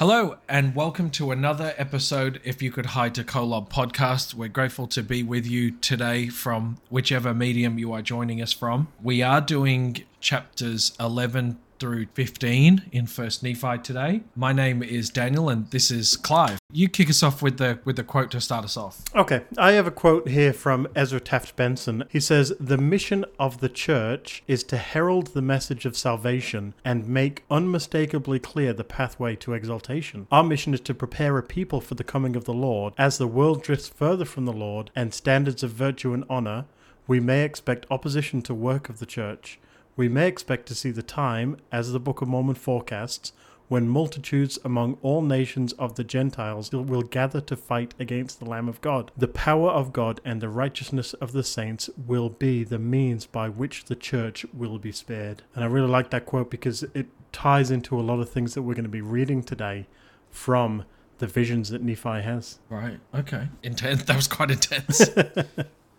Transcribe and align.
Hello, 0.00 0.38
and 0.48 0.74
welcome 0.74 1.10
to 1.10 1.30
another 1.30 1.74
episode, 1.76 2.40
If 2.42 2.62
You 2.62 2.72
Could 2.72 2.86
Hie 2.86 3.10
to 3.10 3.22
Kolob 3.22 3.68
podcast. 3.68 4.32
We're 4.32 4.48
grateful 4.48 4.86
to 4.86 5.02
be 5.02 5.22
with 5.22 5.46
you 5.46 5.72
today 5.72 6.28
from 6.30 6.78
whichever 6.88 7.34
medium 7.34 7.78
you 7.78 7.92
are 7.92 8.00
joining 8.00 8.40
us 8.40 8.50
from. 8.50 8.88
We 9.02 9.20
are 9.20 9.42
doing 9.42 10.06
chapters 10.18 10.94
11 10.98 11.58
through 11.80 12.06
15 12.12 12.82
in 12.92 13.06
First 13.06 13.42
Nephi 13.42 13.78
today. 13.78 14.20
My 14.36 14.52
name 14.52 14.82
is 14.82 15.08
Daniel, 15.08 15.48
and 15.48 15.68
this 15.70 15.90
is 15.90 16.18
Clive. 16.18 16.60
You 16.70 16.88
kick 16.90 17.08
us 17.08 17.22
off 17.22 17.40
with 17.40 17.56
the 17.56 17.80
with 17.84 17.96
the 17.96 18.04
quote 18.04 18.30
to 18.32 18.40
start 18.40 18.64
us 18.64 18.76
off. 18.76 19.02
Okay, 19.16 19.42
I 19.56 19.72
have 19.72 19.86
a 19.86 19.90
quote 19.90 20.28
here 20.28 20.52
from 20.52 20.86
Ezra 20.94 21.18
Taft 21.18 21.56
Benson. 21.56 22.04
He 22.10 22.20
says, 22.20 22.52
The 22.60 22.76
mission 22.76 23.24
of 23.38 23.60
the 23.60 23.70
church 23.70 24.42
is 24.46 24.62
to 24.64 24.76
herald 24.76 25.28
the 25.28 25.42
message 25.42 25.86
of 25.86 25.96
salvation 25.96 26.74
and 26.84 27.08
make 27.08 27.44
unmistakably 27.50 28.38
clear 28.38 28.74
the 28.74 28.84
pathway 28.84 29.34
to 29.36 29.54
exaltation. 29.54 30.26
Our 30.30 30.44
mission 30.44 30.74
is 30.74 30.80
to 30.82 30.94
prepare 30.94 31.38
a 31.38 31.42
people 31.42 31.80
for 31.80 31.94
the 31.94 32.04
coming 32.04 32.36
of 32.36 32.44
the 32.44 32.52
Lord. 32.52 32.92
As 32.98 33.16
the 33.16 33.26
world 33.26 33.62
drifts 33.62 33.88
further 33.88 34.26
from 34.26 34.44
the 34.44 34.52
Lord 34.52 34.90
and 34.94 35.14
standards 35.14 35.62
of 35.62 35.70
virtue 35.70 36.12
and 36.12 36.24
honor, 36.28 36.66
we 37.06 37.20
may 37.20 37.42
expect 37.42 37.86
opposition 37.90 38.42
to 38.42 38.54
work 38.54 38.90
of 38.90 38.98
the 38.98 39.06
church. 39.06 39.58
We 40.00 40.08
may 40.08 40.28
expect 40.28 40.64
to 40.68 40.74
see 40.74 40.92
the 40.92 41.02
time, 41.02 41.58
as 41.70 41.92
the 41.92 42.00
Book 42.00 42.22
of 42.22 42.28
Mormon 42.28 42.54
forecasts, 42.54 43.34
when 43.68 43.86
multitudes 43.86 44.58
among 44.64 44.96
all 45.02 45.20
nations 45.20 45.74
of 45.74 45.96
the 45.96 46.04
Gentiles 46.04 46.72
will 46.72 47.02
gather 47.02 47.42
to 47.42 47.54
fight 47.54 47.92
against 47.98 48.38
the 48.38 48.46
Lamb 48.46 48.66
of 48.66 48.80
God. 48.80 49.12
The 49.14 49.28
power 49.28 49.68
of 49.68 49.92
God 49.92 50.22
and 50.24 50.40
the 50.40 50.48
righteousness 50.48 51.12
of 51.12 51.32
the 51.32 51.44
saints 51.44 51.90
will 51.98 52.30
be 52.30 52.64
the 52.64 52.78
means 52.78 53.26
by 53.26 53.50
which 53.50 53.84
the 53.84 53.94
church 53.94 54.46
will 54.54 54.78
be 54.78 54.90
spared. 54.90 55.42
And 55.54 55.62
I 55.62 55.66
really 55.66 55.90
like 55.90 56.08
that 56.12 56.24
quote 56.24 56.50
because 56.50 56.82
it 56.94 57.08
ties 57.30 57.70
into 57.70 58.00
a 58.00 58.00
lot 58.00 58.20
of 58.20 58.30
things 58.30 58.54
that 58.54 58.62
we're 58.62 58.72
going 58.72 58.84
to 58.84 58.88
be 58.88 59.02
reading 59.02 59.42
today 59.42 59.86
from 60.30 60.86
the 61.18 61.26
visions 61.26 61.68
that 61.68 61.82
Nephi 61.82 62.22
has. 62.22 62.58
Right. 62.70 63.00
Okay. 63.14 63.48
Intense. 63.62 64.04
That 64.04 64.16
was 64.16 64.28
quite 64.28 64.50
intense. 64.50 65.10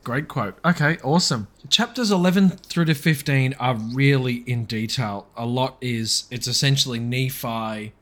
Great 0.04 0.28
quote. 0.28 0.58
Okay, 0.66 0.98
awesome. 1.04 1.48
Chapters 1.70 2.10
11 2.10 2.50
through 2.50 2.86
to 2.86 2.96
15 2.96 3.54
are 3.60 3.76
really 3.76 4.38
in 4.48 4.66
detail. 4.66 5.28
A 5.38 5.46
lot 5.46 5.78
is, 5.80 6.26
it's 6.32 6.48
essentially 6.48 7.00
Nephi 7.00 7.94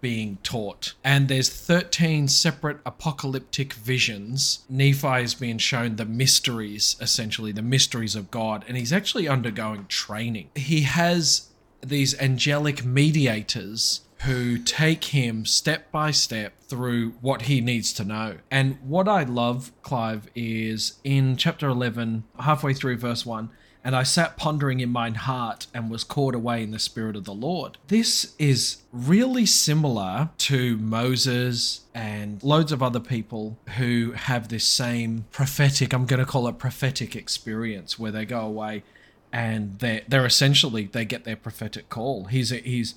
being 0.00 0.36
taught. 0.42 0.94
And 1.02 1.28
there's 1.28 1.48
13 1.48 2.28
separate 2.28 2.78
apocalyptic 2.84 3.72
visions. 3.72 4.64
Nephi 4.68 5.22
is 5.22 5.34
being 5.34 5.58
shown 5.58 5.96
the 5.96 6.04
mysteries, 6.04 6.96
essentially, 7.00 7.52
the 7.52 7.62
mysteries 7.62 8.16
of 8.16 8.30
God. 8.30 8.64
And 8.68 8.76
he's 8.76 8.92
actually 8.92 9.28
undergoing 9.28 9.86
training. 9.86 10.50
He 10.56 10.82
has 10.82 11.50
these 11.80 12.20
angelic 12.20 12.84
mediators 12.84 14.00
who 14.24 14.58
take 14.58 15.04
him 15.04 15.44
step 15.44 15.90
by 15.92 16.10
step 16.10 16.58
through 16.62 17.10
what 17.20 17.42
he 17.42 17.60
needs 17.60 17.92
to 17.92 18.04
know. 18.04 18.36
And 18.50 18.78
what 18.82 19.06
I 19.06 19.24
love, 19.24 19.72
Clive, 19.82 20.28
is 20.34 20.98
in 21.04 21.36
chapter 21.36 21.68
11, 21.68 22.24
halfway 22.40 22.72
through 22.72 22.96
verse 22.96 23.26
1, 23.26 23.50
and 23.84 23.94
I 23.94 24.02
sat 24.02 24.38
pondering 24.38 24.80
in 24.80 24.88
mine 24.88 25.16
heart 25.16 25.66
and 25.74 25.90
was 25.90 26.04
caught 26.04 26.34
away 26.34 26.62
in 26.62 26.70
the 26.70 26.78
spirit 26.78 27.16
of 27.16 27.24
the 27.24 27.34
Lord. 27.34 27.76
This 27.88 28.34
is 28.38 28.78
really 28.92 29.44
similar 29.44 30.30
to 30.38 30.78
Moses 30.78 31.82
and 31.94 32.42
loads 32.42 32.72
of 32.72 32.82
other 32.82 33.00
people 33.00 33.58
who 33.76 34.12
have 34.12 34.48
this 34.48 34.64
same 34.64 35.26
prophetic, 35.32 35.92
I'm 35.92 36.06
going 36.06 36.20
to 36.20 36.26
call 36.26 36.48
it 36.48 36.58
prophetic 36.58 37.14
experience 37.14 37.98
where 37.98 38.10
they 38.10 38.24
go 38.24 38.40
away 38.40 38.84
and 39.30 39.78
they're, 39.80 40.02
they're 40.08 40.24
essentially, 40.24 40.84
they 40.86 41.04
get 41.04 41.24
their 41.24 41.36
prophetic 41.36 41.90
call. 41.90 42.24
He's, 42.24 42.48
he's, 42.48 42.94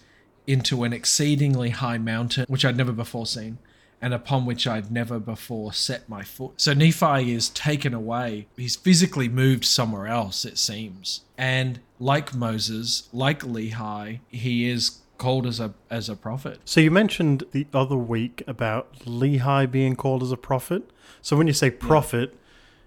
into 0.47 0.83
an 0.83 0.93
exceedingly 0.93 1.69
high 1.69 1.97
mountain, 1.97 2.45
which 2.47 2.65
I'd 2.65 2.77
never 2.77 2.93
before 2.93 3.27
seen, 3.27 3.59
and 4.01 4.13
upon 4.13 4.45
which 4.45 4.65
I'd 4.65 4.91
never 4.91 5.19
before 5.19 5.73
set 5.73 6.07
my 6.07 6.23
foot. 6.23 6.53
So 6.57 6.73
Nephi 6.73 7.33
is 7.33 7.49
taken 7.49 7.93
away. 7.93 8.47
He's 8.55 8.75
physically 8.75 9.27
moved 9.27 9.65
somewhere 9.65 10.07
else, 10.07 10.45
it 10.45 10.57
seems. 10.57 11.21
And 11.37 11.81
like 11.99 12.33
Moses, 12.33 13.09
like 13.11 13.41
Lehi, 13.41 14.19
he 14.29 14.69
is 14.69 14.99
called 15.17 15.47
as 15.47 15.59
a 15.59 15.73
as 15.89 16.09
a 16.09 16.15
prophet. 16.15 16.59
So 16.63 16.79
you 16.79 16.91
mentioned 16.91 17.43
the 17.51 17.67
other 17.73 17.97
week 17.97 18.43
about 18.47 18.99
Lehi 18.99 19.69
being 19.69 19.95
called 19.95 20.23
as 20.23 20.31
a 20.31 20.37
prophet. 20.37 20.89
So 21.21 21.35
when 21.35 21.47
you 21.47 21.53
say 21.53 21.71
prophet, 21.71 22.31
yeah. 22.31 22.39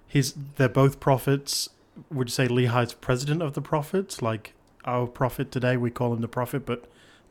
he's 0.09 0.35
they're 0.57 0.69
both 0.69 1.01
prophets. 1.01 1.69
Would 2.11 2.29
you 2.29 2.33
say 2.33 2.49
Lehi's 2.49 2.95
president 2.95 3.43
of 3.43 3.55
the 3.55 3.61
prophets? 3.61 4.23
Like 4.23 4.55
our 4.85 5.07
prophet 5.07 5.51
today, 5.51 5.77
we 5.77 5.91
call 5.91 6.15
him 6.15 6.21
the 6.21 6.29
prophet, 6.29 6.65
but 6.65 6.85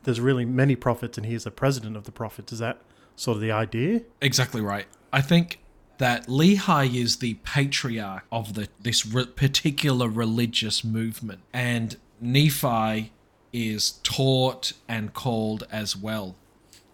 there's 0.04 0.20
really 0.20 0.44
many 0.44 0.76
prophets 0.76 1.18
and 1.18 1.26
he's 1.26 1.44
the 1.44 1.50
president 1.50 1.96
of 1.96 2.04
the 2.04 2.12
prophets. 2.12 2.52
Is 2.52 2.58
that 2.58 2.80
sort 3.16 3.36
of 3.36 3.42
the 3.42 3.52
idea? 3.52 4.02
Exactly 4.20 4.60
right. 4.60 4.86
I 5.12 5.20
think 5.20 5.60
that 5.98 6.26
Lehi 6.28 6.94
is 6.94 7.16
the 7.16 7.34
patriarch 7.44 8.24
of 8.32 8.54
the 8.54 8.68
this 8.80 9.04
re- 9.04 9.26
particular 9.26 10.08
religious 10.08 10.82
movement, 10.82 11.40
and 11.52 11.96
Nephi 12.20 13.12
is 13.52 13.92
taught 14.02 14.72
and 14.88 15.12
called 15.12 15.66
as 15.70 15.94
well. 15.94 16.36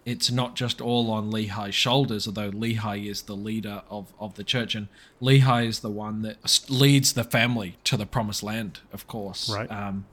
It's 0.04 0.30
not 0.30 0.56
just 0.56 0.80
all 0.80 1.10
on 1.10 1.30
Lehi's 1.30 1.74
shoulders, 1.74 2.26
although 2.26 2.50
Lehi 2.50 3.08
is 3.08 3.22
the 3.22 3.36
leader 3.36 3.82
of, 3.90 4.12
of 4.18 4.34
the 4.34 4.44
church, 4.44 4.74
and 4.74 4.88
Lehi 5.20 5.66
is 5.66 5.80
the 5.80 5.90
one 5.90 6.22
that 6.22 6.64
leads 6.68 7.12
the 7.12 7.24
family 7.24 7.76
to 7.84 7.96
the 7.96 8.06
promised 8.06 8.42
land, 8.42 8.80
of 8.92 9.06
course. 9.06 9.50
Right. 9.50 9.70
Um, 9.70 10.06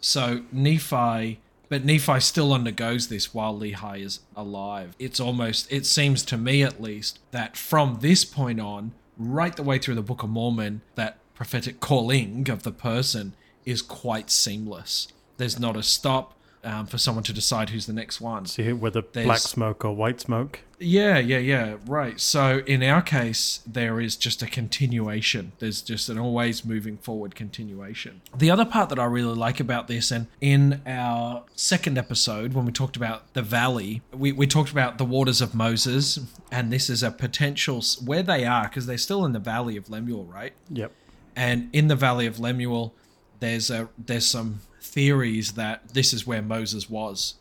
so 0.00 0.42
Nephi 0.52 1.40
but 1.74 1.84
Nephi 1.84 2.20
still 2.20 2.52
undergoes 2.52 3.08
this 3.08 3.34
while 3.34 3.58
Lehi 3.58 4.00
is 4.00 4.20
alive. 4.36 4.94
It's 5.00 5.18
almost, 5.18 5.72
it 5.72 5.84
seems 5.86 6.24
to 6.26 6.36
me 6.36 6.62
at 6.62 6.80
least, 6.80 7.18
that 7.32 7.56
from 7.56 7.98
this 8.00 8.24
point 8.24 8.60
on, 8.60 8.92
right 9.18 9.56
the 9.56 9.64
way 9.64 9.78
through 9.78 9.96
the 9.96 10.00
Book 10.02 10.22
of 10.22 10.30
Mormon, 10.30 10.82
that 10.94 11.18
prophetic 11.34 11.80
calling 11.80 12.48
of 12.48 12.62
the 12.62 12.70
person 12.70 13.32
is 13.64 13.82
quite 13.82 14.30
seamless. 14.30 15.08
There's 15.36 15.58
not 15.58 15.76
a 15.76 15.82
stop 15.82 16.38
um, 16.64 16.86
for 16.86 16.98
someone 16.98 17.24
to 17.24 17.32
decide 17.32 17.70
who's 17.70 17.86
the 17.86 17.92
next 17.92 18.20
one. 18.20 18.46
See 18.46 18.72
whether 18.72 19.02
There's, 19.02 19.26
black 19.26 19.38
smoke 19.38 19.84
or 19.84 19.94
white 19.94 20.20
smoke. 20.20 20.60
Yeah, 20.78 21.18
yeah, 21.18 21.38
yeah. 21.38 21.76
Right. 21.86 22.20
So 22.20 22.62
in 22.66 22.82
our 22.82 23.00
case, 23.00 23.60
there 23.66 24.00
is 24.00 24.16
just 24.16 24.42
a 24.42 24.46
continuation. 24.46 25.52
There's 25.58 25.82
just 25.82 26.08
an 26.08 26.18
always 26.18 26.64
moving 26.64 26.96
forward 26.96 27.34
continuation. 27.34 28.22
The 28.36 28.50
other 28.50 28.64
part 28.64 28.88
that 28.88 28.98
I 28.98 29.04
really 29.04 29.34
like 29.34 29.60
about 29.60 29.88
this, 29.88 30.10
and 30.10 30.26
in 30.40 30.82
our 30.86 31.44
second 31.54 31.96
episode, 31.96 32.54
when 32.54 32.66
we 32.66 32.72
talked 32.72 32.96
about 32.96 33.32
the 33.34 33.42
valley, 33.42 34.02
we, 34.12 34.32
we 34.32 34.46
talked 34.46 34.70
about 34.70 34.98
the 34.98 35.04
waters 35.04 35.40
of 35.40 35.54
Moses, 35.54 36.18
and 36.50 36.72
this 36.72 36.90
is 36.90 37.02
a 37.02 37.10
potential 37.10 37.82
where 38.04 38.22
they 38.22 38.44
are 38.44 38.64
because 38.64 38.86
they're 38.86 38.98
still 38.98 39.24
in 39.24 39.32
the 39.32 39.38
valley 39.38 39.76
of 39.76 39.88
Lemuel, 39.90 40.24
right? 40.24 40.52
Yep. 40.70 40.92
And 41.36 41.68
in 41.72 41.88
the 41.88 41.96
valley 41.96 42.26
of 42.26 42.38
Lemuel, 42.38 42.94
there's 43.40 43.70
a 43.70 43.88
there's 43.98 44.26
some 44.26 44.60
theories 44.84 45.52
that 45.52 45.94
this 45.94 46.12
is 46.12 46.26
where 46.26 46.42
Moses 46.42 46.88
was 46.88 47.34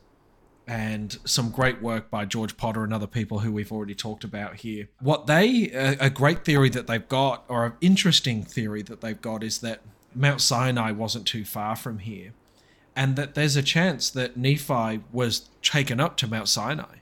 and 0.65 1.17
some 1.25 1.51
great 1.51 1.81
work 1.81 2.09
by 2.09 2.23
George 2.25 2.55
Potter 2.55 2.83
and 2.83 2.93
other 2.93 3.07
people 3.07 3.39
who 3.39 3.51
we've 3.51 3.71
already 3.71 3.95
talked 3.95 4.23
about 4.23 4.57
here. 4.57 4.87
What 4.99 5.27
they, 5.27 5.69
a, 5.71 6.09
great 6.09 6.45
theory 6.45 6.69
that 6.69 6.87
they've 6.87 7.07
got, 7.07 7.43
or 7.49 7.65
an 7.65 7.73
interesting 7.81 8.43
theory 8.43 8.81
that 8.83 9.01
they've 9.01 9.21
got, 9.21 9.43
is 9.43 9.59
that 9.59 9.81
Mount 10.15 10.39
Sinai 10.39 10.91
wasn't 10.91 11.27
too 11.27 11.43
far 11.43 11.75
from 11.75 11.99
here, 11.99 12.31
and 12.95 13.17
that 13.17 13.35
there's 13.35 13.57
a 13.57 13.63
chance 13.63 14.09
that 14.11 14.37
Nephi 14.37 15.01
was 15.11 15.49
taken 15.61 15.99
up 15.99 16.15
to 16.17 16.27
Mount 16.27 16.47
Sinai, 16.47 16.97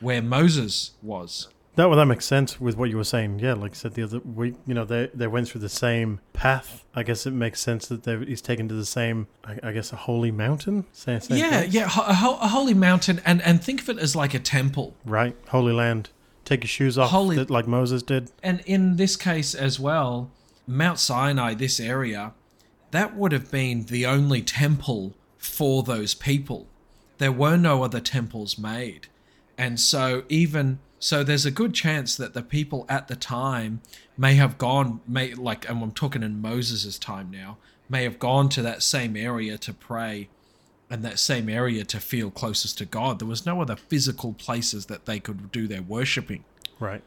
where 0.00 0.22
Moses 0.22 0.92
was. 1.02 1.48
That 1.74 1.88
well, 1.88 1.96
that 1.96 2.06
makes 2.06 2.26
sense 2.26 2.60
with 2.60 2.76
what 2.76 2.90
you 2.90 2.98
were 2.98 3.04
saying. 3.04 3.38
Yeah, 3.38 3.54
like 3.54 3.70
I 3.70 3.74
said 3.74 3.94
the 3.94 4.02
other 4.02 4.18
week, 4.18 4.56
you 4.66 4.74
know, 4.74 4.84
they 4.84 5.08
they 5.14 5.26
went 5.26 5.48
through 5.48 5.62
the 5.62 5.70
same 5.70 6.20
path. 6.34 6.84
I 6.94 7.02
guess 7.02 7.24
it 7.24 7.30
makes 7.30 7.60
sense 7.60 7.86
that 7.86 8.04
he's 8.28 8.42
taken 8.42 8.68
to 8.68 8.74
the 8.74 8.84
same, 8.84 9.26
I, 9.42 9.58
I 9.62 9.72
guess, 9.72 9.90
a 9.90 9.96
holy 9.96 10.30
mountain. 10.30 10.84
Same, 10.92 11.20
same 11.20 11.38
yeah, 11.38 11.60
place. 11.60 11.72
yeah, 11.72 11.84
a, 11.84 12.10
a, 12.44 12.48
holy 12.48 12.74
mountain, 12.74 13.22
and 13.24 13.40
and 13.40 13.64
think 13.64 13.80
of 13.80 13.88
it 13.88 13.98
as 13.98 14.14
like 14.14 14.34
a 14.34 14.38
temple. 14.38 14.94
Right, 15.06 15.34
holy 15.48 15.72
land. 15.72 16.10
Take 16.44 16.62
your 16.62 16.68
shoes 16.68 16.98
off, 16.98 17.10
holy, 17.10 17.42
like 17.44 17.66
Moses 17.66 18.02
did. 18.02 18.30
And 18.42 18.60
in 18.66 18.96
this 18.96 19.16
case 19.16 19.54
as 19.54 19.80
well, 19.80 20.30
Mount 20.66 20.98
Sinai, 20.98 21.54
this 21.54 21.80
area, 21.80 22.34
that 22.90 23.16
would 23.16 23.32
have 23.32 23.50
been 23.50 23.84
the 23.84 24.04
only 24.04 24.42
temple 24.42 25.14
for 25.38 25.82
those 25.82 26.14
people. 26.14 26.66
There 27.16 27.32
were 27.32 27.56
no 27.56 27.82
other 27.82 28.00
temples 28.00 28.58
made, 28.58 29.06
and 29.56 29.80
so 29.80 30.24
even 30.28 30.80
so 31.02 31.24
there's 31.24 31.44
a 31.44 31.50
good 31.50 31.74
chance 31.74 32.14
that 32.14 32.32
the 32.32 32.44
people 32.44 32.86
at 32.88 33.08
the 33.08 33.16
time 33.16 33.80
may 34.16 34.34
have 34.34 34.56
gone, 34.56 35.00
may 35.04 35.34
like, 35.34 35.68
and 35.68 35.82
I'm 35.82 35.90
talking 35.90 36.22
in 36.22 36.40
Moses' 36.40 36.96
time 36.96 37.28
now, 37.28 37.58
may 37.88 38.04
have 38.04 38.20
gone 38.20 38.48
to 38.50 38.62
that 38.62 38.84
same 38.84 39.16
area 39.16 39.58
to 39.58 39.74
pray 39.74 40.28
and 40.88 41.04
that 41.04 41.18
same 41.18 41.48
area 41.48 41.84
to 41.86 41.98
feel 41.98 42.30
closest 42.30 42.78
to 42.78 42.84
God. 42.84 43.18
There 43.18 43.26
was 43.26 43.44
no 43.44 43.60
other 43.60 43.74
physical 43.74 44.32
places 44.32 44.86
that 44.86 45.06
they 45.06 45.18
could 45.18 45.50
do 45.50 45.66
their 45.66 45.82
worshipping. 45.82 46.44
Right. 46.78 47.02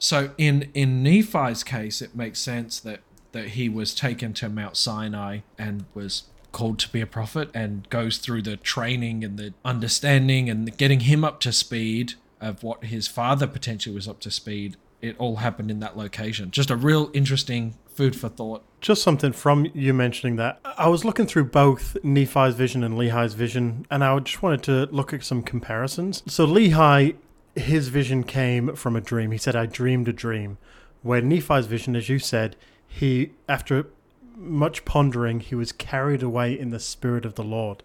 So 0.00 0.32
in 0.36 0.68
in 0.74 1.04
Nephi's 1.04 1.62
case, 1.62 2.02
it 2.02 2.16
makes 2.16 2.40
sense 2.40 2.80
that 2.80 2.98
that 3.30 3.50
he 3.50 3.68
was 3.68 3.94
taken 3.94 4.32
to 4.34 4.48
Mount 4.48 4.76
Sinai 4.76 5.42
and 5.56 5.84
was 5.94 6.24
called 6.50 6.80
to 6.80 6.88
be 6.88 7.00
a 7.00 7.06
prophet 7.06 7.50
and 7.54 7.88
goes 7.90 8.18
through 8.18 8.42
the 8.42 8.56
training 8.56 9.22
and 9.22 9.38
the 9.38 9.54
understanding 9.64 10.50
and 10.50 10.76
getting 10.76 11.00
him 11.00 11.22
up 11.22 11.38
to 11.38 11.52
speed 11.52 12.14
of 12.46 12.62
what 12.62 12.84
his 12.84 13.08
father 13.08 13.46
potentially 13.46 13.94
was 13.94 14.08
up 14.08 14.20
to 14.20 14.30
speed. 14.30 14.76
It 15.02 15.16
all 15.18 15.36
happened 15.36 15.70
in 15.70 15.80
that 15.80 15.96
location. 15.96 16.50
Just 16.50 16.70
a 16.70 16.76
real 16.76 17.10
interesting 17.12 17.74
food 17.86 18.16
for 18.16 18.28
thought. 18.28 18.64
Just 18.80 19.02
something 19.02 19.32
from 19.32 19.66
you 19.74 19.92
mentioning 19.92 20.36
that. 20.36 20.60
I 20.64 20.88
was 20.88 21.04
looking 21.04 21.26
through 21.26 21.44
both 21.44 21.96
Nephi's 22.02 22.54
vision 22.54 22.82
and 22.82 22.94
Lehi's 22.94 23.34
vision, 23.34 23.86
and 23.90 24.02
I 24.02 24.18
just 24.20 24.42
wanted 24.42 24.62
to 24.64 24.86
look 24.94 25.12
at 25.12 25.24
some 25.24 25.42
comparisons. 25.42 26.22
So, 26.26 26.46
Lehi, 26.46 27.16
his 27.54 27.88
vision 27.88 28.22
came 28.22 28.74
from 28.74 28.96
a 28.96 29.00
dream. 29.00 29.32
He 29.32 29.38
said, 29.38 29.56
I 29.56 29.66
dreamed 29.66 30.08
a 30.08 30.12
dream. 30.12 30.58
Where 31.02 31.20
Nephi's 31.20 31.66
vision, 31.66 31.94
as 31.96 32.08
you 32.08 32.18
said, 32.18 32.56
he, 32.86 33.32
after 33.48 33.88
much 34.36 34.84
pondering, 34.84 35.40
he 35.40 35.54
was 35.54 35.72
carried 35.72 36.22
away 36.22 36.58
in 36.58 36.70
the 36.70 36.80
spirit 36.80 37.24
of 37.24 37.34
the 37.34 37.44
Lord 37.44 37.82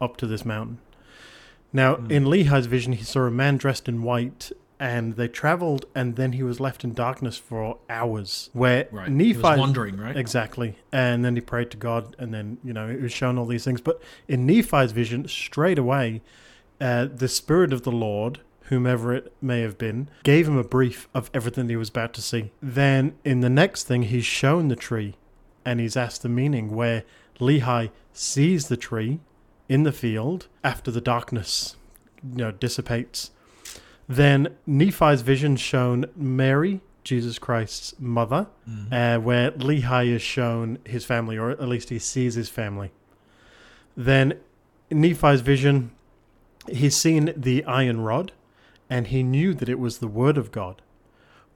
up 0.00 0.16
to 0.18 0.26
this 0.26 0.44
mountain. 0.44 0.78
Now, 1.74 1.96
Hmm. 1.96 2.10
in 2.10 2.24
Lehi's 2.24 2.66
vision, 2.66 2.94
he 2.94 3.04
saw 3.04 3.22
a 3.24 3.30
man 3.30 3.58
dressed 3.58 3.88
in 3.88 4.02
white, 4.02 4.50
and 4.80 5.14
they 5.16 5.28
traveled, 5.28 5.86
and 5.94 6.16
then 6.16 6.32
he 6.32 6.42
was 6.42 6.60
left 6.60 6.84
in 6.84 6.94
darkness 6.94 7.36
for 7.36 7.78
hours. 7.90 8.48
Where 8.52 8.86
Right. 8.90 9.08
He 9.08 9.28
was 9.32 9.36
Nephi 9.42 9.58
wandering, 9.60 9.96
right? 9.98 10.16
Exactly. 10.16 10.76
And 10.92 11.24
then 11.24 11.34
he 11.34 11.40
prayed 11.40 11.70
to 11.72 11.76
God, 11.76 12.14
and 12.18 12.32
then, 12.32 12.58
you 12.64 12.72
know, 12.72 12.88
it 12.88 13.00
was 13.02 13.12
shown 13.12 13.36
all 13.38 13.46
these 13.46 13.64
things. 13.64 13.80
But 13.80 14.00
in 14.28 14.46
Nephi's 14.46 14.92
vision, 14.92 15.26
straight 15.28 15.78
away, 15.78 16.22
uh, 16.80 17.06
the 17.14 17.28
Spirit 17.28 17.72
of 17.72 17.82
the 17.82 17.92
Lord, 17.92 18.40
whomever 18.68 19.12
it 19.12 19.32
may 19.42 19.60
have 19.60 19.76
been, 19.78 20.08
gave 20.22 20.46
him 20.48 20.56
a 20.56 20.64
brief 20.64 21.08
of 21.14 21.30
everything 21.34 21.68
he 21.68 21.76
was 21.76 21.88
about 21.88 22.12
to 22.14 22.22
see. 22.22 22.50
Then 22.62 23.14
in 23.24 23.40
the 23.40 23.50
next 23.50 23.84
thing, 23.84 24.02
he's 24.04 24.24
shown 24.24 24.68
the 24.68 24.76
tree, 24.76 25.14
and 25.64 25.80
he's 25.80 25.96
asked 25.96 26.22
the 26.22 26.28
meaning, 26.28 26.70
where 26.74 27.02
Lehi 27.40 27.90
sees 28.12 28.68
the 28.68 28.76
tree 28.76 29.20
in 29.68 29.82
the 29.82 29.92
field 29.92 30.46
after 30.62 30.90
the 30.90 31.00
darkness, 31.00 31.76
you 32.22 32.36
know, 32.38 32.50
dissipates. 32.50 33.30
Then 34.08 34.56
Nephi's 34.66 35.22
vision 35.22 35.56
shown 35.56 36.06
Mary, 36.14 36.80
Jesus 37.04 37.38
Christ's 37.38 37.94
mother, 37.98 38.48
uh, 38.92 39.18
where 39.18 39.50
Lehi 39.52 40.08
is 40.08 40.22
shown 40.22 40.78
his 40.84 41.04
family, 41.04 41.38
or 41.38 41.50
at 41.50 41.68
least 41.68 41.90
he 41.90 41.98
sees 41.98 42.34
his 42.34 42.48
family. 42.48 42.92
Then 43.96 44.34
Nephi's 44.90 45.40
vision, 45.40 45.92
he's 46.68 46.96
seen 46.96 47.32
the 47.36 47.64
iron 47.64 48.00
rod, 48.00 48.32
and 48.90 49.06
he 49.06 49.22
knew 49.22 49.54
that 49.54 49.68
it 49.68 49.78
was 49.78 49.98
the 49.98 50.08
word 50.08 50.36
of 50.36 50.52
God. 50.52 50.82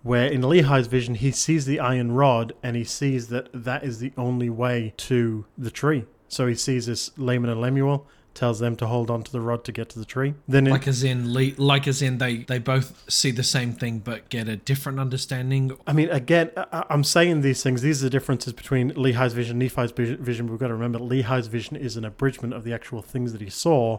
Where 0.03 0.27
in 0.27 0.43
Lehi's 0.43 0.87
vision, 0.87 1.17
he 1.17 1.31
sees 1.33 1.67
the 1.67 1.81
iron 1.81 2.13
rod, 2.13 2.55
and 2.63 2.77
he 2.77 2.85
sees 2.85 3.29
that 3.29 3.49
that 3.53 3.85
is 3.85 3.99
the 3.99 4.13
only 4.17 4.49
way 4.49 4.95
to 4.99 5.45
the 5.59 5.71
tree. 5.71 6.05
So 6.29 6.47
he 6.47 6.55
sees 6.55 6.87
this 6.87 7.11
Laman 7.19 7.51
and 7.51 7.61
Lemuel, 7.61 8.07
tells 8.35 8.61
them 8.61 8.77
to 8.77 8.87
hold 8.87 9.11
on 9.11 9.23
to 9.25 9.33
the 9.33 9.41
rod 9.41 9.65
to 9.65 9.73
get 9.73 9.89
to 9.89 9.99
the 9.99 10.05
tree. 10.05 10.35
Then 10.47 10.67
in, 10.69 10.73
Like 10.73 10.87
as 10.87 11.03
in, 11.03 11.33
le- 11.33 11.57
like 11.57 11.89
as 11.89 12.01
in, 12.03 12.19
they 12.19 12.39
they 12.45 12.59
both 12.61 13.03
see 13.11 13.33
the 13.33 13.43
same 13.43 13.73
thing 13.73 13.99
but 13.99 14.29
get 14.29 14.47
a 14.47 14.57
different 14.57 15.01
understanding. 15.01 15.73
I 15.89 15.93
mean, 15.93 16.09
again, 16.11 16.51
I- 16.57 16.85
I'm 16.91 17.03
saying 17.03 17.41
these 17.41 17.63
things. 17.65 17.83
These 17.83 18.03
are 18.03 18.07
the 18.07 18.11
differences 18.11 18.53
between 18.53 18.93
Lehi's 18.93 19.33
vision, 19.33 19.59
Nephi's 19.59 19.91
vi- 19.91 20.15
vision. 20.17 20.47
We've 20.49 20.59
got 20.61 20.69
to 20.69 20.75
remember, 20.75 20.99
Lehi's 21.01 21.49
vision 21.49 21.77
is 21.77 21.97
an 21.97 22.05
abridgment 22.05 22.55
of 22.55 22.63
the 22.63 22.73
actual 22.73 23.03
things 23.03 23.33
that 23.33 23.41
he 23.41 23.51
saw. 23.51 23.99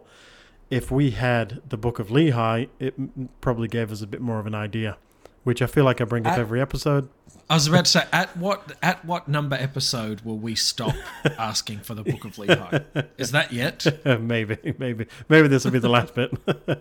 If 0.69 0.89
we 0.91 1.11
had 1.11 1.61
the 1.67 1.77
book 1.77 1.97
of 1.99 2.07
Lehi, 2.09 2.69
it 2.79 2.93
probably 3.41 3.67
gave 3.67 3.91
us 3.91 4.01
a 4.03 4.07
bit 4.07 4.21
more 4.21 4.39
of 4.39 4.45
an 4.45 4.53
idea, 4.55 4.97
which 5.43 5.61
I 5.63 5.65
feel 5.65 5.83
like 5.83 5.99
I 5.99 6.05
bring 6.05 6.25
up 6.27 6.37
I- 6.37 6.39
every 6.39 6.61
episode. 6.61 7.09
I 7.49 7.55
was 7.55 7.67
about 7.67 7.85
to 7.85 7.91
say, 7.91 8.03
at 8.13 8.37
what 8.37 8.73
at 8.83 9.03
what 9.03 9.27
number 9.27 9.55
episode 9.55 10.21
will 10.21 10.37
we 10.37 10.53
stop 10.53 10.93
asking 11.39 11.79
for 11.79 11.95
the 11.95 12.03
Book 12.03 12.23
of 12.23 12.35
Lehi? 12.35 13.07
Is 13.17 13.31
that 13.31 13.51
yet? 13.51 13.87
maybe, 14.21 14.57
maybe, 14.77 15.07
maybe 15.29 15.47
this 15.47 15.65
will 15.65 15.71
be 15.71 15.79
the 15.79 15.89
last 15.89 16.13
bit. 16.13 16.31
uh, 16.47 16.75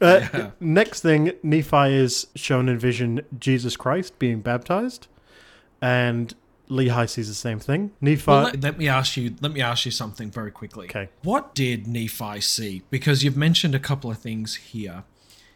Yeah. 0.00 0.50
Next 0.58 1.02
thing, 1.02 1.32
Nephi 1.42 1.94
is 1.94 2.26
shown 2.34 2.70
in 2.70 2.78
vision 2.78 3.20
Jesus 3.38 3.76
Christ 3.76 4.18
being 4.18 4.40
baptized, 4.40 5.06
and 5.82 6.34
Lehi 6.70 7.06
sees 7.08 7.28
the 7.28 7.34
same 7.34 7.58
thing. 7.58 7.90
Nephi, 8.00 8.24
Well, 8.26 8.44
let, 8.44 8.60
let 8.62 8.78
me 8.78 8.88
ask 8.88 9.18
you. 9.18 9.34
Let 9.42 9.52
me 9.52 9.60
ask 9.60 9.84
you 9.84 9.90
something 9.90 10.30
very 10.30 10.50
quickly. 10.50 10.86
Okay. 10.86 11.10
What 11.22 11.54
did 11.54 11.86
Nephi 11.86 12.40
see? 12.40 12.82
Because 12.88 13.22
you've 13.22 13.36
mentioned 13.36 13.74
a 13.74 13.80
couple 13.80 14.10
of 14.10 14.16
things 14.16 14.54
here. 14.54 15.04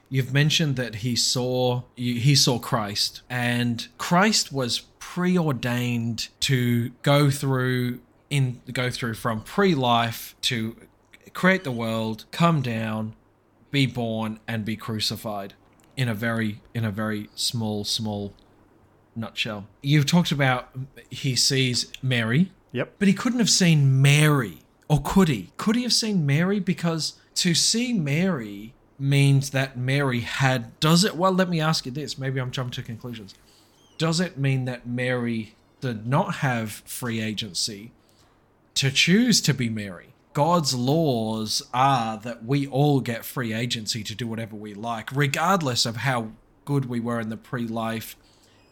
You've 0.09 0.33
mentioned 0.33 0.77
that 0.77 0.97
he 0.97 1.17
saw 1.17 1.83
he 1.97 2.35
saw 2.35 2.59
Christ, 2.59 3.23
and 3.29 3.89
Christ 3.99 4.53
was 4.53 4.83
preordained 4.99 6.29
to 6.41 6.91
go 7.03 7.31
through 7.31 8.01
in 8.31 8.61
go 8.73 8.91
through 8.91 9.15
from 9.15 9.41
pre-life 9.43 10.35
to 10.43 10.77
create 11.33 11.65
the 11.65 11.73
world, 11.73 12.25
come 12.31 12.63
down, 12.63 13.15
be 13.71 13.87
born, 13.87 14.41
and 14.47 14.65
be 14.65 14.77
crucified 14.77 15.55
in 15.97 16.09
a 16.09 16.15
very 16.15 16.61
in 16.75 16.85
a 16.85 16.91
very 16.91 17.29
small 17.35 17.85
small 17.85 18.35
nutshell. 19.17 19.67
You've 19.83 20.07
talked 20.07 20.33
about 20.33 20.71
he 21.11 21.37
sees 21.37 21.93
Mary, 22.03 22.53
yep, 22.73 22.95
but 22.99 23.09
he 23.09 23.15
couldn't 23.15 23.39
have 23.39 23.51
seen 23.51 24.01
Mary. 24.03 24.59
Or 24.89 25.01
could 25.03 25.29
he? 25.29 25.51
Could 25.57 25.77
he 25.77 25.83
have 25.83 25.93
seen 25.93 26.27
Mary? 26.27 26.61
Because 26.61 27.15
to 27.37 27.55
see 27.55 27.93
Mary 27.93 28.74
means 28.99 29.51
that 29.51 29.77
Mary 29.77 30.21
had. 30.21 30.79
Does 30.81 31.05
it? 31.05 31.17
Well, 31.17 31.33
let 31.33 31.49
me 31.49 31.61
ask 31.61 31.87
you 31.87 31.93
this. 31.93 32.19
Maybe 32.19 32.41
I'm 32.41 32.51
jumping 32.51 32.73
to 32.73 32.83
conclusions. 32.83 33.35
Does 33.99 34.21
it 34.21 34.39
mean 34.39 34.65
that 34.65 34.87
Mary 34.87 35.55
did 35.81 36.07
not 36.07 36.37
have 36.37 36.71
free 36.73 37.21
agency 37.21 37.93
to 38.75 38.91
choose 38.91 39.41
to 39.43 39.55
be 39.55 39.69
Mary? 39.69 40.15
God's 40.33 40.75
laws 40.75 41.63
are 41.73 42.19
that 42.19 42.45
we 42.45 42.67
all 42.67 43.01
get 43.01 43.25
free 43.25 43.53
agency 43.53 44.03
to 44.03 44.15
do 44.17 44.27
whatever 44.27 44.57
we 44.57 44.75
like, 44.75 45.15
regardless 45.15 45.87
of 45.87 45.97
how 45.99 46.33
good 46.65 46.87
we 46.87 46.99
were 46.99 47.21
in 47.21 47.29
the 47.29 47.37
pre 47.37 47.67
life 47.67 48.17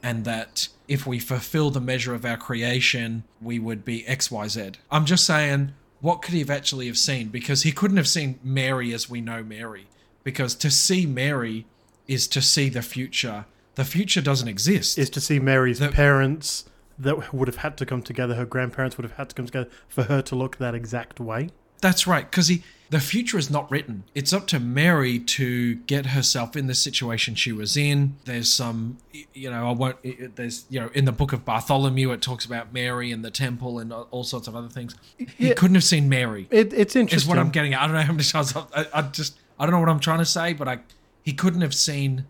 and 0.02 0.24
that 0.24 0.68
if 0.88 1.06
we 1.06 1.18
fulfill 1.20 1.70
the 1.70 1.80
measure 1.80 2.14
of 2.14 2.24
our 2.24 2.36
creation, 2.36 3.22
we 3.40 3.58
would 3.58 3.84
be 3.84 4.02
XYZ. 4.02 4.74
I'm 4.90 5.06
just 5.06 5.24
saying, 5.24 5.72
what 6.00 6.20
could 6.20 6.34
he 6.34 6.40
have 6.40 6.50
actually 6.50 6.88
have 6.88 6.98
seen? 6.98 7.28
Because 7.28 7.62
he 7.62 7.70
couldn't 7.70 7.96
have 7.96 8.08
seen 8.08 8.40
Mary 8.42 8.92
as 8.92 9.08
we 9.08 9.20
know 9.20 9.44
Mary. 9.44 9.86
Because 10.24 10.54
to 10.56 10.70
see 10.70 11.06
Mary 11.06 11.66
is 12.08 12.26
to 12.28 12.42
see 12.42 12.68
the 12.68 12.82
future. 12.82 13.46
The 13.74 13.84
future 13.84 14.20
doesn't 14.20 14.48
exist. 14.48 14.98
is 14.98 15.10
to 15.10 15.20
see 15.20 15.38
Mary's 15.38 15.78
The- 15.78 15.88
parents 15.88 16.64
that 16.98 17.32
would 17.32 17.48
have 17.48 17.56
had 17.58 17.76
to 17.78 17.86
come 17.86 18.02
together, 18.02 18.34
her 18.34 18.44
grandparents 18.44 18.96
would 18.98 19.04
have 19.04 19.16
had 19.16 19.30
to 19.30 19.34
come 19.34 19.46
together 19.46 19.68
for 19.88 20.04
her 20.04 20.20
to 20.22 20.36
look 20.36 20.58
that 20.58 20.74
exact 20.74 21.18
way. 21.18 21.48
That's 21.80 22.06
right, 22.06 22.30
because 22.30 22.46
he 22.48 22.62
the 22.90 23.00
future 23.00 23.38
is 23.38 23.50
not 23.50 23.68
written. 23.70 24.04
It's 24.14 24.34
up 24.34 24.46
to 24.48 24.60
Mary 24.60 25.18
to 25.18 25.76
get 25.76 26.06
herself 26.06 26.54
in 26.54 26.66
the 26.66 26.74
situation 26.74 27.34
she 27.34 27.50
was 27.50 27.74
in. 27.76 28.16
There's 28.26 28.50
some, 28.52 28.98
you 29.32 29.48
know, 29.50 29.66
I 29.66 29.72
won't. 29.72 30.36
There's, 30.36 30.66
you 30.68 30.78
know, 30.78 30.90
in 30.94 31.06
the 31.06 31.12
book 31.12 31.32
of 31.32 31.42
Bartholomew, 31.46 32.12
it 32.12 32.20
talks 32.20 32.44
about 32.44 32.72
Mary 32.74 33.10
and 33.10 33.24
the 33.24 33.30
temple 33.30 33.78
and 33.78 33.92
all 33.94 34.22
sorts 34.24 34.46
of 34.46 34.54
other 34.54 34.68
things. 34.68 34.94
He 35.16 35.26
Yeah. 35.38 35.54
couldn't 35.54 35.74
have 35.74 35.84
seen 35.84 36.08
Mary. 36.10 36.46
It, 36.50 36.74
it's 36.74 36.94
interesting. 36.94 37.16
Is 37.16 37.26
what 37.26 37.38
I'm 37.38 37.48
getting 37.50 37.72
at. 37.72 37.80
I 37.80 37.86
don't 37.86 37.96
know 37.96 38.02
how 38.02 38.12
many 38.12 38.24
times 38.24 38.54
I've, 38.54 38.66
I, 38.76 38.98
I 38.98 39.02
just 39.08 39.38
I 39.62 39.64
don't 39.66 39.74
know 39.74 39.78
what 39.78 39.90
I'm 39.90 40.00
trying 40.00 40.18
to 40.18 40.24
say, 40.24 40.54
but 40.54 40.66
I 40.66 40.80
he 41.22 41.32
couldn't 41.32 41.60
have 41.60 41.72
seen 41.72 42.26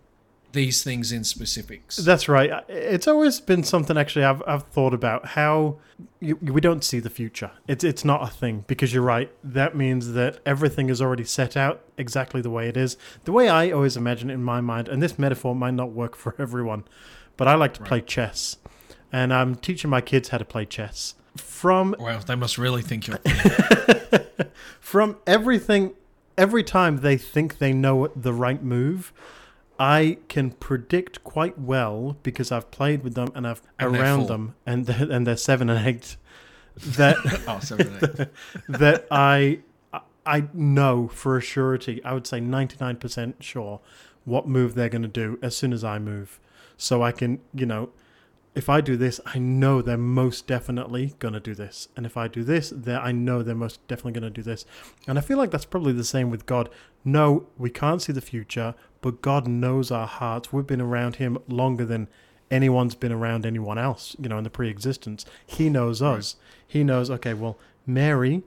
these 0.52 0.84
things 0.84 1.12
in 1.12 1.24
specifics. 1.24 1.96
That's 1.96 2.28
right. 2.28 2.62
It's 2.68 3.08
always 3.08 3.40
been 3.40 3.64
something 3.64 3.96
actually 3.96 4.26
I've, 4.26 4.42
I've 4.46 4.64
thought 4.64 4.92
about 4.92 5.28
how 5.28 5.78
you, 6.20 6.36
we 6.36 6.60
don't 6.60 6.84
see 6.84 6.98
the 6.98 7.08
future. 7.08 7.50
It's 7.66 7.84
it's 7.84 8.04
not 8.04 8.22
a 8.22 8.26
thing 8.26 8.66
because 8.66 8.92
you're 8.92 9.02
right. 9.02 9.32
That 9.42 9.74
means 9.74 10.12
that 10.12 10.40
everything 10.44 10.90
is 10.90 11.00
already 11.00 11.24
set 11.24 11.56
out 11.56 11.82
exactly 11.96 12.42
the 12.42 12.50
way 12.50 12.68
it 12.68 12.76
is. 12.76 12.98
The 13.24 13.32
way 13.32 13.48
I 13.48 13.70
always 13.70 13.96
imagine 13.96 14.28
it 14.28 14.34
in 14.34 14.44
my 14.44 14.60
mind, 14.60 14.88
and 14.88 15.02
this 15.02 15.18
metaphor 15.18 15.54
might 15.54 15.72
not 15.72 15.90
work 15.90 16.14
for 16.16 16.34
everyone, 16.38 16.84
but 17.38 17.48
I 17.48 17.54
like 17.54 17.72
to 17.74 17.82
play 17.82 18.02
chess, 18.02 18.58
and 19.10 19.32
I'm 19.32 19.54
teaching 19.54 19.88
my 19.88 20.02
kids 20.02 20.28
how 20.28 20.36
to 20.36 20.44
play 20.44 20.66
chess. 20.66 21.14
From 21.38 21.96
well, 21.98 22.20
they 22.20 22.34
must 22.34 22.58
really 22.58 22.82
think 22.82 23.06
you're. 23.06 23.20
from 24.80 25.16
everything 25.26 25.94
every 26.42 26.64
time 26.64 26.96
they 26.96 27.16
think 27.16 27.58
they 27.58 27.72
know 27.72 28.08
the 28.16 28.32
right 28.32 28.64
move 28.64 29.12
i 29.78 30.18
can 30.28 30.50
predict 30.50 31.22
quite 31.22 31.56
well 31.56 32.16
because 32.24 32.50
i've 32.50 32.68
played 32.72 33.04
with 33.04 33.14
them 33.14 33.28
and 33.36 33.46
i've 33.46 33.62
And 33.78 33.96
around 33.96 34.26
them 34.26 34.56
and 34.66 34.86
they're, 34.86 35.08
and 35.08 35.24
they're 35.24 35.36
seven 35.36 35.70
and 35.70 35.86
eight 35.86 36.16
that 36.76 37.16
oh, 37.46 37.60
sorry. 37.60 37.84
mate. 37.84 38.28
that 38.68 39.06
i 39.12 39.60
i 40.26 40.42
know 40.52 41.06
for 41.06 41.36
a 41.36 41.40
surety 41.40 42.02
i 42.04 42.12
would 42.12 42.26
say 42.26 42.40
99% 42.40 43.34
sure 43.40 43.80
what 44.24 44.48
move 44.48 44.74
they're 44.74 44.88
going 44.88 45.02
to 45.02 45.08
do 45.08 45.38
as 45.42 45.56
soon 45.56 45.72
as 45.72 45.84
i 45.84 45.96
move 46.00 46.40
so 46.76 47.02
i 47.04 47.12
can 47.12 47.40
you 47.54 47.66
know 47.66 47.90
if 48.54 48.68
I 48.68 48.82
do 48.82 48.96
this, 48.96 49.18
I 49.24 49.38
know 49.38 49.80
they're 49.80 49.96
most 49.96 50.46
definitely 50.46 51.14
going 51.18 51.32
to 51.32 51.40
do 51.40 51.54
this. 51.54 51.88
And 51.96 52.04
if 52.04 52.16
I 52.16 52.28
do 52.28 52.44
this, 52.44 52.70
then 52.74 53.00
I 53.00 53.10
know 53.10 53.42
they're 53.42 53.54
most 53.54 53.86
definitely 53.88 54.12
going 54.12 54.30
to 54.30 54.30
do 54.30 54.42
this. 54.42 54.66
And 55.08 55.18
I 55.18 55.22
feel 55.22 55.38
like 55.38 55.50
that's 55.50 55.64
probably 55.64 55.94
the 55.94 56.04
same 56.04 56.30
with 56.30 56.44
God. 56.44 56.68
No, 57.04 57.46
we 57.56 57.70
can't 57.70 58.02
see 58.02 58.12
the 58.12 58.20
future, 58.20 58.74
but 59.00 59.22
God 59.22 59.48
knows 59.48 59.90
our 59.90 60.06
hearts. 60.06 60.52
We've 60.52 60.66
been 60.66 60.82
around 60.82 61.16
Him 61.16 61.38
longer 61.48 61.86
than 61.86 62.08
anyone's 62.50 62.94
been 62.94 63.12
around 63.12 63.46
anyone 63.46 63.78
else, 63.78 64.14
you 64.20 64.28
know, 64.28 64.38
in 64.38 64.44
the 64.44 64.50
pre 64.50 64.68
existence. 64.68 65.24
He 65.46 65.70
knows 65.70 66.02
us. 66.02 66.36
He 66.66 66.84
knows, 66.84 67.10
okay, 67.10 67.32
well, 67.32 67.58
Mary, 67.86 68.42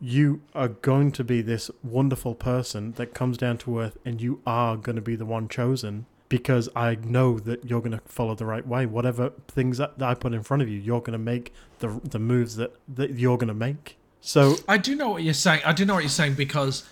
you 0.00 0.42
are 0.54 0.68
going 0.68 1.12
to 1.12 1.24
be 1.24 1.40
this 1.40 1.70
wonderful 1.84 2.34
person 2.34 2.92
that 2.92 3.14
comes 3.14 3.38
down 3.38 3.58
to 3.58 3.78
earth, 3.78 3.96
and 4.04 4.20
you 4.20 4.42
are 4.44 4.76
going 4.76 4.96
to 4.96 5.02
be 5.02 5.16
the 5.16 5.24
one 5.24 5.48
chosen 5.48 6.06
because 6.28 6.68
I 6.74 6.96
know 6.96 7.38
that 7.40 7.64
you're 7.64 7.80
going 7.80 7.98
to 7.98 8.00
follow 8.06 8.34
the 8.34 8.46
right 8.46 8.66
way. 8.66 8.86
Whatever 8.86 9.30
things 9.48 9.78
that 9.78 9.94
I 10.00 10.14
put 10.14 10.32
in 10.32 10.42
front 10.42 10.62
of 10.62 10.68
you, 10.68 10.78
you're 10.78 11.00
going 11.00 11.12
to 11.12 11.18
make 11.18 11.52
the 11.78 12.00
the 12.02 12.18
moves 12.18 12.56
that, 12.56 12.74
that 12.88 13.12
you're 13.18 13.38
going 13.38 13.48
to 13.48 13.54
make. 13.54 13.98
So 14.20 14.56
I 14.68 14.78
do 14.78 14.94
know 14.94 15.10
what 15.10 15.22
you're 15.22 15.34
saying. 15.34 15.62
I 15.64 15.72
do 15.72 15.84
know 15.84 15.94
what 15.94 16.02
you're 16.02 16.08
saying 16.08 16.34
because 16.34 16.84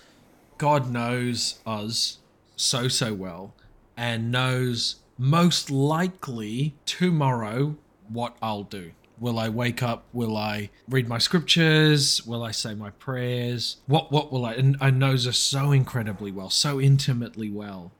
God 0.57 0.91
knows 0.91 1.59
us 1.65 2.19
so 2.55 2.87
so 2.87 3.13
well 3.13 3.53
and 3.97 4.31
knows 4.31 4.97
most 5.17 5.69
likely 5.69 6.75
tomorrow 6.85 7.75
what 8.07 8.37
I'll 8.41 8.63
do. 8.63 8.91
Will 9.17 9.39
I 9.39 9.47
wake 9.47 9.81
up? 9.81 10.05
Will 10.11 10.35
I 10.35 10.69
read 10.89 11.07
my 11.07 11.17
scriptures? 11.17 12.25
Will 12.25 12.43
I 12.43 12.51
say 12.51 12.73
my 12.73 12.89
prayers? 12.91 13.77
What 13.87 14.11
what 14.11 14.31
will 14.31 14.45
I 14.45 14.53
and 14.53 14.77
I 14.79 14.91
knows 14.91 15.27
us 15.27 15.37
so 15.37 15.71
incredibly 15.71 16.31
well, 16.31 16.49
so 16.49 16.79
intimately 16.79 17.49
well 17.49 17.91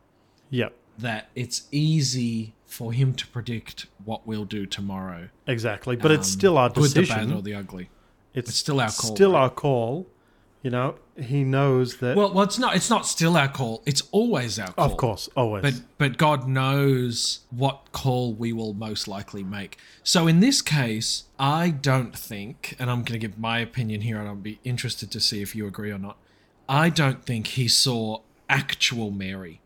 yeah, 0.49 0.69
that 0.97 1.29
it's 1.35 1.67
easy 1.71 2.53
for 2.65 2.91
him 2.93 3.13
to 3.13 3.27
predict 3.27 3.85
what 4.03 4.25
we'll 4.27 4.45
do 4.45 4.65
tomorrow. 4.65 5.29
exactly. 5.47 5.95
But 5.95 6.11
it's 6.11 6.27
Um, 6.27 6.39
still 6.39 6.57
our 6.57 6.69
good, 6.69 6.83
the 6.91 7.01
decision. 7.01 7.29
bad, 7.29 7.37
or 7.37 7.41
the 7.41 7.53
ugly. 7.53 7.89
it's, 8.33 8.49
it's 8.49 8.57
still 8.57 8.79
our 8.81 8.89
call, 8.91 9.15
Still 9.15 9.33
right? 9.33 9.41
our 9.41 9.49
call. 9.49 10.07
You 10.63 10.71
know, 10.71 10.95
he 11.15 11.43
knows 11.43 11.97
that. 11.97 12.17
Well, 12.17 12.33
well, 12.33 12.43
it's 12.43 12.57
not. 12.57 12.75
It's 12.75 12.89
not 12.89 13.05
still 13.05 13.37
our 13.37 13.47
call. 13.47 13.83
It's 13.85 14.01
always 14.11 14.57
our 14.57 14.71
call. 14.73 14.85
of 14.85 14.97
course, 14.97 15.29
always. 15.37 15.61
But 15.61 15.73
but 15.99 16.17
God 16.17 16.47
knows 16.47 17.41
what 17.51 17.91
call 17.91 18.33
we 18.33 18.51
will 18.51 18.73
most 18.73 19.07
likely 19.07 19.43
make. 19.43 19.77
So 20.01 20.25
in 20.25 20.39
this 20.39 20.63
case, 20.63 21.25
I 21.37 21.69
don't 21.69 22.17
think, 22.17 22.75
and 22.79 22.89
I'm 22.89 23.03
going 23.03 23.19
to 23.19 23.27
give 23.27 23.37
my 23.37 23.59
opinion 23.59 24.01
here, 24.01 24.17
and 24.17 24.27
I'll 24.27 24.33
be 24.35 24.59
interested 24.63 25.11
to 25.11 25.19
see 25.19 25.43
if 25.43 25.55
you 25.55 25.67
agree 25.67 25.91
or 25.91 25.99
not. 25.99 26.17
I 26.67 26.89
don't 26.89 27.23
think 27.23 27.45
he 27.47 27.67
saw 27.67 28.21
actual 28.49 29.11
Mary. 29.11 29.61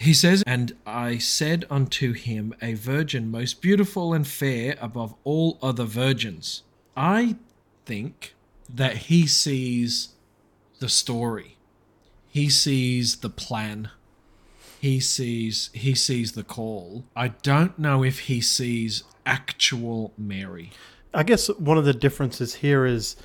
He 0.00 0.14
says, 0.14 0.42
And 0.46 0.74
I 0.86 1.18
said 1.18 1.66
unto 1.70 2.12
him, 2.12 2.54
A 2.62 2.74
virgin 2.74 3.30
most 3.30 3.60
beautiful 3.60 4.14
and 4.14 4.26
fair 4.26 4.76
above 4.80 5.14
all 5.24 5.58
other 5.62 5.84
virgins. 5.84 6.62
I 6.96 7.36
think 7.84 8.34
that 8.68 8.96
he 8.96 9.26
sees 9.26 10.10
the 10.78 10.88
story. 10.88 11.56
He 12.28 12.48
sees 12.48 13.16
the 13.16 13.30
plan 13.30 13.90
he 14.80 14.98
sees 14.98 15.68
he 15.74 15.94
sees 15.94 16.32
the 16.32 16.42
call. 16.42 17.04
I 17.14 17.28
don't 17.28 17.78
know 17.78 18.02
if 18.02 18.20
he 18.20 18.40
sees 18.40 19.04
actual 19.26 20.14
Mary. 20.16 20.70
I 21.12 21.22
guess 21.22 21.48
one 21.58 21.76
of 21.76 21.84
the 21.84 21.92
differences 21.92 22.56
here 22.56 22.86
is 22.86 23.16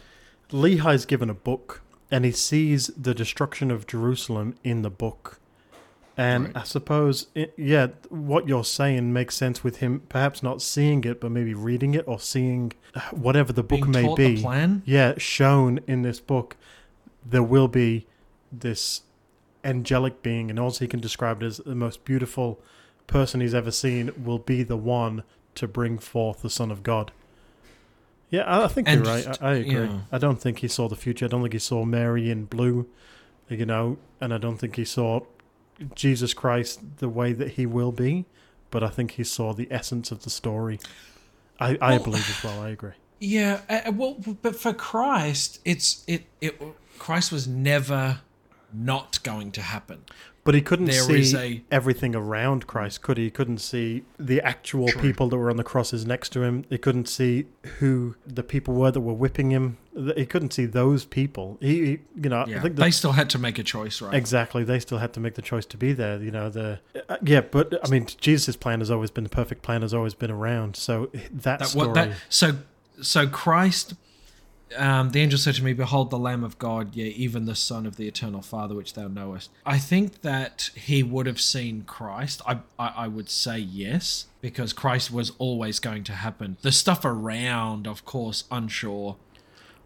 Lehi's 0.51 1.05
given 1.05 1.29
a 1.29 1.33
book 1.33 1.81
and 2.11 2.25
he 2.25 2.31
sees 2.31 2.87
the 2.87 3.13
destruction 3.13 3.71
of 3.71 3.87
Jerusalem 3.87 4.55
in 4.65 4.81
the 4.81 4.89
book. 4.89 5.39
And 6.17 6.45
Right. 6.45 6.57
I 6.57 6.63
suppose, 6.63 7.27
it, 7.35 7.53
yeah, 7.57 7.87
what 8.09 8.47
you're 8.47 8.63
saying 8.63 9.11
makes 9.11 9.35
sense 9.35 9.63
with 9.65 9.77
him 9.77 10.01
perhaps 10.07 10.41
not 10.41 10.61
seeing 10.61 11.03
it, 11.03 11.19
but 11.19 11.29
maybe 11.31 11.53
reading 11.53 11.93
it 11.93 12.05
or 12.07 12.19
seeing 12.19 12.71
whatever 13.11 13.51
the 13.51 13.63
book 13.63 13.81
Being 13.81 13.91
may 13.91 14.15
be. 14.15 14.35
the 14.35 14.41
plan. 14.41 14.81
Yeah, 14.85 15.15
shown 15.17 15.81
in 15.87 16.03
this 16.03 16.21
book, 16.21 16.55
there 17.25 17.43
will 17.43 17.67
be 17.67 18.07
this 18.51 19.01
angelic 19.65 20.21
being, 20.21 20.49
and 20.49 20.57
also 20.57 20.85
he 20.85 20.87
can 20.87 21.01
describe 21.01 21.43
it 21.43 21.45
as 21.47 21.57
the 21.57 21.75
most 21.75 22.05
beautiful 22.05 22.59
person 23.07 23.41
he's 23.41 23.53
ever 23.53 23.71
seen 23.71 24.11
will 24.23 24.39
be 24.39 24.63
the 24.63 24.77
one 24.77 25.23
to 25.55 25.67
bring 25.67 25.97
forth 25.97 26.41
the 26.41 26.49
Son 26.49 26.71
of 26.71 26.81
God. 26.81 27.11
Yeah, 28.29 28.43
I 28.63 28.67
think 28.67 28.87
And- 28.87 29.03
you're 29.05 29.13
right. 29.13 29.41
I, 29.41 29.49
I 29.49 29.53
agree. 29.55 29.73
yeah. 29.73 29.99
I 30.11 30.17
don't 30.17 30.39
think 30.41 30.59
he 30.59 30.67
saw 30.67 30.87
the 30.87 30.95
future. 30.95 31.25
I 31.25 31.27
don't 31.27 31.41
think 31.41 31.53
he 31.53 31.59
saw 31.59 31.83
Mary 31.85 32.29
in 32.31 32.45
blue, 32.45 32.87
you 33.49 33.65
know, 33.65 33.97
and 34.21 34.33
I 34.33 34.37
don't 34.37 34.57
think 34.57 34.75
he 34.77 34.85
saw 34.85 35.21
Jesus 35.95 36.33
Christ 36.33 36.79
the 36.97 37.09
way 37.09 37.33
that 37.33 37.51
he 37.51 37.65
will 37.65 37.91
be, 37.91 38.25
but 38.71 38.83
I 38.83 38.89
think 38.89 39.11
he 39.11 39.23
saw 39.23 39.53
the 39.53 39.67
essence 39.71 40.11
of 40.11 40.23
the 40.23 40.29
story. 40.29 40.79
I, 41.59 41.77
I 41.81 41.91
Well- 41.91 42.03
believe 42.03 42.29
as 42.29 42.43
well. 42.43 42.61
I 42.61 42.69
agree. 42.69 42.91
Yeah, 43.19 43.61
uh, 43.69 43.91
well, 43.93 44.15
but 44.41 44.57
for 44.57 44.73
Christ, 44.73 45.59
it's 45.63 46.03
it 46.05 46.25
it 46.41 46.61
Christ 46.99 47.31
was 47.31 47.47
never 47.47 48.19
not 48.73 49.23
going 49.23 49.51
to 49.53 49.61
happen. 49.61 50.03
But 50.45 50.53
he 50.53 50.61
couldn't 50.61 50.85
There 50.85 51.01
see 51.01 51.35
a- 51.35 51.73
everything 51.73 52.15
around 52.15 52.67
Christ, 52.67 53.01
could 53.01 53.17
he? 53.17 53.23
He 53.25 53.29
couldn't 53.31 53.57
see 53.57 54.03
the 54.19 54.39
actual 54.41 54.87
True. 54.89 55.01
people 55.01 55.27
that 55.29 55.37
were 55.37 55.49
on 55.49 55.57
the 55.57 55.63
crosses 55.63 56.05
next 56.05 56.29
to 56.33 56.43
him. 56.43 56.65
He 56.69 56.77
couldn't 56.77 57.09
see 57.09 57.47
who 57.79 58.15
the 58.27 58.43
people 58.43 58.75
were 58.75 58.91
that 58.91 59.01
were 59.01 59.15
whipping 59.15 59.49
him. 59.49 59.77
He 60.15 60.27
couldn't 60.27 60.53
see 60.53 60.67
those 60.67 61.03
people. 61.03 61.57
He, 61.61 61.85
he 61.85 61.99
you 62.21 62.29
know, 62.29 62.45
Yeah, 62.47 62.59
I 62.59 62.61
think 62.61 62.75
they 62.75 62.91
still 62.91 63.13
had 63.13 63.27
to 63.31 63.39
make 63.39 63.57
a 63.57 63.63
choice, 63.63 63.99
right? 64.03 64.13
exactly 64.13 64.63
they 64.63 64.79
still 64.79 64.99
had 64.99 65.13
to 65.13 65.19
make 65.19 65.33
the 65.33 65.41
choice 65.41 65.65
to 65.65 65.77
be 65.77 65.93
there. 65.93 66.21
You 66.21 66.29
know, 66.29 66.49
the 66.51 66.79
uh, 67.09 67.17
yeah, 67.23 67.41
but 67.41 67.79
I 67.83 67.89
mean, 67.89 68.05
Jesus' 68.21 68.55
plan 68.55 68.81
has 68.81 68.91
always 68.91 69.09
been 69.09 69.23
the 69.23 69.31
perfect 69.31 69.63
plan, 69.63 69.81
has 69.81 69.95
always 69.95 70.13
been 70.13 70.29
around. 70.31 70.75
So 70.75 71.09
that, 71.13 71.59
that 71.59 71.65
story, 71.69 71.87
what 71.87 71.95
that 71.95 72.11
so 72.29 72.57
so 73.01 73.27
Christ 73.27 73.95
um, 74.77 75.11
the 75.11 75.21
angel 75.21 75.37
said 75.39 75.55
to 75.55 75.63
me, 75.63 75.73
Behold 75.73 76.09
the 76.09 76.17
Lamb 76.17 76.43
of 76.43 76.57
God, 76.57 76.95
yea, 76.95 77.07
even 77.09 77.45
the 77.45 77.55
Son 77.55 77.85
of 77.85 77.97
the 77.97 78.07
Eternal 78.07 78.41
Father, 78.41 78.75
which 78.75 78.93
thou 78.93 79.07
knowest. 79.07 79.49
I 79.65 79.77
think 79.77 80.21
that 80.21 80.71
he 80.75 81.03
would 81.03 81.27
have 81.27 81.39
seen 81.39 81.83
Christ. 81.83 82.41
I, 82.47 82.59
I, 82.79 82.87
I 82.97 83.07
would 83.07 83.29
say 83.29 83.57
yes, 83.59 84.25
because 84.41 84.73
Christ 84.73 85.11
was 85.11 85.31
always 85.37 85.79
going 85.79 86.03
to 86.05 86.13
happen. 86.13 86.57
The 86.61 86.71
stuff 86.71 87.05
around, 87.05 87.87
of 87.87 88.05
course, 88.05 88.45
unsure, 88.51 89.17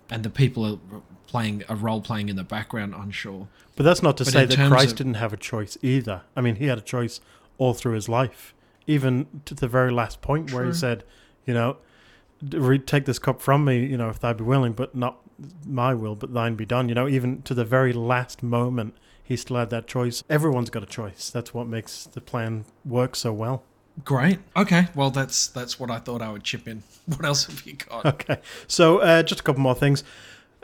and 0.09 0.23
the 0.23 0.29
people 0.29 0.65
are 0.65 1.01
playing 1.27 1.63
a 1.69 1.75
role 1.75 2.01
playing 2.01 2.29
in 2.29 2.35
the 2.35 2.43
background, 2.43 2.95
unsure. 2.97 3.47
But 3.75 3.83
that's 3.83 4.01
not 4.01 4.17
to 4.17 4.23
But 4.23 4.33
say 4.33 4.45
that 4.45 4.67
Christ 4.69 4.91
of- 4.93 4.97
didn't 4.97 5.13
have 5.15 5.33
a 5.33 5.37
choice 5.37 5.77
either. 5.81 6.23
I 6.35 6.41
mean, 6.41 6.55
he 6.55 6.65
had 6.65 6.77
a 6.77 6.81
choice 6.81 7.19
all 7.57 7.73
through 7.73 7.93
his 7.93 8.09
life, 8.09 8.53
even 8.87 9.27
to 9.45 9.53
the 9.53 9.67
very 9.67 9.91
last 9.91 10.21
point 10.21 10.51
where 10.53 10.65
he 10.65 10.73
said, 10.73 11.03
you 11.45 11.53
know, 11.53 11.73
"D- 11.73 11.77
re- 11.79 11.83
take 12.85 13.05
this 13.05 13.19
cup 13.19 13.41
from 13.41 13.65
me, 13.65 13.85
you 13.85 13.97
know, 13.97 14.09
if 14.09 14.19
thou 14.19 14.33
be 14.33 14.43
willing, 14.43 14.73
but 14.73 14.95
not 14.95 15.19
my 15.65 15.93
will, 15.93 16.15
but 16.15 16.33
thine 16.33 16.55
be 16.55 16.65
done. 16.65 16.89
You 16.89 16.95
know, 16.95 17.07
even 17.07 17.41
to 17.43 17.53
the 17.53 17.65
very 17.65 17.93
last 17.93 18.43
moment, 18.43 18.95
he 19.23 19.35
still 19.35 19.57
had 19.57 19.69
that 19.69 19.87
choice. 19.87 20.23
Everyone's 20.29 20.69
got 20.69 20.83
a 20.83 20.87
choice. 20.87 21.29
That's 21.29 21.53
what 21.53 21.67
makes 21.67 22.05
the 22.05 22.21
plan 22.21 22.65
work 22.85 23.15
so 23.15 23.31
well. 23.31 23.63
Great. 24.03 24.39
Okay. 24.55 24.87
Well, 24.95 25.11
that's 25.11 25.47
that's 25.47 25.79
what 25.79 25.91
I 25.91 25.99
thought 25.99 26.21
I 26.21 26.31
would 26.31 26.43
chip 26.43 26.67
in. 26.67 26.83
What 27.05 27.25
else 27.25 27.45
have 27.47 27.65
you 27.65 27.73
got? 27.73 28.05
Okay, 28.05 28.37
so 28.67 28.99
uh, 28.99 29.23
just 29.23 29.41
a 29.41 29.43
couple 29.43 29.63
more 29.63 29.73
things. 29.73 30.03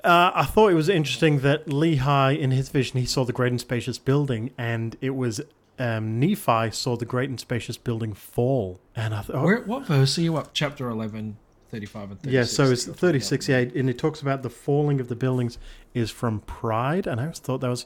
Uh, 0.04 0.32
I 0.36 0.46
thought 0.46 0.70
it 0.70 0.76
was 0.76 0.90
interesting 0.90 1.40
that 1.40 1.66
Lehi, 1.66 2.38
in 2.38 2.52
his 2.52 2.70
vision, 2.70 3.00
he 3.00 3.08
saw 3.08 3.26
the 3.26 3.34
great 3.34 3.50
and 3.52 3.60
spacious 3.60 3.98
building, 3.98 4.52
and 4.56 4.96
it 5.02 5.16
was 5.16 5.42
um, 5.80 6.20
Nephi 6.20 6.70
saw 6.70 6.96
the 6.96 7.06
great 7.06 7.30
and 7.30 7.40
spacious 7.40 7.78
building 7.78 8.14
fall. 8.14 8.80
And 8.96 9.16
I 9.16 9.22
thought, 9.22 9.44
Where, 9.44 9.62
what 9.62 9.88
verse 9.88 10.18
are 10.20 10.22
you 10.22 10.38
up? 10.38 10.52
Chapter 10.54 10.88
11, 10.88 11.38
35 11.72 12.12
and 12.12 12.22
36. 12.22 12.34
yeah, 12.34 12.44
so 12.44 12.72
it's 12.72 12.86
that 12.86 12.96
36, 12.96 13.50
yeah, 13.50 13.58
and 13.58 13.90
it 13.90 13.98
talks 13.98 14.22
about 14.22 14.44
the 14.44 14.50
falling 14.50 15.00
of 15.00 15.08
the 15.08 15.16
buildings 15.16 15.58
is 15.94 16.12
from 16.12 16.42
pride, 16.42 17.08
and 17.08 17.20
I 17.20 17.26
always 17.26 17.40
thought 17.40 17.62
that 17.62 17.70
was 17.70 17.86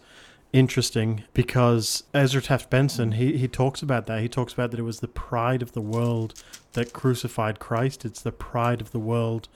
interesting 0.52 1.24
because 1.34 2.04
Ezra 2.14 2.42
Taft 2.42 2.70
Benson 2.70 3.14
he, 3.14 3.38
he 3.38 3.48
talks 3.48 3.82
about 3.82 4.08
that. 4.08 4.22
He 4.22 4.28
talks 4.28 4.54
about 4.54 4.72
that 4.72 4.80
it 4.80 4.84
was 4.84 5.00
the 5.00 5.08
pride 5.08 5.62
of 5.62 5.74
the 5.74 5.82
world 5.82 6.42
that 6.74 6.92
crucified 6.92 7.60
Christ. 7.60 8.04
It's 8.04 8.22
the 8.22 8.32
pride 8.32 8.82
of 8.82 8.92
the 8.92 9.00
world 9.00 9.48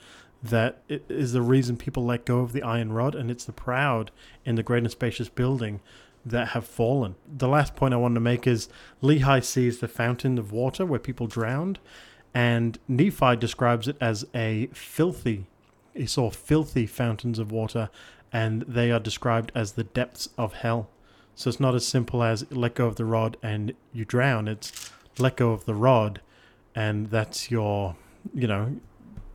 that 0.42 0.82
is 0.88 1.32
the 1.32 1.42
reason 1.42 1.76
people 1.76 2.04
let 2.04 2.26
go 2.26 2.40
of 2.40 2.52
the 2.52 2.62
iron 2.62 2.92
rod, 2.92 3.14
and 3.14 3.30
it's 3.30 3.44
the 3.44 3.52
proud 3.52 4.10
in 4.44 4.56
the 4.56 4.62
great 4.62 4.82
and 4.82 4.90
spacious 4.90 5.28
building 5.28 5.80
that 6.24 6.48
have 6.48 6.66
fallen. 6.66 7.14
The 7.26 7.48
last 7.48 7.74
point 7.76 7.94
I 7.94 7.98
wanted 7.98 8.14
to 8.14 8.20
make 8.20 8.46
is 8.46 8.68
Lehi 9.02 9.42
sees 9.44 9.78
the 9.78 9.88
fountain 9.88 10.38
of 10.38 10.52
water 10.52 10.84
where 10.84 11.00
people 11.00 11.26
drowned, 11.26 11.78
and 12.34 12.78
Nephi 12.88 13.36
describes 13.36 13.88
it 13.88 13.96
as 14.00 14.26
a 14.34 14.66
filthy. 14.72 15.46
He 15.94 16.06
saw 16.06 16.30
filthy 16.30 16.86
fountains 16.86 17.38
of 17.38 17.52
water, 17.52 17.90
and 18.32 18.62
they 18.62 18.90
are 18.90 18.98
described 18.98 19.52
as 19.54 19.72
the 19.72 19.84
depths 19.84 20.28
of 20.36 20.54
hell. 20.54 20.90
So 21.36 21.48
it's 21.48 21.60
not 21.60 21.74
as 21.74 21.86
simple 21.86 22.22
as 22.22 22.50
let 22.50 22.74
go 22.74 22.86
of 22.86 22.96
the 22.96 23.04
rod 23.04 23.36
and 23.42 23.74
you 23.92 24.04
drown. 24.04 24.48
It's 24.48 24.90
let 25.18 25.36
go 25.36 25.52
of 25.52 25.64
the 25.64 25.74
rod, 25.74 26.20
and 26.74 27.10
that's 27.10 27.50
your, 27.50 27.96
you 28.32 28.48
know, 28.48 28.76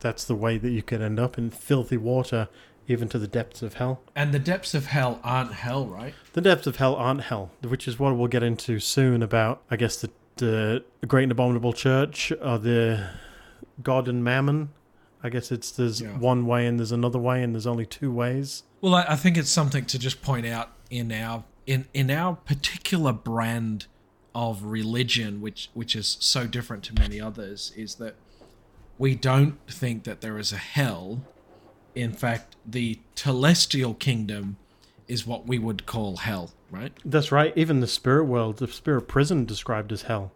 that's 0.00 0.24
the 0.24 0.34
way 0.34 0.58
that 0.58 0.70
you 0.70 0.82
could 0.82 1.00
end 1.00 1.18
up 1.18 1.38
in 1.38 1.50
filthy 1.50 1.96
water, 1.96 2.48
even 2.88 3.08
to 3.08 3.18
the 3.18 3.28
depths 3.28 3.62
of 3.62 3.74
hell. 3.74 4.02
And 4.14 4.32
the 4.32 4.38
depths 4.38 4.74
of 4.74 4.86
hell 4.86 5.20
aren't 5.22 5.52
hell, 5.52 5.86
right? 5.86 6.14
The 6.32 6.40
depths 6.40 6.66
of 6.66 6.76
hell 6.76 6.96
aren't 6.96 7.22
hell, 7.22 7.50
which 7.62 7.86
is 7.86 7.98
what 7.98 8.16
we'll 8.16 8.28
get 8.28 8.42
into 8.42 8.80
soon 8.80 9.22
about, 9.22 9.62
I 9.70 9.76
guess, 9.76 9.96
the, 10.00 10.10
the 10.40 10.84
Great 11.06 11.24
and 11.24 11.32
Abominable 11.32 11.72
Church 11.72 12.32
or 12.42 12.58
the 12.58 13.08
God 13.82 14.08
and 14.08 14.22
Mammon. 14.24 14.70
I 15.22 15.28
guess 15.28 15.52
it's 15.52 15.70
there's 15.70 16.00
Yeah. 16.00 16.16
one 16.18 16.46
way 16.46 16.66
and 16.66 16.78
there's 16.78 16.92
another 16.92 17.18
way 17.18 17.42
and 17.42 17.54
there's 17.54 17.66
only 17.66 17.86
two 17.86 18.10
ways. 18.10 18.62
Well, 18.80 18.94
I, 18.94 19.04
I 19.10 19.16
think 19.16 19.36
it's 19.36 19.50
something 19.50 19.84
to 19.86 19.98
just 19.98 20.22
point 20.22 20.46
out 20.46 20.70
in 20.90 21.12
our 21.12 21.44
in 21.66 21.86
in 21.94 22.10
our 22.10 22.34
particular 22.36 23.12
brand 23.12 23.86
of 24.34 24.62
religion, 24.64 25.40
which 25.40 25.70
which 25.74 25.94
is 25.94 26.16
so 26.20 26.46
different 26.46 26.82
to 26.84 26.94
many 26.94 27.20
others, 27.20 27.72
is 27.76 27.96
that 27.96 28.14
we 28.98 29.14
don't 29.14 29.58
think 29.70 30.04
that 30.04 30.20
there 30.20 30.38
is 30.38 30.52
a 30.52 30.56
hell. 30.56 31.22
in 31.94 32.12
fact, 32.12 32.54
the 32.64 33.00
telestial 33.16 33.98
kingdom 33.98 34.56
is 35.10 35.26
what 35.26 35.46
we 35.46 35.58
would 35.58 35.86
call 35.86 36.18
hell, 36.18 36.52
right? 36.70 36.92
That's 37.04 37.32
right. 37.32 37.52
Even 37.56 37.80
the 37.80 37.86
spirit 37.86 38.24
world, 38.24 38.58
the 38.58 38.68
spirit 38.68 39.02
prison 39.02 39.44
described 39.44 39.90
as 39.92 40.02
hell. 40.02 40.32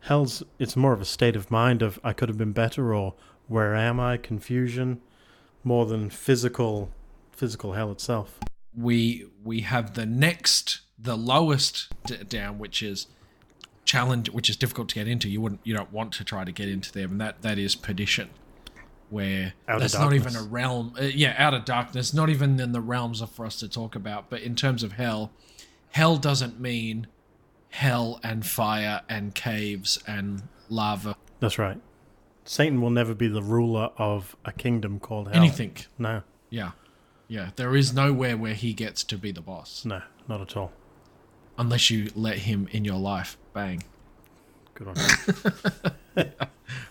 Hell's 0.00 0.42
it's 0.58 0.76
more 0.76 0.92
of 0.92 1.00
a 1.00 1.04
state 1.04 1.36
of 1.36 1.50
mind 1.50 1.82
of 1.82 2.00
I 2.02 2.12
could 2.12 2.28
have 2.28 2.38
been 2.38 2.52
better 2.52 2.94
or 2.94 3.14
where 3.46 3.74
am 3.74 4.00
I? 4.00 4.16
Confusion, 4.16 5.00
more 5.62 5.86
than 5.86 6.10
physical 6.10 6.90
physical 7.32 7.72
hell 7.74 7.92
itself. 7.92 8.38
We 8.76 9.26
we 9.42 9.60
have 9.60 9.94
the 9.94 10.06
next, 10.06 10.80
the 10.98 11.16
lowest 11.16 11.88
d- 12.06 12.16
down, 12.28 12.58
which 12.58 12.82
is 12.82 13.06
challenge, 13.84 14.30
which 14.30 14.48
is 14.48 14.56
difficult 14.56 14.88
to 14.90 14.94
get 14.94 15.06
into. 15.06 15.28
You 15.28 15.40
wouldn't, 15.40 15.60
you 15.64 15.74
don't 15.74 15.92
want 15.92 16.12
to 16.14 16.24
try 16.24 16.44
to 16.44 16.52
get 16.52 16.68
into 16.68 16.92
there, 16.92 17.06
and 17.06 17.20
that 17.20 17.42
that 17.42 17.58
is 17.58 17.74
perdition, 17.74 18.30
where 19.10 19.54
Outer 19.68 19.80
that's 19.80 19.94
not 19.94 20.12
even 20.12 20.34
a 20.36 20.42
realm. 20.42 20.94
Uh, 20.98 21.04
yeah, 21.04 21.34
out 21.38 21.54
of 21.54 21.64
darkness, 21.64 22.12
not 22.14 22.30
even 22.30 22.58
in 22.60 22.72
the 22.72 22.80
realms 22.80 23.20
of 23.20 23.30
for 23.30 23.46
us 23.46 23.56
to 23.60 23.68
talk 23.68 23.94
about. 23.94 24.30
But 24.30 24.42
in 24.42 24.54
terms 24.56 24.82
of 24.82 24.92
hell, 24.92 25.30
hell 25.90 26.16
doesn't 26.16 26.60
mean 26.60 27.06
hell 27.70 28.20
and 28.22 28.46
fire 28.46 29.02
and 29.08 29.34
caves 29.34 30.02
and 30.06 30.42
lava. 30.68 31.16
That's 31.40 31.58
right. 31.58 31.78
Satan 32.44 32.80
will 32.80 32.90
never 32.90 33.14
be 33.14 33.28
the 33.28 33.42
ruler 33.42 33.90
of 33.96 34.36
a 34.44 34.52
kingdom 34.52 35.00
called 35.00 35.28
hell. 35.28 35.36
Anything. 35.36 35.76
No, 35.98 36.22
Yeah, 36.50 36.72
yeah. 37.26 37.50
There 37.56 37.74
is 37.74 37.94
nowhere 37.94 38.36
where 38.36 38.54
he 38.54 38.74
gets 38.74 39.02
to 39.04 39.16
be 39.16 39.32
the 39.32 39.40
boss 39.40 39.84
no, 39.84 40.02
not 40.28 40.40
at 40.42 40.56
all. 40.56 40.72
unless 41.56 41.90
you 41.90 42.10
let 42.14 42.38
him 42.38 42.68
in 42.70 42.84
your 42.84 42.98
life. 42.98 43.38
Bang. 43.54 43.82
Good 44.74 44.86
one. 44.88 44.96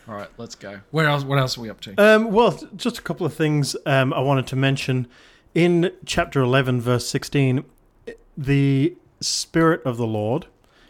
All 0.08 0.16
right, 0.16 0.30
let's 0.38 0.56
go. 0.56 0.80
Where 0.92 1.08
else? 1.08 1.24
What 1.24 1.38
else 1.38 1.58
are 1.58 1.62
we 1.62 1.70
up 1.70 1.82
to? 1.82 1.96
Um, 1.96 2.32
well, 2.32 2.60
just 2.76 2.98
a 2.98 3.02
couple 3.02 3.26
of 3.26 3.34
things 3.34 3.76
um, 3.86 4.14
I 4.14 4.20
wanted 4.20 4.48
to 4.48 4.56
mention. 4.56 5.08
In 5.54 5.92
chapter 6.06 6.42
11, 6.42 6.82
verse 6.82 7.08
16, 7.08 7.64
the 8.38 8.96
Spirit 9.22 9.82
of 9.86 9.98
the 9.98 10.08
Lord, 10.08 10.48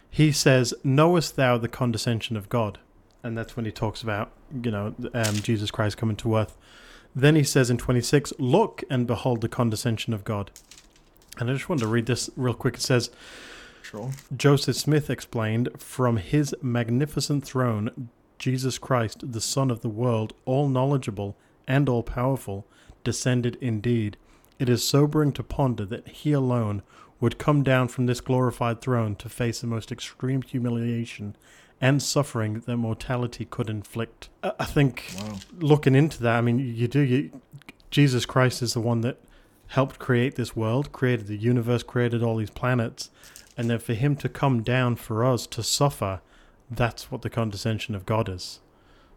he 0.09 0.31
says, 0.31 0.73
Knowest 0.83 1.35
thou 1.35 1.57
the 1.57 1.67
condescension 1.67 2.37
of 2.37 2.49
God? 2.49 2.79
And 3.23 3.37
that's 3.37 3.55
when 3.55 3.65
he 3.65 3.71
talks 3.71 4.01
about, 4.01 4.31
you 4.63 4.71
know, 4.71 4.93
um, 5.13 5.35
Jesus 5.35 5.71
Christ 5.71 5.97
coming 5.97 6.15
to 6.17 6.37
earth. 6.37 6.55
Then 7.15 7.35
he 7.35 7.43
says 7.43 7.69
in 7.69 7.77
26, 7.77 8.33
Look 8.39 8.83
and 8.89 9.07
behold 9.07 9.41
the 9.41 9.49
condescension 9.49 10.13
of 10.13 10.23
God. 10.23 10.51
And 11.37 11.49
I 11.49 11.53
just 11.53 11.69
wanted 11.69 11.81
to 11.81 11.87
read 11.87 12.05
this 12.05 12.29
real 12.35 12.53
quick. 12.53 12.75
It 12.75 12.81
says, 12.81 13.09
Sure. 13.93 14.09
Joseph 14.35 14.75
Smith 14.75 15.09
explained, 15.11 15.69
From 15.77 16.17
his 16.17 16.55
magnificent 16.63 17.43
throne, 17.45 18.09
Jesus 18.39 18.79
Christ, 18.79 19.31
the 19.31 19.39
Son 19.39 19.69
of 19.69 19.81
the 19.81 19.89
world, 19.89 20.33
all 20.45 20.67
knowledgeable 20.67 21.37
and 21.67 21.87
all 21.87 22.01
powerful, 22.01 22.65
descended 23.03 23.55
indeed. 23.61 24.17
It 24.57 24.67
is 24.67 24.83
sobering 24.87 25.31
to 25.33 25.43
ponder 25.43 25.85
that 25.85 26.07
he 26.07 26.31
alone 26.31 26.81
would 27.19 27.37
come 27.37 27.61
down 27.61 27.87
from 27.87 28.07
this 28.07 28.19
glorified 28.19 28.81
throne 28.81 29.15
to 29.17 29.29
face 29.29 29.61
the 29.61 29.67
most 29.67 29.91
extreme 29.91 30.41
humiliation 30.41 31.35
and 31.79 32.01
suffering 32.01 32.61
that 32.61 32.77
mortality 32.77 33.45
could 33.45 33.69
inflict. 33.69 34.29
I 34.41 34.53
I 34.59 34.65
think 34.65 35.13
Wow. 35.19 35.35
looking 35.59 35.93
into 35.93 36.19
that, 36.23 36.37
I 36.37 36.41
mean, 36.41 36.57
you 36.59 36.87
do. 36.87 36.99
You, 36.99 37.41
Jesus 37.91 38.25
Christ 38.25 38.63
is 38.63 38.73
the 38.73 38.81
one 38.81 39.01
that 39.01 39.19
helped 39.67 39.99
create 39.99 40.35
this 40.35 40.55
world, 40.55 40.91
created 40.91 41.27
the 41.27 41.37
universe, 41.37 41.83
created 41.83 42.23
all 42.23 42.37
these 42.37 42.49
planets, 42.49 43.09
and 43.57 43.69
then 43.69 43.79
for 43.79 43.93
him 43.93 44.15
to 44.17 44.29
come 44.29 44.63
down 44.63 44.95
for 44.95 45.23
us 45.23 45.47
to 45.47 45.63
suffer, 45.63 46.21
that's 46.69 47.11
what 47.11 47.21
the 47.21 47.29
condescension 47.29 47.95
of 47.95 48.05
God 48.05 48.29
is. 48.29 48.59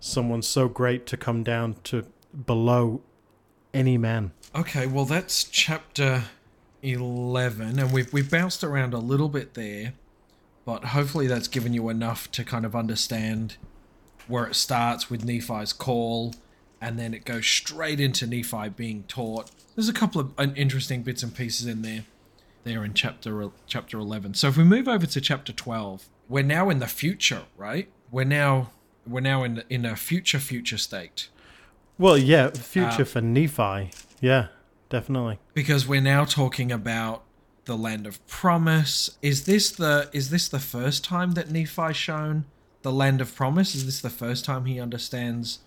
Someone 0.01 0.43
so 0.43 0.69
great 0.69 1.07
to 1.07 1.17
come 1.17 1.43
down 1.43 1.77
to 1.85 2.07
below 2.47 3.01
any 3.73 3.97
man. 3.97 4.33
Okay, 4.55 4.87
well 4.87 5.05
that's 5.05 5.45
chapter 5.45 6.25
eleven, 6.83 7.79
and 7.79 7.93
we've 7.93 8.13
we've 8.13 8.31
bounced 8.31 8.63
around 8.63 8.95
a 8.95 8.99
little 8.99 9.29
bit 9.29 9.55
there, 9.55 9.95
but 10.65 10.87
hopefully 10.87 11.27
that's 11.27 11.49
given 11.49 11.73
you 11.73 11.89
enough 11.89 12.31
to 12.33 12.45
kind 12.45 12.65
of 12.65 12.77
understand 12.77 13.57
where 14.29 14.47
it 14.47 14.55
starts 14.55 15.09
with 15.11 15.25
Nephi's 15.25 15.73
call, 15.73 16.35
and 16.81 16.99
then 16.99 17.15
it 17.15 17.25
goes 17.25 17.47
straight 17.47 18.01
into 18.01 18.27
Nephi 18.27 18.69
being 18.69 19.05
taught. 19.05 19.51
There's 19.75 19.89
a 19.89 19.95
couple 19.95 20.21
of 20.21 20.33
uh, 20.39 20.49
interesting 20.57 21.03
bits 21.03 21.23
and 21.23 21.35
pieces 21.35 21.67
in 21.67 21.83
there, 21.83 22.05
there 22.67 22.85
in 22.85 22.93
chapter 22.93 23.51
chapter 23.67 23.99
eleven. 23.99 24.35
So 24.35 24.49
if 24.49 24.57
we 24.59 24.65
move 24.65 24.89
over 24.89 25.07
to 25.07 25.21
chapter 25.21 25.53
twelve, 25.53 26.09
we're 26.29 26.45
now 26.45 26.69
in 26.69 26.81
the 26.81 26.87
future, 26.89 27.45
right? 27.57 27.89
We're 28.11 28.25
now 28.25 28.71
we're 29.07 29.21
now 29.21 29.45
in 29.45 29.63
in 29.71 29.87
a 29.87 29.97
future 29.97 30.39
future 30.41 30.77
state. 30.77 31.29
Well, 31.97 32.19
yeah, 32.19 32.51
future 32.51 33.03
Uh, 33.03 33.07
for 33.07 33.21
Nephi. 33.23 33.91
Yeah, 34.21 34.49
definitely. 34.91 35.39
because 35.55 35.87
we're 35.87 36.01
now 36.03 36.25
talking 36.27 36.71
about 36.73 37.23
the 37.65 37.77
land 37.77 38.07
of 38.07 38.25
promise. 38.27 39.17
Is 39.23 39.45
this 39.45 39.71
the 39.71 40.11
is 40.13 40.29
this 40.31 40.49
the 40.49 40.61
first 40.61 41.05
time 41.05 41.33
that 41.33 41.51
Nephi 41.51 41.93
shown 41.95 42.45
the 42.83 42.93
land 42.93 43.21
of 43.21 43.35
promise? 43.35 43.75
Is 43.75 43.87
this 43.87 44.01
the 44.01 44.11
first 44.11 44.45
time 44.45 44.65
he 44.67 44.81
understands 44.81 45.61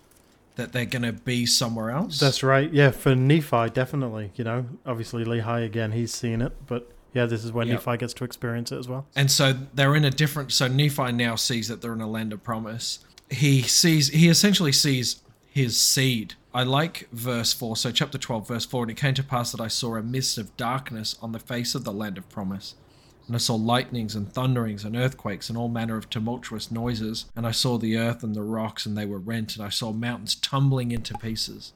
that 0.60 0.72
they're 0.72 0.84
going 0.86 1.02
to 1.02 1.12
be 1.12 1.44
somewhere 1.46 1.90
else? 1.90 2.20
That's 2.20 2.42
right. 2.42 2.72
Yeah, 2.72 2.90
for 2.92 3.14
Nephi, 3.16 3.70
definitely. 3.70 4.30
You 4.36 4.44
know, 4.44 4.66
obviously 4.86 5.24
Lehi 5.24 5.64
again, 5.66 5.92
he's 5.92 6.14
seen 6.14 6.40
it, 6.40 6.52
but 6.66 6.90
yeah, 7.12 7.26
this 7.26 7.44
is 7.44 7.50
when 7.50 7.66
Yep. 7.66 7.84
Nephi 7.86 7.96
gets 7.98 8.14
to 8.14 8.24
experience 8.24 8.70
it 8.70 8.78
as 8.78 8.88
well. 8.88 9.06
and 9.16 9.30
so 9.30 9.54
they're 9.74 9.96
in 9.96 10.04
a 10.04 10.10
different. 10.10 10.52
So 10.52 10.68
Nephi 10.68 11.10
now 11.12 11.34
sees 11.34 11.66
that 11.68 11.80
they're 11.82 11.92
in 11.92 12.00
a 12.00 12.08
land 12.08 12.32
of 12.32 12.42
promise. 12.44 13.00
He 13.30 13.62
sees. 13.62 14.08
He 14.08 14.28
essentially 14.28 14.72
sees 14.72 15.22
his 15.52 15.80
seed. 15.80 16.34
I 16.52 16.62
like 16.64 17.08
verse 17.12 17.52
4. 17.52 17.76
So, 17.76 17.92
chapter 17.92 18.18
12, 18.18 18.48
verse 18.48 18.64
4. 18.66 18.82
And 18.82 18.90
it 18.90 18.96
came 18.96 19.14
to 19.14 19.22
pass 19.22 19.52
that 19.52 19.60
I 19.60 19.68
saw 19.68 19.94
a 19.94 20.02
mist 20.02 20.36
of 20.36 20.56
darkness 20.56 21.16
on 21.22 21.30
the 21.30 21.38
face 21.38 21.76
of 21.76 21.84
the 21.84 21.92
land 21.92 22.18
of 22.18 22.28
promise. 22.28 22.74
And 23.30 23.36
I 23.36 23.38
saw 23.38 23.54
lightnings 23.54 24.16
and 24.16 24.28
thunderings 24.28 24.84
and 24.84 24.96
earthquakes 24.96 25.48
and 25.48 25.56
all 25.56 25.68
manner 25.68 25.96
of 25.96 26.10
tumultuous 26.10 26.72
noises. 26.72 27.26
And 27.36 27.46
I 27.46 27.52
saw 27.52 27.78
the 27.78 27.96
earth 27.96 28.24
and 28.24 28.34
the 28.34 28.42
rocks, 28.42 28.84
and 28.84 28.98
they 28.98 29.06
were 29.06 29.20
rent. 29.20 29.54
And 29.54 29.64
I 29.64 29.68
saw 29.68 29.92
mountains 29.92 30.34
tumbling 30.34 30.90
into 30.90 31.16
pieces. 31.16 31.72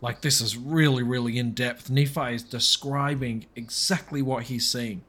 Like, 0.00 0.20
this 0.20 0.40
is 0.40 0.56
really, 0.56 1.02
really 1.02 1.38
in 1.38 1.54
depth. 1.54 1.90
Nephi 1.90 2.34
is 2.36 2.44
describing 2.44 3.46
exactly 3.56 4.22
what 4.22 4.44
he's 4.44 4.70
seeing. 4.70 5.02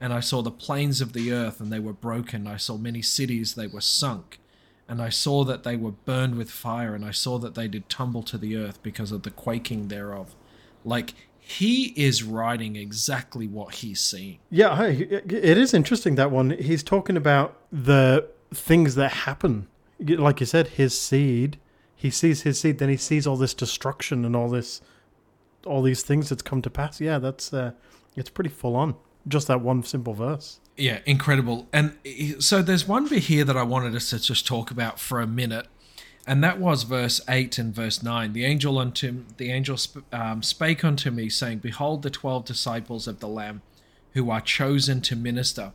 And 0.00 0.12
I 0.12 0.18
saw 0.18 0.42
the 0.42 0.50
plains 0.50 1.00
of 1.00 1.12
the 1.12 1.32
earth, 1.32 1.60
and 1.60 1.72
they 1.72 1.78
were 1.78 1.92
broken. 1.92 2.48
I 2.48 2.56
saw 2.56 2.76
many 2.76 3.00
cities, 3.00 3.54
they 3.54 3.68
were 3.68 3.80
sunk. 3.80 4.40
And 4.88 5.00
I 5.00 5.10
saw 5.10 5.44
that 5.44 5.62
they 5.62 5.76
were 5.76 5.92
burned 5.92 6.34
with 6.34 6.50
fire, 6.50 6.92
and 6.92 7.04
I 7.04 7.12
saw 7.12 7.38
that 7.38 7.54
they 7.54 7.68
did 7.68 7.88
tumble 7.88 8.24
to 8.24 8.36
the 8.36 8.56
earth 8.56 8.82
because 8.82 9.12
of 9.12 9.22
the 9.22 9.30
quaking 9.30 9.86
thereof. 9.86 10.34
Like, 10.84 11.14
he 11.50 11.86
is 11.96 12.22
writing 12.22 12.76
exactly 12.76 13.48
what 13.48 13.74
he's 13.76 14.00
seeing. 14.00 14.38
Yeah, 14.50 14.80
it 14.84 15.58
is 15.58 15.74
interesting 15.74 16.14
that 16.14 16.30
one. 16.30 16.50
He's 16.50 16.84
talking 16.84 17.16
about 17.16 17.56
the 17.72 18.28
things 18.54 18.94
that 18.94 19.12
happen. 19.12 19.66
Like 19.98 20.38
you 20.38 20.46
said, 20.46 20.68
his 20.68 20.98
seed. 20.98 21.58
He 21.96 22.08
sees 22.08 22.42
his 22.42 22.60
seed, 22.60 22.78
then 22.78 22.88
he 22.88 22.96
sees 22.96 23.26
all 23.26 23.36
this 23.36 23.52
destruction 23.52 24.24
and 24.24 24.34
all 24.34 24.48
this, 24.48 24.80
all 25.66 25.82
these 25.82 26.02
things 26.02 26.30
that's 26.30 26.40
come 26.40 26.62
to 26.62 26.70
pass. 26.70 27.00
Yeah, 27.00 27.18
that's 27.18 27.52
uh, 27.52 27.72
it's 28.16 28.30
pretty 28.30 28.48
full 28.48 28.76
on. 28.76 28.94
Just 29.28 29.48
that 29.48 29.60
one 29.60 29.82
simple 29.82 30.14
verse. 30.14 30.60
Yeah, 30.76 31.00
incredible. 31.04 31.68
And 31.72 31.98
so 32.38 32.62
there's 32.62 32.88
one 32.88 33.08
bit 33.08 33.24
here 33.24 33.44
that 33.44 33.56
I 33.56 33.64
wanted 33.64 33.94
us 33.94 34.10
to 34.10 34.18
just 34.18 34.46
talk 34.46 34.70
about 34.70 34.98
for 34.98 35.20
a 35.20 35.26
minute, 35.26 35.66
and 36.30 36.44
that 36.44 36.60
was 36.60 36.84
verse 36.84 37.20
eight 37.28 37.58
and 37.58 37.74
verse 37.74 38.04
nine. 38.04 38.34
The 38.34 38.44
angel 38.44 38.78
unto 38.78 39.24
the 39.36 39.50
angel 39.50 39.76
sp- 39.82 40.06
um, 40.12 40.44
spake 40.44 40.84
unto 40.84 41.10
me, 41.10 41.28
saying, 41.28 41.58
"Behold, 41.58 42.02
the 42.02 42.08
twelve 42.08 42.44
disciples 42.44 43.08
of 43.08 43.18
the 43.18 43.26
Lamb, 43.26 43.62
who 44.12 44.30
are 44.30 44.40
chosen 44.40 45.00
to 45.00 45.16
minister." 45.16 45.72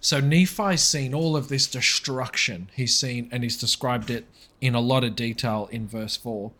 So 0.00 0.18
Nephi's 0.18 0.82
seen 0.82 1.14
all 1.14 1.36
of 1.36 1.46
this 1.46 1.68
destruction. 1.68 2.68
He's 2.74 2.96
seen, 2.96 3.28
and 3.30 3.44
he's 3.44 3.56
described 3.56 4.10
it 4.10 4.26
in 4.60 4.74
a 4.74 4.80
lot 4.80 5.04
of 5.04 5.14
detail 5.14 5.68
in 5.70 5.86
verse 5.86 6.16
four, 6.16 6.50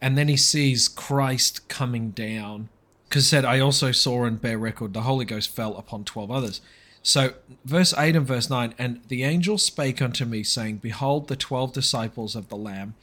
and 0.00 0.16
then 0.16 0.28
he 0.28 0.36
sees 0.36 0.86
Christ 0.86 1.68
coming 1.68 2.10
down 2.10 2.68
because 3.08 3.26
said 3.26 3.44
I 3.44 3.58
also 3.58 3.90
saw 3.90 4.24
and 4.24 4.40
bear 4.40 4.56
record 4.56 4.92
the 4.92 5.02
Holy 5.02 5.24
Ghost 5.24 5.50
fell 5.50 5.76
upon 5.76 6.04
twelve 6.04 6.30
others. 6.30 6.60
So 7.06 7.34
verse 7.66 7.92
eight 7.98 8.16
and 8.16 8.26
verse 8.26 8.48
nine, 8.48 8.74
and 8.78 9.02
the 9.08 9.24
angel 9.24 9.58
spake 9.58 10.00
unto 10.00 10.24
me, 10.24 10.42
saying, 10.42 10.78
Behold 10.78 11.28
the 11.28 11.36
twelve 11.36 11.74
disciples 11.74 12.34
of 12.34 12.48
the 12.48 12.56
Lamb, 12.56 12.94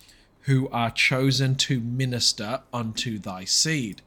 who 0.42 0.68
are 0.70 0.90
chosen 0.90 1.54
to 1.56 1.80
minister 1.80 2.62
unto 2.74 3.20
thy 3.20 3.46
seed. 3.46 4.02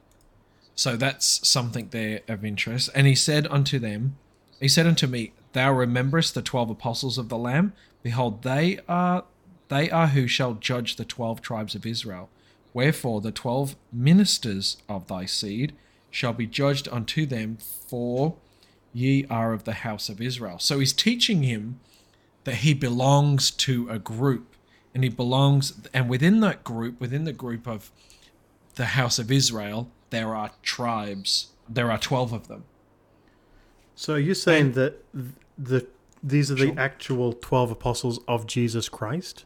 So 0.75 0.97
that's 0.97 1.47
something 1.47 1.87
there 1.91 2.19
of 2.27 2.43
interest. 2.43 2.89
And 2.93 3.07
he 3.07 3.15
said 3.15 3.47
unto 3.47 3.79
them, 3.79 4.17
He 4.59 4.67
said 4.67 4.85
unto 4.85 5.07
me, 5.07 5.31
Thou 5.53 5.73
rememberest 5.73 6.35
the 6.35 6.41
twelve 6.41 6.69
apostles 6.69 7.17
of 7.17 7.29
the 7.29 7.37
Lamb? 7.37 7.71
Behold, 8.03 8.43
they 8.43 8.79
are 8.89 9.23
they 9.69 9.89
are 9.89 10.07
who 10.07 10.27
shall 10.27 10.55
judge 10.55 10.97
the 10.97 11.05
twelve 11.05 11.41
tribes 11.41 11.73
of 11.73 11.85
Israel. 11.85 12.29
Wherefore 12.73 13.21
the 13.21 13.31
twelve 13.31 13.77
ministers 13.93 14.75
of 14.89 15.07
thy 15.07 15.25
seed 15.25 15.73
shall 16.11 16.33
be 16.33 16.47
judged 16.47 16.89
unto 16.89 17.25
them, 17.25 17.57
for 17.87 18.35
ye 18.95 19.25
are 19.29 19.51
of 19.51 19.65
the 19.65 19.73
house 19.73 20.07
of 20.07 20.21
Israel. 20.21 20.57
So 20.57 20.79
he's 20.79 20.93
teaching 20.93 21.43
him 21.43 21.79
that 22.45 22.55
he 22.55 22.73
belongs 22.73 23.51
to 23.51 23.89
a 23.89 23.99
group, 23.99 24.55
and 24.93 25.03
he 25.03 25.09
belongs, 25.09 25.73
and 25.93 26.09
within 26.09 26.39
that 26.39 26.63
group, 26.63 26.99
within 27.01 27.25
the 27.25 27.33
group 27.33 27.67
of 27.67 27.91
the 28.75 28.85
house 28.85 29.19
of 29.19 29.29
Israel, 29.31 29.91
there 30.11 30.33
are 30.33 30.51
tribes. 30.63 31.47
There 31.67 31.91
are 31.91 31.97
12 31.97 32.31
of 32.31 32.47
them. 32.47 32.63
So 33.95 34.15
you're 34.15 34.27
you 34.29 34.33
saying 34.33 34.71
that 34.73 35.03
the 35.57 35.87
these 36.23 36.49
are 36.49 36.55
the 36.55 36.67
Sure. 36.67 36.79
actual 36.79 37.33
twelve 37.33 37.69
apostles 37.71 38.19
of 38.27 38.47
Jesus 38.47 38.89
Christ, 38.89 39.45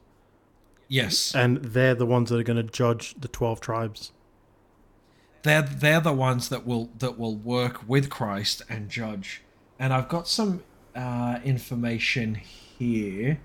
Yes. 0.88 1.35
and 1.35 1.57
they're 1.57 1.93
the 1.93 2.05
ones 2.05 2.29
that 2.29 2.39
are 2.39 2.43
going 2.43 2.57
to 2.65 2.71
judge 2.71 3.15
the 3.19 3.27
twelve 3.27 3.59
tribes? 3.59 4.12
They're 5.43 5.62
they're 5.62 6.02
the 6.02 6.13
ones 6.13 6.49
that 6.49 6.65
will 6.65 6.89
that 6.99 7.17
will 7.17 7.36
work 7.36 7.88
with 7.88 8.10
Christ 8.10 8.62
and 8.69 8.89
judge. 8.89 9.41
And 9.78 9.93
I've 9.93 10.10
got 10.10 10.28
some 10.28 10.63
uh, 10.95 11.39
information 11.43 12.36
here, 12.36 13.39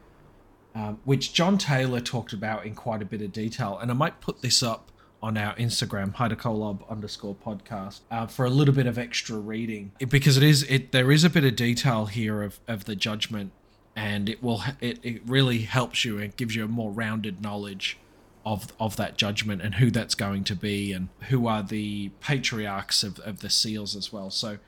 um, 0.74 0.98
which 1.04 1.32
John 1.32 1.58
Taylor 1.58 2.00
talked 2.00 2.32
about 2.32 2.66
in 2.66 2.74
quite 2.74 3.02
a 3.02 3.04
bit 3.04 3.22
of 3.22 3.32
detail, 3.32 3.78
and 3.80 3.90
I 3.90 3.94
might 3.94 4.20
put 4.20 4.42
this 4.42 4.62
up 4.62 4.90
on 5.22 5.38
our 5.38 5.54
Instagram, 5.54 6.14
Hydrocolob 6.14 6.86
underscore 6.90 7.34
podcast, 7.34 8.00
uh, 8.10 8.26
for 8.26 8.44
a 8.44 8.50
little 8.50 8.74
bit 8.74 8.86
of 8.86 8.98
extra 8.98 9.36
reading. 9.38 9.92
It- 9.98 10.10
because 10.10 10.36
it 10.36 10.42
is 10.42 10.64
it 10.64 10.92
there 10.92 11.10
is 11.10 11.24
a 11.24 11.30
bit 11.30 11.44
of 11.44 11.56
detail 11.56 12.06
here 12.06 12.42
of, 12.42 12.60
of 12.68 12.84
the 12.84 12.96
judgment, 12.96 13.52
and 13.96 14.28
it 14.28 14.42
will 14.42 14.62
it, 14.80 14.98
it 15.02 15.22
really 15.26 15.60
helps 15.60 16.04
you 16.04 16.18
and 16.18 16.36
gives 16.36 16.54
you 16.56 16.64
a 16.64 16.68
more 16.68 16.90
rounded 16.90 17.40
knowledge 17.40 17.96
of 18.44 18.72
of 18.78 18.96
that 18.96 19.16
judgment 19.16 19.62
and 19.62 19.76
who 19.76 19.90
that's 19.90 20.14
going 20.14 20.44
to 20.44 20.54
be 20.54 20.92
and 20.92 21.08
who 21.28 21.46
are 21.46 21.62
the 21.62 22.10
patriarchs 22.20 23.02
of, 23.02 23.18
of 23.20 23.40
the 23.40 23.50
seals 23.50 23.96
as 23.96 24.12
well. 24.12 24.30
So 24.30 24.58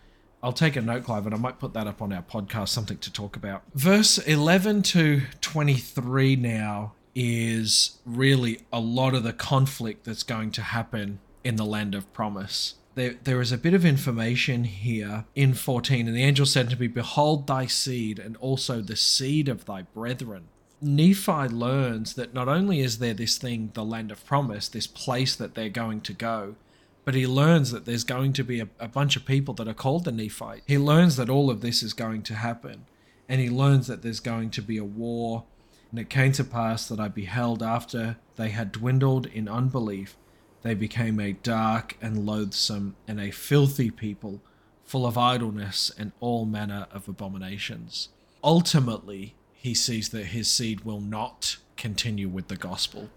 I'll 0.42 0.52
take 0.52 0.76
a 0.76 0.80
note, 0.80 1.04
Clive, 1.04 1.26
and 1.26 1.34
I 1.34 1.38
might 1.38 1.58
put 1.58 1.72
that 1.74 1.86
up 1.86 2.00
on 2.02 2.12
our 2.12 2.22
podcast, 2.22 2.68
something 2.68 2.98
to 2.98 3.12
talk 3.12 3.36
about. 3.36 3.62
Verse 3.74 4.18
11 4.18 4.82
to 4.82 5.22
23 5.40 6.36
now 6.36 6.92
is 7.14 7.98
really 8.04 8.60
a 8.72 8.78
lot 8.78 9.14
of 9.14 9.22
the 9.22 9.32
conflict 9.32 10.04
that's 10.04 10.22
going 10.22 10.50
to 10.52 10.62
happen 10.62 11.18
in 11.42 11.56
the 11.56 11.64
land 11.64 11.94
of 11.94 12.12
promise. 12.12 12.74
There, 12.94 13.14
there 13.24 13.40
is 13.40 13.52
a 13.52 13.58
bit 13.58 13.74
of 13.74 13.84
information 13.84 14.64
here 14.64 15.24
in 15.34 15.54
14, 15.54 16.06
and 16.06 16.16
the 16.16 16.22
angel 16.22 16.46
said 16.46 16.70
to 16.70 16.76
me, 16.78 16.86
Behold 16.86 17.46
thy 17.46 17.66
seed, 17.66 18.18
and 18.18 18.36
also 18.36 18.80
the 18.80 18.96
seed 18.96 19.48
of 19.48 19.64
thy 19.64 19.82
brethren. 19.82 20.48
Nephi 20.80 21.48
learns 21.48 22.14
that 22.14 22.34
not 22.34 22.48
only 22.48 22.80
is 22.80 22.98
there 22.98 23.14
this 23.14 23.38
thing, 23.38 23.70
the 23.74 23.84
land 23.84 24.10
of 24.10 24.24
promise, 24.26 24.68
this 24.68 24.86
place 24.86 25.34
that 25.36 25.54
they're 25.54 25.68
going 25.68 26.02
to 26.02 26.12
go, 26.12 26.56
but 27.04 27.14
he 27.14 27.26
learns 27.26 27.70
that 27.70 27.84
there's 27.84 28.04
going 28.04 28.32
to 28.34 28.44
be 28.44 28.60
a, 28.60 28.68
a 28.78 28.88
bunch 28.88 29.16
of 29.16 29.24
people 29.24 29.54
that 29.54 29.68
are 29.68 29.74
called 29.74 30.04
the 30.04 30.12
Nephite. 30.12 30.62
He 30.66 30.76
learns 30.76 31.16
that 31.16 31.30
all 31.30 31.50
of 31.50 31.60
this 31.60 31.82
is 31.82 31.92
going 31.92 32.22
to 32.24 32.34
happen, 32.34 32.84
and 33.28 33.40
he 33.40 33.48
learns 33.48 33.86
that 33.86 34.02
there's 34.02 34.20
going 34.20 34.50
to 34.50 34.62
be 34.62 34.76
a 34.76 34.84
war. 34.84 35.44
And 35.90 36.00
it 36.00 36.10
came 36.10 36.32
to 36.32 36.44
pass 36.44 36.88
that 36.88 37.00
I 37.00 37.08
beheld 37.08 37.62
after 37.62 38.16
they 38.34 38.50
had 38.50 38.72
dwindled 38.72 39.26
in 39.26 39.48
unbelief, 39.48 40.16
they 40.62 40.74
became 40.74 41.20
a 41.20 41.32
dark 41.32 41.96
and 42.02 42.26
loathsome 42.26 42.96
and 43.06 43.20
a 43.20 43.30
filthy 43.30 43.90
people, 43.90 44.42
full 44.84 45.06
of 45.06 45.16
idleness 45.16 45.92
and 45.96 46.10
all 46.18 46.44
manner 46.44 46.86
of 46.90 47.08
abominations. 47.08 48.08
Ultimately, 48.42 49.36
he 49.66 49.74
sees 49.74 50.10
that 50.10 50.26
his 50.26 50.48
seed 50.48 50.82
will 50.82 51.00
not 51.00 51.56
continue 51.76 52.28
with 52.28 52.46
the 52.46 52.56
gospel 52.56 53.10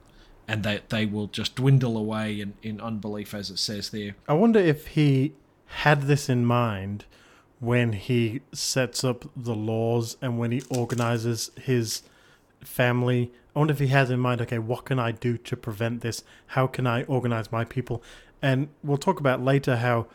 and 0.48 0.64
that 0.64 0.90
they 0.90 1.06
will 1.06 1.28
just 1.28 1.56
dwindle 1.56 1.96
away 1.96 2.42
in, 2.42 2.56
in 2.64 2.82
unbelief, 2.82 3.36
as 3.36 3.52
it 3.52 3.60
says 3.60 3.92
there. 3.92 4.16
I 4.28 4.34
wonder 4.34 4.60
if 4.60 4.88
he 4.88 5.34
had 5.84 6.04
this 6.04 6.28
in 6.28 6.44
mind 6.46 7.06
when 7.60 7.94
he 7.94 8.42
sets 8.52 9.04
up 9.04 9.30
the 9.36 9.54
laws 9.54 10.18
and 10.24 10.40
when 10.40 10.52
he 10.52 10.64
organizes 10.72 11.52
his 11.62 12.02
family. 12.62 13.32
I 13.56 13.60
wonder 13.60 13.74
if 13.74 13.80
he 13.80 13.88
has 13.90 14.10
in 14.10 14.20
mind, 14.20 14.42
okay, 14.42 14.58
what 14.58 14.86
can 14.86 14.98
I 14.98 15.12
do 15.12 15.38
to 15.38 15.56
prevent 15.56 16.02
this? 16.02 16.24
How 16.48 16.66
can 16.66 16.88
I 16.88 17.04
organize 17.04 17.52
my 17.52 17.64
people? 17.64 18.02
And 18.42 18.70
we'll 18.84 18.98
talk 18.98 19.20
about 19.20 19.40
later 19.40 19.76
how 19.76 20.08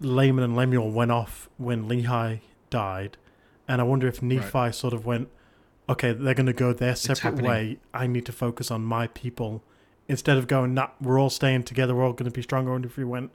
Laman 0.00 0.42
and 0.42 0.56
Lemuel 0.56 0.90
went 0.90 1.12
off 1.12 1.48
when 1.56 1.88
Lehi 1.88 2.40
died. 2.68 3.16
And 3.68 3.80
I 3.80 3.84
wonder 3.84 4.08
if 4.08 4.20
Nephi 4.20 4.72
sort 4.72 4.92
of 4.92 5.06
went, 5.06 5.28
okay, 5.92 6.12
they're 6.12 6.34
going 6.34 6.46
to 6.46 6.52
go 6.52 6.72
their 6.72 6.96
separate 6.96 7.36
way. 7.42 7.78
I 7.94 8.06
need 8.06 8.26
to 8.26 8.32
focus 8.32 8.70
on 8.70 8.82
my 8.82 9.06
people. 9.08 9.62
Instead 10.08 10.36
of 10.36 10.46
going, 10.46 10.74
nah, 10.74 10.88
we're 11.00 11.18
all 11.20 11.30
staying 11.30 11.62
together, 11.62 11.94
we're 11.94 12.04
all 12.04 12.12
going 12.12 12.30
to 12.30 12.34
be 12.34 12.42
stronger. 12.42 12.74
And 12.74 12.84
if 12.84 12.96
we 12.96 13.04
went, 13.04 13.30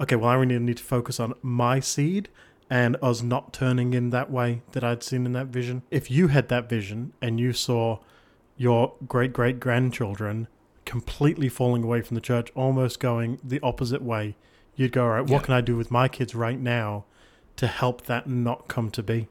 okay, 0.00 0.16
well, 0.16 0.30
I 0.30 0.34
really 0.34 0.58
need 0.58 0.78
to 0.78 0.82
focus 0.84 1.20
on 1.20 1.34
my 1.42 1.80
seed 1.80 2.28
and 2.68 2.96
us 3.02 3.22
not 3.22 3.52
turning 3.52 3.92
in 3.94 4.10
that 4.10 4.30
way 4.30 4.62
that 4.72 4.82
I'd 4.82 5.02
seen 5.02 5.26
in 5.26 5.32
that 5.32 5.48
vision. 5.48 5.82
If 5.90 6.10
you 6.10 6.28
had 6.28 6.48
that 6.48 6.68
vision 6.68 7.12
and 7.22 7.38
you 7.38 7.52
saw 7.52 7.98
your 8.56 8.94
great 9.06 9.32
great 9.32 9.60
grandchildren 9.60 10.48
completely 10.84 11.48
falling 11.48 11.84
away 11.84 12.00
from 12.02 12.14
the 12.14 12.20
church, 12.20 12.50
almost 12.54 12.98
going 13.00 13.38
the 13.44 13.60
opposite 13.62 14.02
way, 14.02 14.36
you'd 14.74 14.92
go, 14.92 15.04
all 15.04 15.10
right, 15.10 15.20
what 15.22 15.30
Yeah. 15.30 15.40
can 15.42 15.54
I 15.54 15.60
do 15.60 15.76
with 15.76 15.90
my 15.90 16.08
kids 16.08 16.34
right 16.34 16.58
now 16.58 17.04
to 17.56 17.66
help 17.66 18.06
that 18.06 18.28
not 18.28 18.66
come 18.68 18.90
to 18.92 19.02
be? 19.02 19.28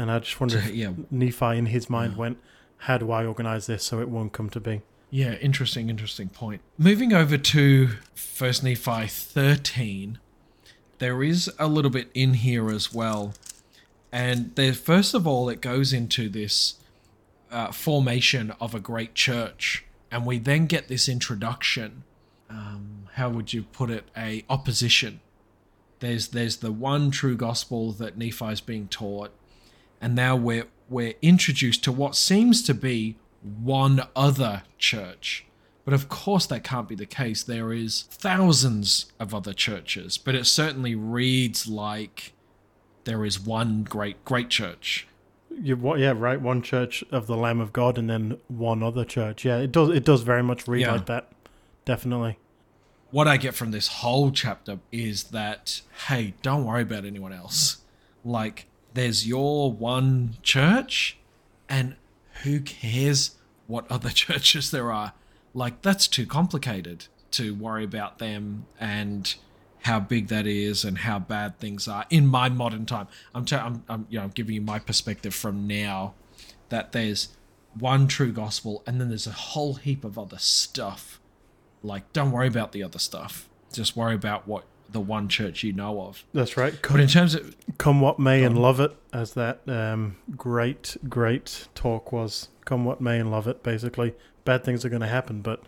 And 0.00 0.10
I 0.10 0.18
just 0.20 0.40
wonder 0.40 0.56
if 0.58 0.70
Yeah, 0.74 0.92
Nephi 1.10 1.58
in 1.58 1.66
his 1.66 1.90
mind 1.90 2.12
Yeah. 2.14 2.18
went, 2.18 2.38
how 2.78 2.96
do 2.96 3.10
I 3.12 3.26
organize 3.26 3.66
this 3.66 3.84
so 3.84 4.00
it 4.00 4.08
won't 4.08 4.32
come 4.32 4.48
to 4.50 4.60
be? 4.60 4.80
yeah, 5.12 5.34
interesting, 5.34 5.90
interesting 5.90 6.28
point. 6.28 6.62
Moving 6.78 7.12
over 7.12 7.36
to 7.36 7.88
First 8.14 8.62
Nephi 8.62 9.08
13, 9.08 10.18
there 10.98 11.22
is 11.22 11.50
a 11.58 11.66
little 11.66 11.90
bit 11.90 12.10
in 12.14 12.34
here 12.34 12.70
as 12.70 12.94
well. 12.94 13.34
And 14.12 14.54
there, 14.54 14.72
first 14.72 15.12
of 15.12 15.26
all, 15.26 15.48
it 15.50 15.60
goes 15.60 15.92
into 15.92 16.28
this 16.28 16.76
uh, 17.50 17.72
formation 17.72 18.52
of 18.60 18.74
a 18.74 18.80
great 18.80 19.14
church, 19.14 19.84
and 20.10 20.24
we 20.24 20.38
then 20.38 20.66
get 20.66 20.86
this 20.88 21.08
introduction. 21.08 22.04
Um, 22.48 23.08
how 23.14 23.28
would 23.30 23.52
you 23.52 23.64
put 23.64 23.90
it? 23.90 24.04
A 24.16 24.44
opposition. 24.48 25.20
There's 25.98 26.28
there's 26.28 26.58
the 26.58 26.72
one 26.72 27.10
true 27.10 27.36
gospel 27.36 27.92
that 27.92 28.16
Nephi 28.16 28.46
is 28.46 28.60
being 28.60 28.86
taught, 28.88 29.32
and 30.00 30.14
now 30.14 30.36
we're 30.36 30.66
we're 30.88 31.14
introduced 31.22 31.84
to 31.84 31.92
what 31.92 32.16
seems 32.16 32.62
to 32.64 32.74
be 32.74 33.16
one 33.42 34.02
other 34.16 34.62
church. 34.78 35.44
But 35.84 35.94
of 35.94 36.08
course, 36.08 36.46
that 36.46 36.62
can't 36.64 36.88
be 36.88 36.94
the 36.94 37.06
case. 37.06 37.42
There 37.42 37.72
is 37.72 38.02
thousands 38.10 39.06
of 39.18 39.34
other 39.34 39.52
churches, 39.52 40.18
but 40.18 40.34
it 40.34 40.46
certainly 40.46 40.94
reads 40.94 41.66
like 41.66 42.32
there 43.04 43.24
is 43.24 43.40
one 43.40 43.82
great 43.84 44.24
great 44.24 44.48
church. 44.50 45.06
You, 45.62 45.76
what, 45.76 45.98
yeah, 45.98 46.12
right. 46.16 46.40
One 46.40 46.62
church 46.62 47.02
of 47.10 47.26
the 47.26 47.36
Lamb 47.36 47.60
of 47.60 47.72
God, 47.72 47.98
and 47.98 48.08
then 48.08 48.38
one 48.48 48.82
other 48.84 49.04
church. 49.04 49.44
Yeah, 49.44 49.58
it 49.58 49.72
does. 49.72 49.88
It 49.90 50.04
does 50.04 50.22
very 50.22 50.42
much 50.42 50.68
read 50.68 50.82
Yeah. 50.82 50.92
like 50.92 51.06
that. 51.06 51.32
Definitely. 51.84 52.38
what 53.10 53.26
I 53.26 53.36
get 53.36 53.54
from 53.54 53.72
this 53.72 53.88
whole 53.88 54.30
chapter 54.30 54.78
is 54.92 55.24
that 55.24 55.80
hey, 56.06 56.34
don't 56.42 56.64
worry 56.64 56.82
about 56.82 57.04
anyone 57.04 57.32
else. 57.32 57.78
Like 58.24 58.66
there's 58.94 59.26
your 59.26 59.72
one 59.72 60.36
church 60.42 61.18
and 61.68 61.96
who 62.42 62.60
cares 62.60 63.36
what 63.66 63.90
other 63.90 64.08
churches 64.10 64.70
there 64.70 64.92
are? 64.92 65.12
Like 65.54 65.82
that's 65.82 66.06
too 66.06 66.26
complicated 66.26 67.06
to 67.32 67.54
worry 67.54 67.84
about 67.84 68.18
them 68.18 68.66
and 68.78 69.34
how 69.82 69.98
big 70.00 70.28
that 70.28 70.46
is 70.46 70.84
and 70.84 70.98
how 70.98 71.18
bad 71.18 71.58
things 71.58 71.88
are 71.88 72.04
in 72.10 72.26
my 72.26 72.48
modern 72.48 72.86
time. 72.86 73.08
I'm, 73.34 73.44
t- 73.44 73.56
I'm, 73.56 73.82
I'm 73.88 74.06
you 74.10 74.18
know, 74.18 74.24
I'm 74.24 74.30
giving 74.30 74.54
you 74.54 74.60
my 74.60 74.78
perspective 74.78 75.34
from 75.34 75.66
now 75.66 76.14
that 76.68 76.92
there's 76.92 77.28
one 77.78 78.08
true 78.08 78.32
gospel 78.32 78.82
and 78.86 79.00
then 79.00 79.08
there's 79.08 79.26
a 79.26 79.32
whole 79.32 79.74
heap 79.74 80.04
of 80.04 80.18
other 80.18 80.38
stuff 80.38 81.20
like 81.82 82.12
don't 82.12 82.32
worry 82.32 82.48
about 82.48 82.72
the 82.72 82.82
other 82.82 82.98
stuff 82.98 83.48
just 83.72 83.96
worry 83.96 84.14
about 84.14 84.48
what 84.48 84.64
the 84.92 85.00
one 85.00 85.28
church 85.28 85.62
you 85.62 85.72
know 85.72 86.02
of 86.02 86.24
That's 86.32 86.56
right. 86.56 86.72
but 86.72 86.82
Come, 86.82 87.00
in 87.00 87.08
terms 87.08 87.34
of 87.34 87.54
come 87.78 88.00
what 88.00 88.18
may 88.18 88.42
and 88.44 88.58
love 88.58 88.80
it, 88.80 88.96
as 89.12 89.34
that 89.34 89.60
um, 89.68 90.16
great, 90.36 90.96
great 91.08 91.68
talk 91.74 92.12
was. 92.12 92.48
Come 92.64 92.84
what 92.84 93.00
may 93.00 93.18
and 93.18 93.30
love 93.30 93.46
it. 93.48 93.62
Basically, 93.62 94.14
bad 94.44 94.64
things 94.64 94.84
are 94.84 94.88
going 94.88 95.02
to 95.02 95.08
happen, 95.08 95.42
but 95.42 95.62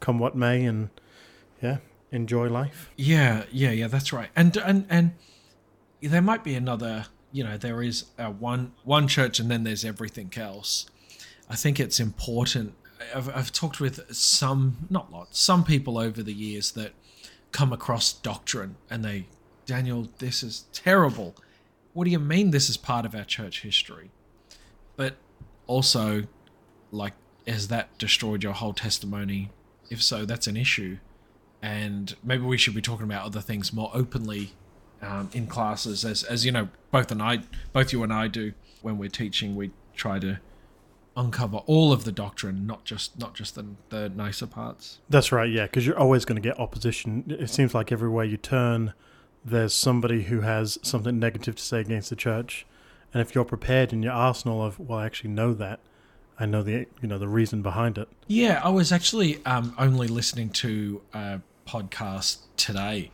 come 0.00 0.18
what 0.18 0.34
may, 0.36 0.64
and 0.64 0.90
yeah, 1.62 1.78
enjoy 2.12 2.48
life. 2.48 2.90
yeah 2.96 3.44
yeah 3.50 3.70
yeah 3.70 3.88
that's 3.88 4.12
right 4.12 4.30
and 4.36 4.56
and 4.58 4.86
and 4.88 5.12
there 6.00 6.22
might 6.22 6.44
be 6.44 6.54
another 6.54 7.06
you 7.32 7.42
know 7.42 7.56
there 7.56 7.82
is 7.82 8.04
a 8.18 8.30
one 8.30 8.72
one 8.84 9.08
church 9.08 9.38
and 9.40 9.50
then 9.50 9.64
there's 9.64 9.84
everything 9.84 10.32
else 10.36 10.86
i 11.50 11.56
think 11.56 11.80
it's 11.80 11.98
important 11.98 12.74
i've, 13.14 13.28
I've 13.36 13.52
talked 13.52 13.80
with 13.80 14.14
some 14.14 14.86
not 14.88 15.10
lots 15.12 15.38
some 15.40 15.64
people 15.64 15.98
over 15.98 16.22
the 16.22 16.32
years 16.32 16.72
that 16.72 16.92
come 17.56 17.72
across 17.72 18.12
doctrine 18.12 18.76
and 18.90 19.02
they 19.02 19.24
daniel 19.64 20.10
this 20.18 20.42
is 20.42 20.66
terrible. 20.74 21.34
What 21.94 22.04
do 22.04 22.10
you 22.10 22.18
mean 22.18 22.50
this 22.50 22.68
is 22.68 22.76
part 22.76 23.06
of 23.06 23.14
our 23.14 23.24
church 23.24 23.62
history? 23.62 24.10
But 24.94 25.16
also 25.66 26.24
like 26.92 27.14
has 27.46 27.68
that 27.68 27.96
destroyed 27.96 28.42
your 28.42 28.52
whole 28.52 28.74
testimony? 28.74 29.48
If 29.88 30.02
so 30.02 30.26
that's 30.26 30.46
an 30.46 30.58
issue. 30.58 30.98
And 31.62 32.14
maybe 32.22 32.42
we 32.42 32.58
should 32.58 32.74
be 32.74 32.82
talking 32.82 33.04
about 33.04 33.24
other 33.24 33.40
things 33.40 33.72
more 33.72 33.90
openly 33.94 34.50
um, 35.00 35.30
in 35.32 35.46
classes. 35.46 36.04
As 36.04 36.24
as 36.24 36.44
you 36.44 36.52
know 36.52 36.68
both 36.90 37.10
and 37.10 37.22
i 37.22 37.38
both 37.72 37.90
you 37.90 38.02
and 38.02 38.12
i 38.12 38.28
do 38.28 38.52
when 38.82 38.98
we're 38.98 39.08
teaching 39.08 39.56
we 39.56 39.70
try 39.94 40.18
to 40.18 40.40
uncover 41.16 41.58
all 41.58 41.92
of 41.92 42.04
the 42.04 42.12
doctrine, 42.12 42.66
not 42.66 42.84
just 42.84 43.18
not 43.18 43.34
just 43.34 43.54
the 43.54 43.64
the 43.88 44.08
nicer 44.10 44.46
parts. 44.46 45.00
That's 45.08 45.32
right, 45.32 45.50
yeah, 45.50 45.64
because 45.64 45.86
you're 45.86 45.98
always 45.98 46.24
going 46.24 46.40
to 46.40 46.46
get 46.46 46.58
opposition. 46.60 47.24
It 47.28 47.50
seems 47.50 47.74
like 47.74 47.90
everywhere 47.90 48.24
you 48.24 48.36
turn, 48.36 48.92
there's 49.44 49.74
somebody 49.74 50.24
who 50.24 50.42
has 50.42 50.78
something 50.82 51.18
negative 51.18 51.56
to 51.56 51.62
say 51.62 51.80
against 51.80 52.10
the 52.10 52.16
church, 52.16 52.66
and 53.12 53.20
if 53.20 53.34
you're 53.34 53.44
prepared 53.44 53.92
in 53.92 54.02
your 54.02 54.12
arsenal 54.12 54.64
of, 54.64 54.78
well, 54.78 54.98
I 54.98 55.06
actually 55.06 55.30
know 55.30 55.54
that, 55.54 55.80
I 56.38 56.46
know 56.46 56.62
the 56.62 56.86
you 57.00 57.08
know 57.08 57.18
the 57.18 57.28
reason 57.28 57.62
behind 57.62 57.98
it. 57.98 58.08
Yeah, 58.26 58.60
I 58.62 58.68
was 58.68 58.92
actually 58.92 59.44
um, 59.46 59.74
only 59.78 60.08
listening 60.08 60.50
to 60.50 61.00
a 61.14 61.40
podcast 61.66 62.38
today 62.56 63.10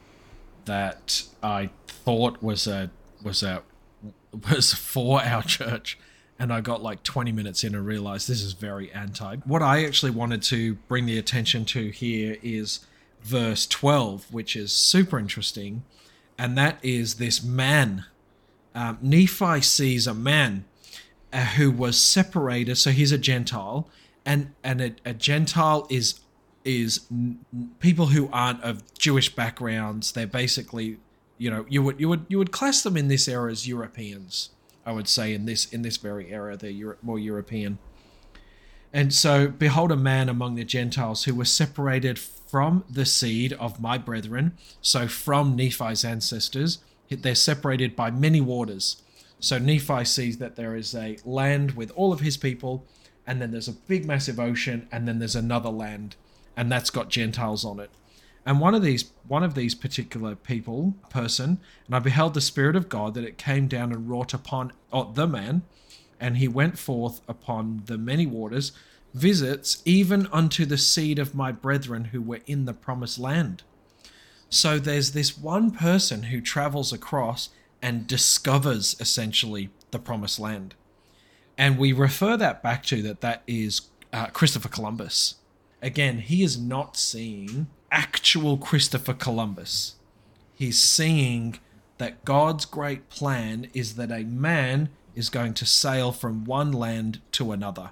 that 0.64 1.22
I 1.42 1.70
thought 1.86 2.42
was 2.42 2.66
a 2.66 2.90
was 3.22 3.42
a 3.42 3.62
was 4.50 4.74
for 4.74 5.22
our 5.22 5.42
church 5.42 5.98
and 6.42 6.52
I 6.52 6.60
got 6.60 6.82
like 6.82 7.04
20 7.04 7.30
minutes 7.30 7.62
in 7.62 7.72
and 7.72 7.86
realized 7.86 8.26
this 8.26 8.42
is 8.42 8.52
very 8.52 8.90
anti. 8.90 9.36
What 9.44 9.62
I 9.62 9.84
actually 9.84 10.10
wanted 10.10 10.42
to 10.44 10.74
bring 10.88 11.06
the 11.06 11.16
attention 11.16 11.64
to 11.66 11.90
here 11.90 12.36
is 12.42 12.80
verse 13.22 13.64
12, 13.64 14.26
which 14.34 14.56
is 14.56 14.72
super 14.72 15.20
interesting, 15.20 15.84
and 16.36 16.58
that 16.58 16.78
is 16.82 17.14
this 17.14 17.44
man. 17.44 18.06
Um, 18.74 18.98
Nephi 19.00 19.60
sees 19.60 20.08
a 20.08 20.14
man 20.14 20.64
uh, 21.32 21.44
who 21.44 21.70
was 21.70 21.96
separated, 21.96 22.74
so 22.74 22.90
he's 22.90 23.12
a 23.12 23.18
Gentile, 23.18 23.88
and 24.26 24.52
and 24.64 24.80
a, 24.80 24.94
a 25.04 25.14
Gentile 25.14 25.86
is 25.90 26.18
is 26.64 27.02
n- 27.08 27.38
people 27.78 28.06
who 28.06 28.28
aren't 28.32 28.60
of 28.64 28.82
Jewish 28.98 29.32
backgrounds. 29.32 30.10
They're 30.10 30.26
basically, 30.26 30.98
you 31.38 31.52
know, 31.52 31.66
you 31.68 31.84
would 31.84 32.00
you 32.00 32.08
would 32.08 32.26
you 32.28 32.38
would 32.38 32.50
class 32.50 32.82
them 32.82 32.96
in 32.96 33.06
this 33.06 33.28
era 33.28 33.48
as 33.48 33.68
Europeans 33.68 34.50
I 34.84 34.92
would 34.92 35.08
say 35.08 35.34
in 35.34 35.46
this 35.46 35.66
in 35.66 35.82
this 35.82 35.96
very 35.96 36.32
era 36.32 36.56
they're 36.56 36.70
Euro- 36.70 36.96
more 37.02 37.18
European. 37.18 37.78
And 38.92 39.14
so, 39.14 39.48
behold, 39.48 39.90
a 39.90 39.96
man 39.96 40.28
among 40.28 40.54
the 40.54 40.64
Gentiles 40.64 41.24
who 41.24 41.34
was 41.34 41.50
separated 41.50 42.18
from 42.18 42.84
the 42.90 43.06
seed 43.06 43.54
of 43.54 43.80
my 43.80 43.96
brethren, 43.96 44.52
so 44.82 45.08
from 45.08 45.56
Nephi's 45.56 46.04
ancestors. 46.04 46.78
They're 47.08 47.34
separated 47.34 47.96
by 47.96 48.10
many 48.10 48.40
waters. 48.40 49.02
So 49.40 49.58
Nephi 49.58 50.04
sees 50.04 50.38
that 50.38 50.56
there 50.56 50.76
is 50.76 50.94
a 50.94 51.18
land 51.24 51.72
with 51.72 51.90
all 51.96 52.12
of 52.12 52.20
his 52.20 52.36
people, 52.36 52.86
and 53.26 53.40
then 53.40 53.50
there's 53.50 53.68
a 53.68 53.72
big, 53.72 54.06
massive 54.06 54.38
ocean, 54.38 54.88
and 54.92 55.08
then 55.08 55.18
there's 55.18 55.36
another 55.36 55.68
land, 55.68 56.16
and 56.56 56.70
that's 56.70 56.90
got 56.90 57.08
Gentiles 57.08 57.64
on 57.64 57.80
it. 57.80 57.90
And 58.44 58.60
one 58.60 58.74
of 58.74 58.82
these 58.82 59.10
one 59.28 59.44
of 59.44 59.54
these 59.54 59.74
particular 59.74 60.34
people, 60.34 60.94
person, 61.08 61.60
and 61.86 61.94
I 61.94 62.00
beheld 62.00 62.34
the 62.34 62.40
Spirit 62.40 62.76
of 62.76 62.88
God 62.88 63.14
that 63.14 63.24
it 63.24 63.38
came 63.38 63.68
down 63.68 63.92
and 63.92 64.08
wrought 64.08 64.34
upon 64.34 64.72
oh, 64.92 65.12
the 65.12 65.26
man, 65.26 65.62
and 66.20 66.36
he 66.36 66.48
went 66.48 66.78
forth 66.78 67.20
upon 67.28 67.82
the 67.86 67.96
many 67.96 68.26
waters, 68.26 68.72
visits 69.14 69.82
even 69.84 70.26
unto 70.32 70.64
the 70.64 70.78
seed 70.78 71.18
of 71.18 71.34
my 71.34 71.52
brethren 71.52 72.06
who 72.06 72.20
were 72.20 72.40
in 72.46 72.64
the 72.64 72.74
promised 72.74 73.18
land. 73.18 73.62
So 74.50 74.78
there's 74.78 75.12
this 75.12 75.38
one 75.38 75.70
person 75.70 76.24
who 76.24 76.40
travels 76.40 76.92
across 76.92 77.48
and 77.80 78.06
discovers 78.06 78.96
essentially 79.00 79.70
the 79.92 79.98
promised 79.98 80.38
land. 80.38 80.74
And 81.56 81.78
we 81.78 81.92
refer 81.92 82.36
that 82.36 82.62
back 82.62 82.84
to 82.84 83.02
that 83.02 83.20
that 83.20 83.42
is 83.46 83.82
uh, 84.12 84.26
Christopher 84.26 84.68
Columbus. 84.68 85.36
Again, 85.80 86.18
he 86.18 86.42
is 86.42 86.58
not 86.58 86.96
seeing 86.96 87.66
actual 87.92 88.56
Christopher 88.56 89.14
Columbus. 89.14 89.94
He's 90.54 90.80
seeing 90.80 91.60
that 91.98 92.24
God's 92.24 92.64
great 92.64 93.08
plan 93.10 93.68
is 93.74 93.94
that 93.94 94.10
a 94.10 94.24
man 94.24 94.88
is 95.14 95.28
going 95.28 95.54
to 95.54 95.66
sail 95.66 96.10
from 96.10 96.44
one 96.44 96.72
land 96.72 97.20
to 97.32 97.52
another. 97.52 97.90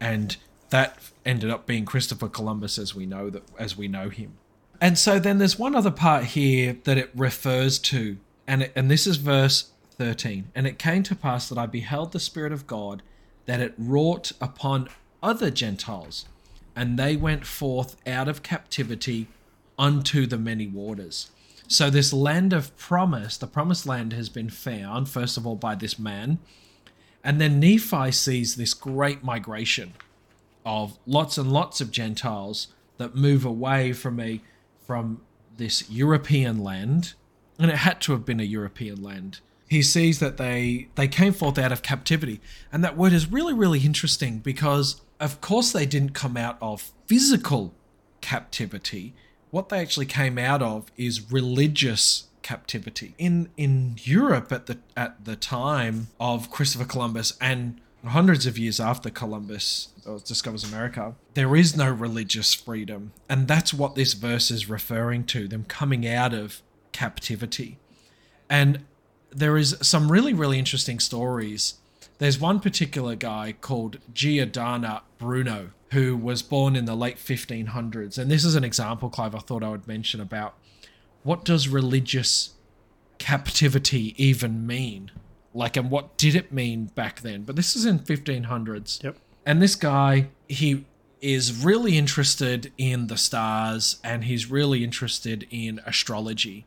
And 0.00 0.36
that 0.70 0.98
ended 1.24 1.50
up 1.50 1.66
being 1.66 1.84
Christopher 1.84 2.28
Columbus 2.28 2.78
as 2.78 2.94
we 2.94 3.06
know 3.06 3.30
that 3.30 3.44
as 3.58 3.76
we 3.76 3.86
know 3.86 4.08
him. 4.08 4.38
And 4.80 4.98
so 4.98 5.20
then 5.20 5.38
there's 5.38 5.58
one 5.58 5.76
other 5.76 5.90
part 5.90 6.24
here 6.24 6.78
that 6.84 6.98
it 6.98 7.10
refers 7.14 7.78
to 7.80 8.16
and 8.46 8.62
it, 8.64 8.72
and 8.74 8.90
this 8.90 9.06
is 9.06 9.16
verse 9.16 9.70
13. 9.98 10.50
And 10.54 10.66
it 10.66 10.78
came 10.78 11.02
to 11.04 11.14
pass 11.14 11.48
that 11.48 11.58
I 11.58 11.66
beheld 11.66 12.12
the 12.12 12.20
spirit 12.20 12.52
of 12.52 12.66
God 12.66 13.02
that 13.46 13.60
it 13.60 13.74
wrought 13.78 14.32
upon 14.40 14.88
other 15.22 15.50
Gentiles 15.50 16.26
and 16.76 16.98
they 16.98 17.16
went 17.16 17.46
forth 17.46 17.96
out 18.06 18.28
of 18.28 18.42
captivity 18.42 19.28
unto 19.78 20.26
the 20.26 20.38
many 20.38 20.66
waters. 20.66 21.30
So, 21.66 21.88
this 21.90 22.12
land 22.12 22.52
of 22.52 22.76
promise, 22.76 23.36
the 23.36 23.46
promised 23.46 23.86
land, 23.86 24.12
has 24.12 24.28
been 24.28 24.50
found, 24.50 25.08
first 25.08 25.36
of 25.36 25.46
all, 25.46 25.56
by 25.56 25.74
this 25.74 25.98
man. 25.98 26.38
And 27.22 27.40
then 27.40 27.58
Nephi 27.58 28.12
sees 28.12 28.56
this 28.56 28.74
great 28.74 29.24
migration 29.24 29.94
of 30.64 30.98
lots 31.06 31.38
and 31.38 31.50
lots 31.50 31.80
of 31.80 31.90
Gentiles 31.90 32.68
that 32.98 33.14
move 33.14 33.44
away 33.44 33.92
from 33.92 34.20
a 34.20 34.40
from 34.86 35.22
this 35.56 35.88
European 35.90 36.62
land, 36.62 37.14
and 37.58 37.70
it 37.70 37.78
had 37.78 38.00
to 38.02 38.12
have 38.12 38.26
been 38.26 38.40
a 38.40 38.44
European 38.44 39.02
land. 39.02 39.40
He 39.68 39.82
sees 39.82 40.18
that 40.20 40.36
they 40.36 40.88
they 40.96 41.08
came 41.08 41.32
forth 41.32 41.58
out 41.58 41.72
of 41.72 41.82
captivity, 41.82 42.40
and 42.70 42.84
that 42.84 42.96
word 42.96 43.12
is 43.14 43.30
really 43.30 43.54
really 43.54 43.80
interesting 43.80 44.38
because 44.38 45.00
of 45.24 45.40
course, 45.40 45.72
they 45.72 45.86
didn't 45.86 46.12
come 46.12 46.36
out 46.36 46.58
of 46.60 46.92
physical 47.06 47.74
captivity. 48.20 49.14
What 49.50 49.70
they 49.70 49.80
actually 49.80 50.06
came 50.06 50.38
out 50.38 50.62
of 50.62 50.90
is 50.96 51.32
religious 51.32 52.28
captivity. 52.42 53.14
In 53.16 53.48
in 53.56 53.96
Europe 54.02 54.52
at 54.52 54.66
the 54.66 54.78
at 54.96 55.24
the 55.24 55.34
time 55.34 56.08
of 56.20 56.50
Christopher 56.50 56.84
Columbus 56.84 57.36
and 57.40 57.80
hundreds 58.04 58.46
of 58.46 58.58
years 58.58 58.78
after 58.78 59.08
Columbus 59.08 59.88
uh, 60.06 60.18
discovers 60.18 60.62
America, 60.62 61.14
there 61.32 61.56
is 61.56 61.74
no 61.74 61.90
religious 61.90 62.52
freedom. 62.52 63.12
And 63.28 63.48
that's 63.48 63.72
what 63.72 63.94
this 63.94 64.12
verse 64.12 64.50
is 64.50 64.68
referring 64.68 65.24
to, 65.26 65.48
them 65.48 65.64
coming 65.64 66.06
out 66.06 66.34
of 66.34 66.60
captivity. 66.92 67.78
And 68.50 68.84
there 69.30 69.56
is 69.56 69.76
some 69.80 70.12
really, 70.12 70.34
really 70.34 70.58
interesting 70.58 71.00
stories 71.00 71.74
there's 72.18 72.38
one 72.38 72.60
particular 72.60 73.16
guy 73.16 73.54
called 73.60 73.98
Giordano 74.12 75.02
Bruno 75.18 75.70
who 75.92 76.16
was 76.16 76.42
born 76.42 76.74
in 76.74 76.86
the 76.86 76.96
late 76.96 77.18
1500s. 77.18 78.18
And 78.18 78.30
this 78.30 78.44
is 78.44 78.54
an 78.56 78.64
example, 78.64 79.08
Clive, 79.08 79.34
I 79.34 79.38
thought 79.38 79.62
I 79.62 79.68
would 79.68 79.86
mention 79.86 80.20
about 80.20 80.54
what 81.22 81.44
does 81.44 81.68
religious 81.68 82.54
captivity 83.18 84.14
even 84.22 84.66
mean? 84.66 85.12
Like, 85.54 85.76
and 85.76 85.90
what 85.90 86.16
did 86.16 86.34
it 86.34 86.52
mean 86.52 86.86
back 86.86 87.20
then? 87.20 87.44
But 87.44 87.54
this 87.54 87.76
is 87.76 87.84
in 87.84 88.00
1500s. 88.00 89.02
Yep. 89.04 89.16
And 89.46 89.62
this 89.62 89.76
guy, 89.76 90.28
he 90.48 90.84
is 91.20 91.64
really 91.64 91.96
interested 91.96 92.72
in 92.76 93.06
the 93.06 93.16
stars 93.16 93.98
and 94.02 94.24
he's 94.24 94.50
really 94.50 94.82
interested 94.82 95.46
in 95.50 95.80
astrology. 95.86 96.66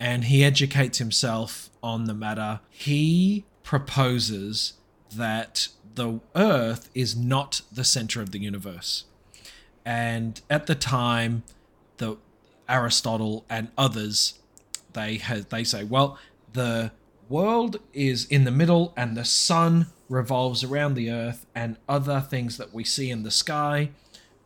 And 0.00 0.24
he 0.24 0.42
educates 0.42 0.98
himself 0.98 1.70
on 1.82 2.04
the 2.04 2.14
matter. 2.14 2.60
He 2.70 3.44
proposes 3.68 4.72
that 5.14 5.68
the 5.94 6.20
Earth 6.34 6.88
is 6.94 7.14
not 7.14 7.60
the 7.70 7.84
center 7.84 8.22
of 8.22 8.30
the 8.30 8.38
universe. 8.38 9.04
And 9.84 10.40
at 10.48 10.66
the 10.66 10.74
time, 10.74 11.42
the 11.98 12.16
Aristotle 12.66 13.44
and 13.50 13.68
others, 13.76 14.38
they 14.94 15.18
have, 15.18 15.50
they 15.50 15.64
say, 15.64 15.84
well, 15.84 16.18
the 16.54 16.92
world 17.28 17.78
is 17.92 18.24
in 18.30 18.44
the 18.44 18.50
middle 18.50 18.94
and 18.96 19.14
the 19.14 19.26
sun 19.26 19.88
revolves 20.08 20.64
around 20.64 20.94
the 20.94 21.10
earth 21.10 21.44
and 21.54 21.76
other 21.86 22.22
things 22.22 22.56
that 22.56 22.72
we 22.72 22.84
see 22.84 23.10
in 23.10 23.22
the 23.22 23.30
sky 23.30 23.90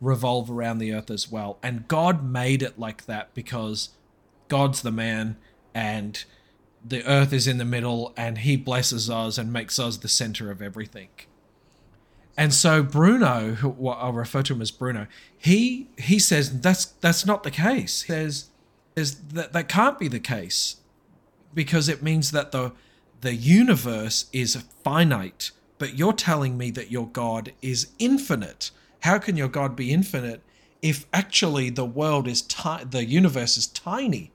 revolve 0.00 0.50
around 0.50 0.78
the 0.78 0.92
earth 0.92 1.12
as 1.12 1.30
well. 1.30 1.61
And 1.62 1.87
God 1.87 2.24
made 2.24 2.61
it 2.61 2.76
like 2.76 3.06
that 3.06 3.32
because 3.35 3.90
God's 4.48 4.82
the 4.82 4.90
man 4.90 5.37
and 5.72 6.24
the 6.84 7.04
earth 7.04 7.32
is 7.32 7.46
in 7.46 7.58
the 7.58 7.64
middle 7.64 8.12
and 8.16 8.38
he 8.38 8.56
blesses 8.56 9.08
us 9.08 9.38
and 9.38 9.52
makes 9.52 9.78
us 9.78 9.98
the 9.98 10.08
center 10.08 10.50
of 10.50 10.60
everything. 10.60 11.08
And 12.36 12.52
so 12.52 12.82
Bruno, 12.82 13.54
who 13.54 13.88
I'll 13.88 14.12
refer 14.12 14.42
to 14.42 14.54
him 14.54 14.62
as 14.62 14.70
Bruno, 14.70 15.06
he 15.36 15.88
he 15.98 16.18
says 16.18 16.60
that's 16.60 16.86
that's 16.86 17.26
not 17.26 17.42
the 17.42 17.50
case. 17.50 18.02
He 18.02 18.12
says 18.12 18.48
is 18.96 19.16
that 19.28 19.52
that 19.52 19.68
can't 19.68 19.98
be 19.98 20.08
the 20.08 20.20
case 20.20 20.76
because 21.54 21.88
it 21.88 22.02
means 22.02 22.30
that 22.30 22.52
the 22.52 22.72
the 23.20 23.34
universe 23.34 24.26
is 24.32 24.56
finite, 24.82 25.52
but 25.78 25.96
you're 25.96 26.12
telling 26.12 26.56
me 26.56 26.70
that 26.72 26.90
your 26.90 27.06
God 27.06 27.52
is 27.60 27.88
infinite. 27.98 28.70
How 29.00 29.18
can 29.18 29.36
your 29.36 29.48
God 29.48 29.76
be 29.76 29.92
infinite 29.92 30.42
if 30.80 31.06
actually 31.12 31.70
the 31.70 31.84
world 31.84 32.26
is 32.26 32.42
ti- 32.42 32.84
the 32.88 33.04
universe 33.04 33.56
is 33.56 33.66
tiny? 33.66 34.32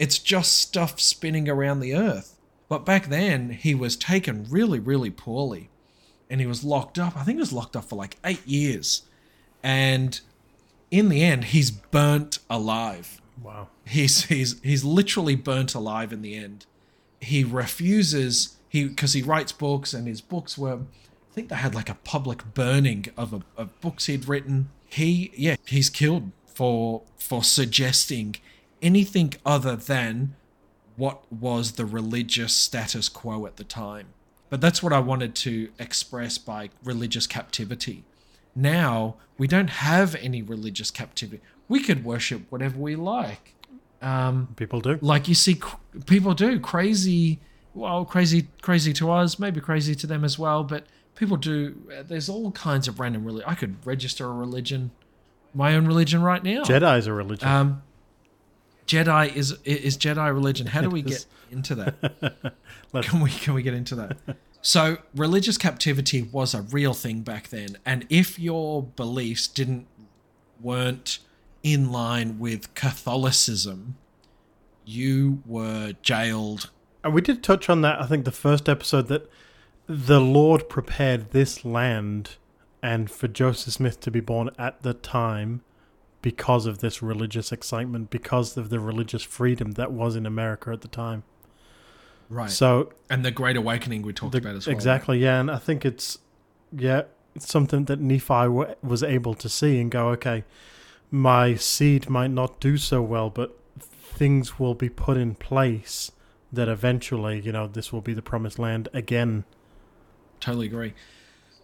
It's 0.00 0.18
just 0.18 0.56
stuff 0.56 0.98
spinning 0.98 1.46
around 1.46 1.80
the 1.80 1.94
earth. 1.94 2.36
But 2.70 2.86
back 2.86 3.08
then, 3.08 3.50
he 3.50 3.74
was 3.74 3.96
taken 3.96 4.46
really, 4.48 4.80
really 4.80 5.10
poorly. 5.10 5.68
And 6.30 6.40
he 6.40 6.46
was 6.46 6.64
locked 6.64 6.98
up. 6.98 7.16
I 7.18 7.22
think 7.22 7.36
he 7.36 7.40
was 7.40 7.52
locked 7.52 7.76
up 7.76 7.84
for 7.84 7.96
like 7.96 8.16
eight 8.24 8.46
years. 8.46 9.02
And 9.62 10.18
in 10.90 11.10
the 11.10 11.22
end, 11.22 11.44
he's 11.44 11.70
burnt 11.70 12.38
alive. 12.48 13.20
Wow. 13.42 13.68
He's 13.84 14.24
he's 14.24 14.58
he's 14.62 14.84
literally 14.84 15.34
burnt 15.34 15.74
alive 15.74 16.12
in 16.14 16.22
the 16.22 16.34
end. 16.34 16.64
He 17.20 17.44
refuses 17.44 18.56
he 18.68 18.84
because 18.84 19.12
he 19.12 19.20
writes 19.20 19.52
books 19.52 19.92
and 19.92 20.08
his 20.08 20.22
books 20.22 20.56
were 20.56 20.78
I 21.30 21.34
think 21.34 21.50
they 21.50 21.56
had 21.56 21.74
like 21.74 21.90
a 21.90 21.94
public 21.94 22.54
burning 22.54 23.06
of, 23.16 23.32
a, 23.32 23.42
of 23.56 23.80
books 23.80 24.06
he'd 24.06 24.26
written. 24.26 24.70
He, 24.86 25.30
yeah, 25.36 25.56
he's 25.66 25.90
killed 25.90 26.32
for 26.46 27.02
for 27.18 27.44
suggesting 27.44 28.36
anything 28.82 29.34
other 29.44 29.76
than 29.76 30.34
what 30.96 31.30
was 31.32 31.72
the 31.72 31.84
religious 31.84 32.54
status 32.54 33.08
quo 33.08 33.46
at 33.46 33.56
the 33.56 33.64
time. 33.64 34.08
But 34.48 34.60
that's 34.60 34.82
what 34.82 34.92
I 34.92 34.98
wanted 34.98 35.34
to 35.36 35.70
express 35.78 36.36
by 36.38 36.70
religious 36.84 37.26
captivity. 37.26 38.04
Now 38.54 39.16
we 39.38 39.46
don't 39.46 39.70
have 39.70 40.14
any 40.16 40.42
religious 40.42 40.90
captivity. 40.90 41.42
We 41.68 41.82
could 41.82 42.04
worship 42.04 42.42
whatever 42.50 42.78
we 42.78 42.96
like. 42.96 43.54
Um, 44.02 44.48
People 44.56 44.80
do. 44.80 44.98
like 45.02 45.28
you 45.28 45.34
see 45.34 45.56
cr- 45.56 45.76
people 46.06 46.32
do 46.32 46.58
crazy 46.58 47.38
well 47.74 48.06
crazy 48.06 48.48
crazy 48.62 48.94
to 48.94 49.10
us 49.10 49.38
maybe 49.38 49.60
crazy 49.60 49.94
to 49.94 50.06
them 50.06 50.24
as 50.24 50.38
well 50.38 50.64
but 50.64 50.86
people 51.14 51.36
do 51.36 51.76
there's 52.08 52.30
all 52.30 52.50
kinds 52.52 52.88
of 52.88 52.98
random 52.98 53.24
religion 53.26 53.46
i 53.48 53.54
could 53.54 53.76
register 53.86 54.24
a 54.26 54.32
religion 54.32 54.90
my 55.54 55.74
own 55.74 55.86
religion 55.86 56.22
right 56.22 56.42
now 56.42 56.62
Jedi's 56.64 57.06
a 57.06 57.12
religion. 57.12 57.46
um 57.46 57.82
jedi 58.90 59.34
is 59.34 59.52
is 59.64 59.96
jedi 59.96 60.32
religion. 60.34 60.66
How 60.66 60.80
do 60.80 60.90
we 60.90 61.02
get 61.02 61.24
into 61.50 61.74
that? 61.76 62.54
Can 63.02 63.20
we 63.20 63.30
can 63.30 63.54
we 63.54 63.62
get 63.62 63.74
into 63.74 63.94
that? 63.94 64.16
So 64.62 64.98
religious 65.14 65.56
captivity 65.56 66.22
was 66.22 66.54
a 66.54 66.62
real 66.62 66.92
thing 66.92 67.20
back 67.20 67.48
then 67.48 67.78
and 67.86 68.06
if 68.10 68.38
your 68.38 68.82
beliefs 68.82 69.46
didn't 69.46 69.86
weren't 70.60 71.20
in 71.62 71.90
line 71.90 72.38
with 72.38 72.74
catholicism 72.74 73.96
you 74.84 75.42
were 75.46 75.94
jailed. 76.02 76.70
And 77.04 77.14
we 77.14 77.20
did 77.20 77.42
touch 77.42 77.70
on 77.70 77.80
that, 77.82 78.02
I 78.02 78.06
think, 78.06 78.24
the 78.24 78.32
first 78.32 78.68
episode 78.68 79.08
that 79.08 79.30
the 79.86 80.20
Lord 80.20 80.68
prepared 80.68 81.30
this 81.30 81.64
land 81.64 82.36
and 82.82 83.10
for 83.10 83.28
Joseph 83.28 83.74
Smith 83.74 84.00
to 84.00 84.10
be 84.10 84.20
born 84.20 84.50
at 84.58 84.82
the 84.82 84.94
time 84.94 85.62
because 86.22 86.66
of 86.66 86.78
this 86.78 87.02
religious 87.02 87.52
excitement, 87.52 88.10
because 88.10 88.56
of 88.56 88.70
the 88.70 88.78
religious 88.80 89.22
freedom 89.22 89.72
that 89.72 89.92
was 89.92 90.16
in 90.16 90.26
America 90.26 90.70
at 90.70 90.82
the 90.82 90.88
time. 90.88 91.22
right 92.28 92.50
So, 92.50 92.92
and 93.08 93.24
the 93.24 93.30
great 93.30 93.56
awakening 93.56 94.02
we 94.02 94.12
talked 94.12 94.32
the- 94.32 94.38
about 94.38 94.56
as 94.56 94.66
well 94.66 94.74
exactly, 94.74 95.18
yeah. 95.18 95.40
And 95.40 95.50
I 95.50 95.58
think 95.58 95.84
it's, 95.84 96.18
yeah, 96.72 97.02
it's 97.34 97.50
something 97.50 97.84
that 97.86 98.00
Nephi 98.00 98.26
w- 98.28 98.74
was 98.82 99.02
able 99.02 99.34
to 99.34 99.48
see 99.48 99.80
and 99.80 99.90
go, 99.90 100.08
okay, 100.10 100.44
my 101.10 101.54
seed 101.54 102.08
might 102.08 102.30
not 102.30 102.60
do 102.60 102.76
so 102.76 103.02
well, 103.02 103.30
but 103.30 103.58
things 103.78 104.58
will 104.58 104.74
be 104.74 104.88
put 104.88 105.16
in 105.16 105.34
place 105.34 106.12
that 106.52 106.68
eventually, 106.68 107.40
you 107.40 107.52
know, 107.52 107.66
this 107.66 107.92
will 107.92 108.00
be 108.00 108.12
the 108.12 108.22
promised 108.22 108.58
land 108.58 108.88
again. 108.92 109.44
totally 110.40 110.66
agree 110.66 110.92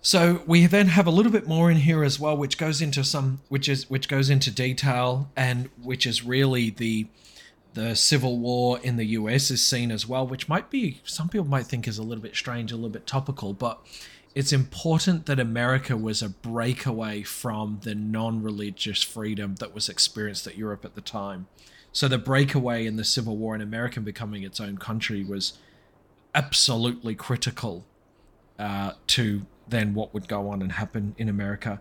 so 0.07 0.41
we 0.47 0.67
then 0.67 0.87
have 0.87 1.09
a 1.09 1.11
little 1.11 1.33
bit 1.33 1.49
more 1.49 1.69
in 1.69 1.79
here 1.79 2.05
as 2.05 2.21
well 2.21 2.37
which 2.37 2.57
goes 2.57 2.81
into 2.81 3.03
some 3.03 3.41
which 3.49 3.69
is 3.69 3.91
which 3.91 4.09
goes 4.09 4.31
into 4.31 4.53
detail 4.53 5.29
and 5.35 5.69
which 5.83 6.07
is 6.07 6.23
really 6.23 6.71
the 6.71 7.09
the 7.75 7.97
civil 7.97 8.39
war 8.39 8.79
in 8.85 8.95
the 8.97 9.05
US 9.07 9.51
is 9.51 9.61
seen 9.61 9.91
as 9.91 10.07
well 10.07 10.25
which 10.25 10.49
might 10.49 10.71
be 10.71 11.01
some 11.05 11.29
people 11.29 11.49
might 11.49 11.67
think 11.67 11.89
is 11.89 11.99
a 11.99 12.05
little 12.05 12.23
bit 12.23 12.37
strange 12.37 12.71
a 12.71 12.77
little 12.77 12.89
bit 12.89 13.05
topical 13.05 13.53
but 13.53 13.85
it's 14.33 14.53
important 14.53 15.27
that 15.27 15.41
America 15.41 15.97
was 15.97 16.23
a 16.23 16.29
breakaway 16.29 17.23
from 17.23 17.81
the 17.83 17.95
non-religious 17.97 19.03
freedom 19.03 19.57
that 19.57 19.75
was 19.75 19.89
experienced 19.89 20.47
at 20.47 20.59
Europe 20.59 20.85
at 20.85 20.95
the 20.95 21.01
time. 21.01 21.47
So 21.91 22.07
the 22.07 22.19
breakaway 22.19 22.85
in 22.85 22.97
the 22.97 23.05
civil 23.05 23.39
war 23.39 23.55
and 23.55 23.63
America 23.63 23.99
becoming 23.99 24.43
its 24.43 24.61
own 24.61 24.77
country 24.77 25.25
was 25.25 25.55
absolutely 26.35 27.15
critical 27.15 27.87
uh, 28.59 28.93
to 29.07 29.47
then 29.69 29.95
what 29.95 30.15
would 30.15 30.29
go 30.29 30.49
on 30.49 30.63
and 30.63 30.73
happen 30.73 31.15
in 31.19 31.29
America. 31.29 31.81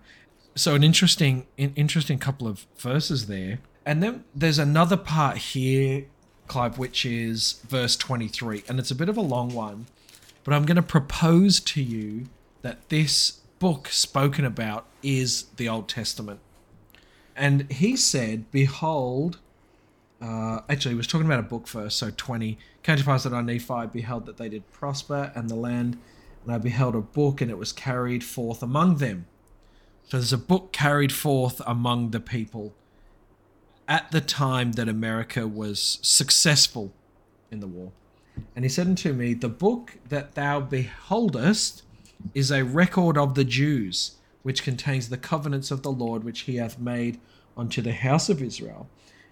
So 0.55 0.75
an 0.75 0.83
interesting, 0.83 1.47
in, 1.57 1.73
interesting 1.75 2.17
couple 2.17 2.47
of 2.47 2.65
verses 2.77 3.27
there, 3.27 3.59
and 3.85 4.01
then 4.01 4.23
there's 4.33 4.57
another 4.57 4.97
part 4.97 5.37
here, 5.37 6.05
Clive, 6.47 6.77
which 6.77 7.05
is 7.05 7.61
verse 7.67 7.95
23, 7.95 8.63
and 8.67 8.79
it's 8.79 8.91
a 8.91 8.95
bit 8.95 9.09
of 9.09 9.17
a 9.17 9.21
long 9.21 9.53
one, 9.53 9.85
but 10.43 10.53
I'm 10.53 10.65
going 10.65 10.75
to 10.75 10.81
propose 10.81 11.59
to 11.59 11.81
you 11.81 12.25
that 12.61 12.89
this 12.89 13.41
book 13.59 13.87
spoken 13.89 14.45
about 14.45 14.85
is 15.03 15.43
the 15.57 15.69
Old 15.69 15.87
Testament. 15.87 16.39
And 17.35 17.71
he 17.71 17.95
said, 17.95 18.49
"Behold." 18.51 19.39
Uh, 20.21 20.61
actually, 20.69 20.91
he 20.91 20.97
was 20.97 21.07
talking 21.07 21.25
about 21.25 21.39
a 21.39 21.43
book 21.43 21.67
first. 21.67 21.97
So 21.97 22.09
20 22.09 22.57
came 22.83 22.97
to 22.97 23.03
pass 23.03 23.23
that 23.23 23.33
on 23.33 23.45
Nephi 23.45 23.87
beheld 23.91 24.25
that 24.25 24.37
they 24.37 24.47
did 24.47 24.71
prosper 24.71 25.31
and 25.35 25.49
the 25.49 25.55
land, 25.55 25.97
and 26.45 26.53
I 26.53 26.59
beheld 26.59 26.95
a 26.95 27.01
book, 27.01 27.41
and 27.41 27.49
it 27.49 27.57
was 27.57 27.73
carried 27.73 28.23
forth 28.23 28.61
among 28.61 28.97
them. 28.97 29.25
So 30.03 30.17
there's 30.17 30.31
a 30.31 30.37
book 30.37 30.71
carried 30.71 31.11
forth 31.11 31.59
among 31.65 32.11
the 32.11 32.19
people 32.19 32.75
at 33.87 34.11
the 34.11 34.21
time 34.21 34.73
that 34.73 34.87
America 34.87 35.47
was 35.47 35.99
successful 36.01 36.93
in 37.51 37.59
the 37.59 37.67
war. 37.67 37.91
And 38.55 38.63
he 38.63 38.69
said 38.69 38.87
unto 38.87 39.13
me, 39.13 39.33
The 39.33 39.49
book 39.49 39.97
that 40.09 40.35
thou 40.35 40.59
beholdest 40.59 41.83
is 42.33 42.51
a 42.51 42.63
record 42.63 43.17
of 43.17 43.33
the 43.33 43.43
Jews, 43.43 44.17
which 44.43 44.63
contains 44.63 45.09
the 45.09 45.17
covenants 45.17 45.71
of 45.71 45.81
the 45.81 45.91
Lord 45.91 46.23
which 46.23 46.41
he 46.41 46.57
hath 46.57 46.79
made 46.79 47.19
unto 47.57 47.81
the 47.81 47.93
house 47.93 48.29
of 48.29 48.43
Israel. 48.43 48.87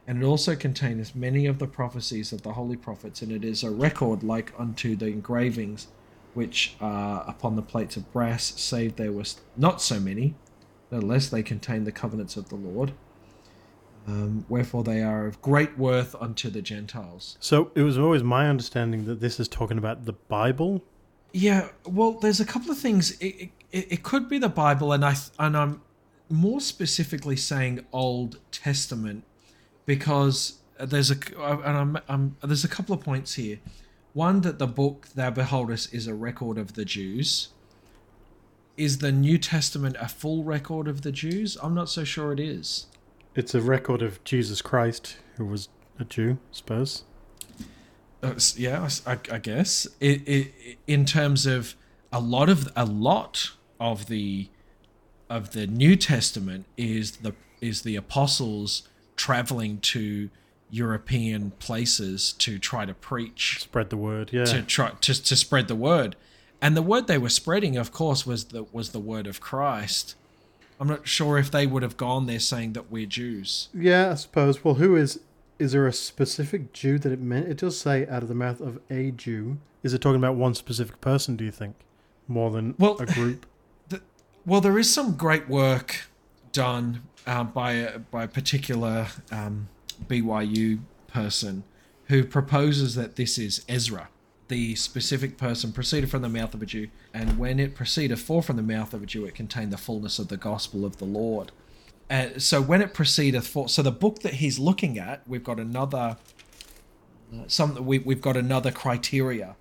And 0.07 0.21
it 0.21 0.25
also 0.25 0.55
containeth 0.55 1.15
many 1.15 1.45
of 1.45 1.59
the 1.59 1.67
prophecies 1.67 2.33
of 2.33 2.41
the 2.41 2.53
holy 2.53 2.75
prophets, 2.75 3.21
and 3.21 3.31
it 3.31 3.45
is 3.45 3.63
a 3.63 3.71
record 3.71 4.23
like 4.23 4.51
unto 4.57 4.95
the 4.95 5.07
engravings 5.07 5.87
which 6.33 6.75
are 6.81 7.23
upon 7.27 7.55
the 7.55 7.61
plates 7.61 7.97
of 7.97 8.11
brass, 8.11 8.53
save 8.59 8.95
there 8.95 9.11
were 9.11 9.23
not 9.55 9.81
so 9.81 9.99
many, 9.99 10.35
nevertheless 10.91 11.29
they 11.29 11.43
contain 11.43 11.83
the 11.83 11.91
covenants 11.91 12.37
of 12.37 12.49
the 12.49 12.55
Lord. 12.55 12.93
Um, 14.05 14.45
wherefore 14.49 14.83
they 14.83 15.01
are 15.01 15.27
of 15.27 15.41
great 15.41 15.77
worth 15.77 16.13
unto 16.15 16.49
the 16.49 16.61
Gentiles. 16.61 17.37
So 17.39 17.71
it 17.73 17.83
was 17.83 17.97
always 17.97 18.21
my 18.21 18.49
understanding 18.49 19.05
that 19.05 19.21
this 19.21 19.39
is 19.39 19.47
talking 19.47 19.77
about 19.77 20.05
the 20.05 20.13
Bible. 20.13 20.83
Yeah, 21.31 21.69
well, 21.85 22.11
there's 22.11 22.41
a 22.41 22.45
couple 22.45 22.69
of 22.69 22.77
things. 22.77 23.11
It, 23.19 23.49
it, 23.71 23.91
it 23.93 24.03
could 24.03 24.27
be 24.27 24.39
the 24.39 24.49
Bible, 24.49 24.91
and 24.91 25.05
I 25.05 25.15
and 25.39 25.55
I'm 25.55 25.81
more 26.29 26.61
specifically 26.61 27.37
saying 27.37 27.85
Old 27.91 28.39
Testament 28.51 29.23
because 29.85 30.59
there's 30.79 31.11
a 31.11 31.17
and 31.39 31.77
I'm, 31.77 31.97
I'm 32.07 32.37
there's 32.43 32.63
a 32.63 32.69
couple 32.69 32.93
of 32.93 33.01
points 33.01 33.35
here. 33.35 33.59
One 34.13 34.41
that 34.41 34.59
the 34.59 34.67
book 34.67 35.07
thou 35.15 35.31
beholdest 35.31 35.93
is 35.93 36.05
a 36.05 36.13
record 36.13 36.59
of 36.59 36.73
the 36.73 36.85
Jews. 36.85 37.49
Is 38.77 38.99
the 38.99 39.11
New 39.11 39.39
Testament 39.39 39.95
a 39.99 40.07
full 40.07 40.43
record 40.43 40.87
of 40.87 41.01
the 41.01 41.11
Jews? 41.11 41.57
I'm 41.61 41.73
not 41.73 41.89
so 41.89 42.03
sure 42.03 42.31
it 42.31 42.39
is. 42.39 42.85
It's 43.35 43.55
a 43.55 43.61
record 43.61 44.03
of 44.03 44.23
Jesus 44.23 44.61
Christ, 44.61 45.17
who 45.37 45.45
was 45.45 45.69
a 45.99 46.05
Jew, 46.05 46.37
I 46.51 46.55
suppose. 46.55 47.03
Uh, 48.21 48.35
yeah, 48.55 48.87
I, 49.07 49.17
I 49.31 49.37
guess 49.39 49.87
it, 49.99 50.27
it, 50.27 50.77
in 50.85 51.05
terms 51.05 51.47
of 51.47 51.75
a 52.11 52.19
lot 52.19 52.49
of 52.49 52.71
a 52.75 52.85
lot 52.85 53.51
of 53.79 54.05
the 54.05 54.49
of 55.29 55.51
the 55.51 55.65
New 55.65 55.95
Testament 55.95 56.65
is 56.77 57.17
the 57.17 57.33
is 57.59 57.81
the 57.81 57.95
apostles 57.95 58.87
traveling 59.15 59.79
to 59.79 60.29
European 60.73 61.51
places 61.59 62.33
to 62.33 62.57
try 62.57 62.83
to 62.85 62.93
preach 62.93 63.59
Spread 63.61 63.89
the 63.91 63.97
word, 63.97 64.31
yeah. 64.33 64.45
to 64.45 64.61
try 64.63 64.89
to, 65.01 65.23
to 65.23 65.35
spread 65.35 65.67
the 65.67 65.75
word 65.75 66.15
and 66.61 66.75
the 66.75 66.81
word 66.81 67.07
they 67.07 67.17
were 67.17 67.29
spreading 67.29 67.77
of 67.77 67.91
course 67.91 68.25
was 68.25 68.45
the 68.45 68.63
was 68.71 68.89
the 68.89 68.99
word 68.99 69.27
of 69.27 69.39
Christ 69.39 70.15
I'm 70.79 70.87
not 70.87 71.07
sure 71.07 71.37
if 71.37 71.51
they 71.51 71.67
would 71.67 71.83
have 71.83 71.95
gone 71.97 72.25
there 72.25 72.39
saying 72.39 72.73
that 72.73 72.91
we're 72.91 73.05
Jews 73.05 73.69
Yeah, 73.73 74.11
I 74.11 74.15
suppose. 74.15 74.63
Well, 74.63 74.73
who 74.75 74.95
is. 74.95 75.19
Is 75.59 75.71
there 75.71 75.85
a 75.87 75.93
specific 75.93 76.73
Jew 76.73 76.97
that 76.99 77.11
it 77.11 77.21
meant? 77.21 77.47
It 77.47 77.57
does 77.59 77.79
say 77.79 78.07
out 78.07 78.23
of 78.23 78.27
the 78.27 78.35
mouth 78.35 78.59
of 78.59 78.79
a 78.89 79.11
Jew. 79.11 79.59
Is 79.83 79.93
it 79.93 80.01
talking 80.01 80.17
about 80.17 80.35
one 80.35 80.55
specific 80.55 80.99
person, 80.99 81.37
do 81.37 81.45
you 81.45 81.51
think? 81.51 81.75
More 82.27 82.49
than 82.51 82.73
Well- 82.79 82.97
a 82.99 83.05
group? 83.05 83.45
Well, 84.45 84.59
there 84.59 84.77
is 84.77 84.93
some 84.93 85.15
great 85.15 85.47
work 85.47 86.07
done 86.51 87.03
uh, 87.25 87.45
by 87.45 87.71
a, 87.73 87.99
by 87.99 88.23
a 88.23 88.27
particular 88.27 89.07
um, 89.31 89.69
BYU 90.07 90.79
person 91.07 91.63
who 92.05 92.23
proposes 92.23 92.95
that 92.95 93.15
this 93.15 93.37
is 93.37 93.63
Ezra, 93.69 94.09
the 94.47 94.75
specific 94.75 95.37
person 95.37 95.71
proceeded 95.71 96.09
from 96.09 96.21
the 96.21 96.29
mouth 96.29 96.53
of 96.53 96.61
a 96.61 96.65
Jew, 96.65 96.89
and 97.13 97.37
when 97.37 97.59
it 97.59 97.75
proceeded 97.75 98.19
forth 98.19 98.45
from 98.47 98.57
the 98.57 98.63
mouth 98.63 98.93
of 98.93 99.03
a 99.03 99.05
Jew, 99.05 99.25
it 99.25 99.35
contained 99.35 99.71
the 99.71 99.77
fullness 99.77 100.19
of 100.19 100.27
the 100.27 100.37
gospel 100.37 100.85
of 100.85 100.97
the 100.97 101.05
Lord. 101.05 101.51
Uh, 102.09 102.37
so 102.37 102.61
when 102.61 102.81
it 102.81 102.93
proceedeth 102.93 103.47
forth, 103.47 103.71
so 103.71 103.81
the 103.81 103.91
book 103.91 104.19
that 104.19 104.35
he's 104.35 104.59
looking 104.59 104.99
at, 104.99 105.27
we've 105.27 105.43
got 105.43 105.59
another, 105.59 106.17
uh, 107.33 107.43
some 107.47 107.85
we, 107.85 107.99
we've 107.99 108.21
got 108.21 108.35
another 108.35 108.71
criteria 108.71 109.55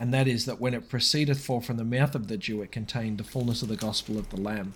and 0.00 0.14
that 0.14 0.28
is 0.28 0.46
that 0.46 0.60
when 0.60 0.74
it 0.74 0.88
proceedeth 0.88 1.44
forth 1.44 1.66
from 1.66 1.76
the 1.76 1.84
mouth 1.84 2.14
of 2.14 2.28
the 2.28 2.36
Jew, 2.36 2.62
it 2.62 2.70
contained 2.70 3.18
the 3.18 3.24
fullness 3.24 3.62
of 3.62 3.68
the 3.68 3.76
gospel 3.76 4.18
of 4.18 4.30
the 4.30 4.40
Lamb. 4.40 4.74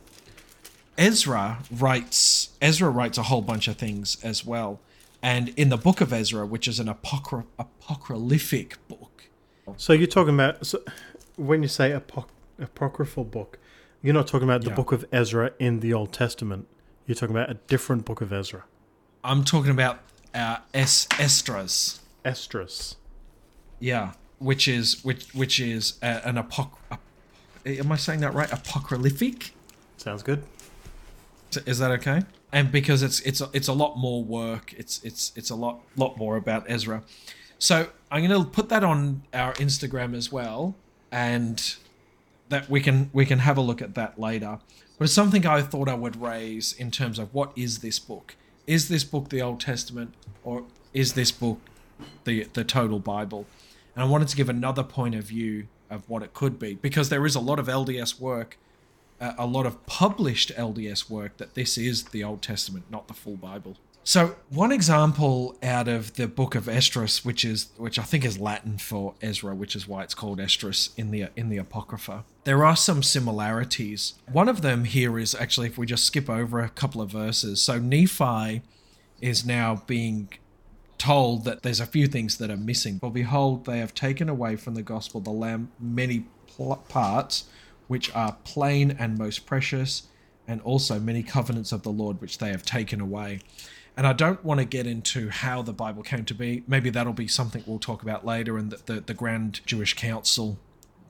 Ezra 0.98 1.60
writes 1.70 2.50
Ezra 2.60 2.90
writes 2.90 3.18
a 3.18 3.24
whole 3.24 3.40
bunch 3.40 3.68
of 3.68 3.76
things 3.76 4.22
as 4.22 4.44
well, 4.44 4.80
and 5.22 5.50
in 5.50 5.68
the 5.68 5.76
book 5.76 6.00
of 6.00 6.12
Ezra, 6.12 6.44
which 6.46 6.66
is 6.66 6.80
an 6.80 6.88
apocry- 6.88 7.44
apocryphic 7.58 8.76
book, 8.88 9.24
So 9.76 9.92
you're 9.92 10.06
talking 10.08 10.34
about. 10.34 10.66
So 10.66 10.82
when 11.36 11.62
you 11.62 11.68
say 11.68 11.90
apoc- 11.90 12.28
apocryphal 12.60 13.24
book, 13.24 13.58
You're 14.04 14.14
not 14.14 14.26
talking 14.26 14.48
about 14.48 14.62
the 14.62 14.70
Yeah. 14.70 14.74
book 14.74 14.90
of 14.90 15.04
Ezra 15.12 15.52
in 15.60 15.78
the 15.78 15.94
Old 15.94 16.12
Testament. 16.12 16.66
You're 17.06 17.14
talking 17.14 17.36
about 17.36 17.48
a 17.50 17.54
different 17.68 18.04
book 18.04 18.20
of 18.20 18.32
Ezra. 18.32 18.64
I'm 19.22 19.44
talking 19.44 19.70
about 19.70 20.00
uh, 20.34 20.56
Es 20.74 21.06
Estras. 21.12 22.00
Esdras. 22.24 22.96
Yeah, 23.78 24.14
which 24.40 24.66
is 24.66 25.04
which 25.04 25.32
which 25.34 25.60
is 25.60 25.98
uh, 26.02 26.20
an 26.24 26.34
apoc. 26.34 26.70
ap- 26.90 27.00
Am 27.64 27.92
I 27.92 27.96
saying 27.96 28.20
that 28.20 28.34
right? 28.34 28.50
Apocryphic. 28.52 29.52
Sounds 29.98 30.24
good. 30.24 30.42
Is 31.64 31.78
that 31.78 31.92
okay? 31.92 32.22
And 32.52 32.70
because 32.70 33.02
it's 33.02 33.20
it's 33.20 33.42
it's 33.52 33.68
a 33.68 33.72
lot 33.72 33.96
more 33.96 34.22
work. 34.22 34.74
It's 34.74 35.02
it's 35.02 35.32
it's 35.36 35.50
a 35.50 35.54
lot 35.54 35.80
lot 35.96 36.16
more 36.18 36.36
about 36.36 36.64
Ezra. 36.68 37.02
So 37.58 37.88
I'm 38.10 38.26
going 38.26 38.42
to 38.42 38.50
put 38.50 38.68
that 38.70 38.84
on 38.84 39.22
our 39.32 39.54
Instagram 39.54 40.14
as 40.16 40.30
well, 40.32 40.74
and 41.10 41.76
that 42.48 42.68
we 42.68 42.80
can 42.80 43.08
we 43.12 43.24
can 43.24 43.38
have 43.38 43.56
a 43.56 43.60
look 43.60 43.80
at 43.80 43.94
that 43.94 44.18
later. 44.18 44.58
But 44.98 45.04
it's 45.04 45.14
something 45.14 45.46
I 45.46 45.62
thought 45.62 45.88
I 45.88 45.94
would 45.94 46.20
raise 46.20 46.72
in 46.74 46.90
terms 46.90 47.18
of 47.18 47.32
what 47.32 47.52
is 47.56 47.78
this 47.78 47.98
book? 47.98 48.36
Is 48.66 48.88
this 48.88 49.04
book 49.04 49.30
the 49.30 49.40
Old 49.40 49.60
Testament, 49.60 50.14
or 50.44 50.64
is 50.92 51.14
this 51.14 51.30
book 51.30 51.60
the 52.24 52.48
the 52.52 52.64
total 52.64 52.98
Bible? 52.98 53.46
And 53.94 54.04
I 54.04 54.08
wanted 54.08 54.28
to 54.28 54.36
give 54.36 54.48
another 54.48 54.82
point 54.82 55.14
of 55.14 55.24
view 55.24 55.68
of 55.90 56.08
what 56.08 56.22
it 56.22 56.34
could 56.34 56.58
be 56.58 56.74
because 56.74 57.08
there 57.10 57.24
is 57.26 57.34
a 57.34 57.40
lot 57.40 57.58
of 57.58 57.66
LDS 57.66 58.18
work 58.18 58.58
a 59.38 59.46
lot 59.46 59.66
of 59.66 59.84
published 59.86 60.52
LDS 60.56 61.08
work 61.08 61.36
that 61.36 61.54
this 61.54 61.78
is 61.78 62.04
the 62.04 62.24
Old 62.24 62.42
Testament, 62.42 62.86
not 62.90 63.08
the 63.08 63.14
full 63.14 63.36
Bible. 63.36 63.76
So 64.04 64.34
one 64.50 64.72
example 64.72 65.56
out 65.62 65.86
of 65.86 66.14
the 66.14 66.26
book 66.26 66.56
of 66.56 66.68
Esdras, 66.68 67.24
which 67.24 67.44
is 67.44 67.68
which 67.76 67.98
I 68.00 68.02
think 68.02 68.24
is 68.24 68.38
Latin 68.38 68.78
for 68.78 69.14
Ezra, 69.22 69.54
which 69.54 69.76
is 69.76 69.86
why 69.86 70.02
it's 70.02 70.14
called 70.14 70.40
Esdras 70.40 70.90
in 70.96 71.12
the 71.12 71.26
in 71.36 71.50
the 71.50 71.58
Apocrypha. 71.58 72.24
There 72.44 72.64
are 72.64 72.74
some 72.74 73.04
similarities. 73.04 74.14
One 74.30 74.48
of 74.48 74.62
them 74.62 74.84
here 74.84 75.18
is 75.18 75.36
actually 75.36 75.68
if 75.68 75.78
we 75.78 75.86
just 75.86 76.04
skip 76.04 76.28
over 76.28 76.60
a 76.60 76.68
couple 76.68 77.00
of 77.00 77.10
verses. 77.10 77.62
So 77.62 77.78
Nephi 77.78 78.62
is 79.20 79.46
now 79.46 79.84
being 79.86 80.30
told 80.98 81.44
that 81.44 81.62
there's 81.62 81.80
a 81.80 81.86
few 81.86 82.08
things 82.08 82.38
that 82.38 82.50
are 82.50 82.56
missing. 82.56 82.98
For 82.98 83.10
behold, 83.10 83.66
they 83.66 83.78
have 83.78 83.94
taken 83.94 84.28
away 84.28 84.56
from 84.56 84.74
the 84.74 84.82
gospel 84.82 85.20
the 85.20 85.30
lamb 85.30 85.70
many 85.78 86.26
parts, 86.88 87.44
which 87.92 88.10
are 88.14 88.38
plain 88.42 88.96
and 88.98 89.18
most 89.18 89.44
precious, 89.44 90.04
and 90.48 90.62
also 90.62 90.98
many 90.98 91.22
covenants 91.22 91.72
of 91.72 91.82
the 91.82 91.90
Lord 91.90 92.22
which 92.22 92.38
they 92.38 92.48
have 92.48 92.62
taken 92.62 93.02
away. 93.02 93.40
And 93.98 94.06
I 94.06 94.14
don't 94.14 94.42
want 94.42 94.60
to 94.60 94.64
get 94.64 94.86
into 94.86 95.28
how 95.28 95.60
the 95.60 95.74
Bible 95.74 96.02
came 96.02 96.24
to 96.24 96.34
be. 96.34 96.62
Maybe 96.66 96.88
that'll 96.88 97.12
be 97.12 97.28
something 97.28 97.62
we'll 97.66 97.78
talk 97.78 98.00
about 98.00 98.24
later. 98.24 98.56
And 98.56 98.70
the, 98.70 98.94
the, 98.94 99.00
the 99.02 99.12
Grand 99.12 99.60
Jewish 99.66 99.92
Council 99.92 100.58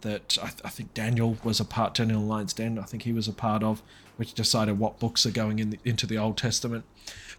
that 0.01 0.37
I, 0.43 0.47
th- 0.47 0.61
I 0.65 0.71
think 0.71 0.93
Daniel 0.93 1.37
was 1.45 1.61
a 1.61 1.65
part, 1.65 1.95
Daniel 1.95 2.21
Lyons 2.21 2.53
Den, 2.53 2.81
I 2.81 2.83
think 2.83 3.05
he 3.05 3.13
was 3.13 3.29
a 3.29 3.33
part 3.33 3.63
of, 3.63 3.81
which 4.17 4.35
decided 4.35 4.77
what 4.81 4.99
books 4.99 5.25
are 5.25 5.31
going 5.31 5.61
in 5.61 5.71
the, 5.71 5.79
into 5.85 6.05
the 6.05 6.19
Old 6.19 6.37
Testament. 6.37 6.85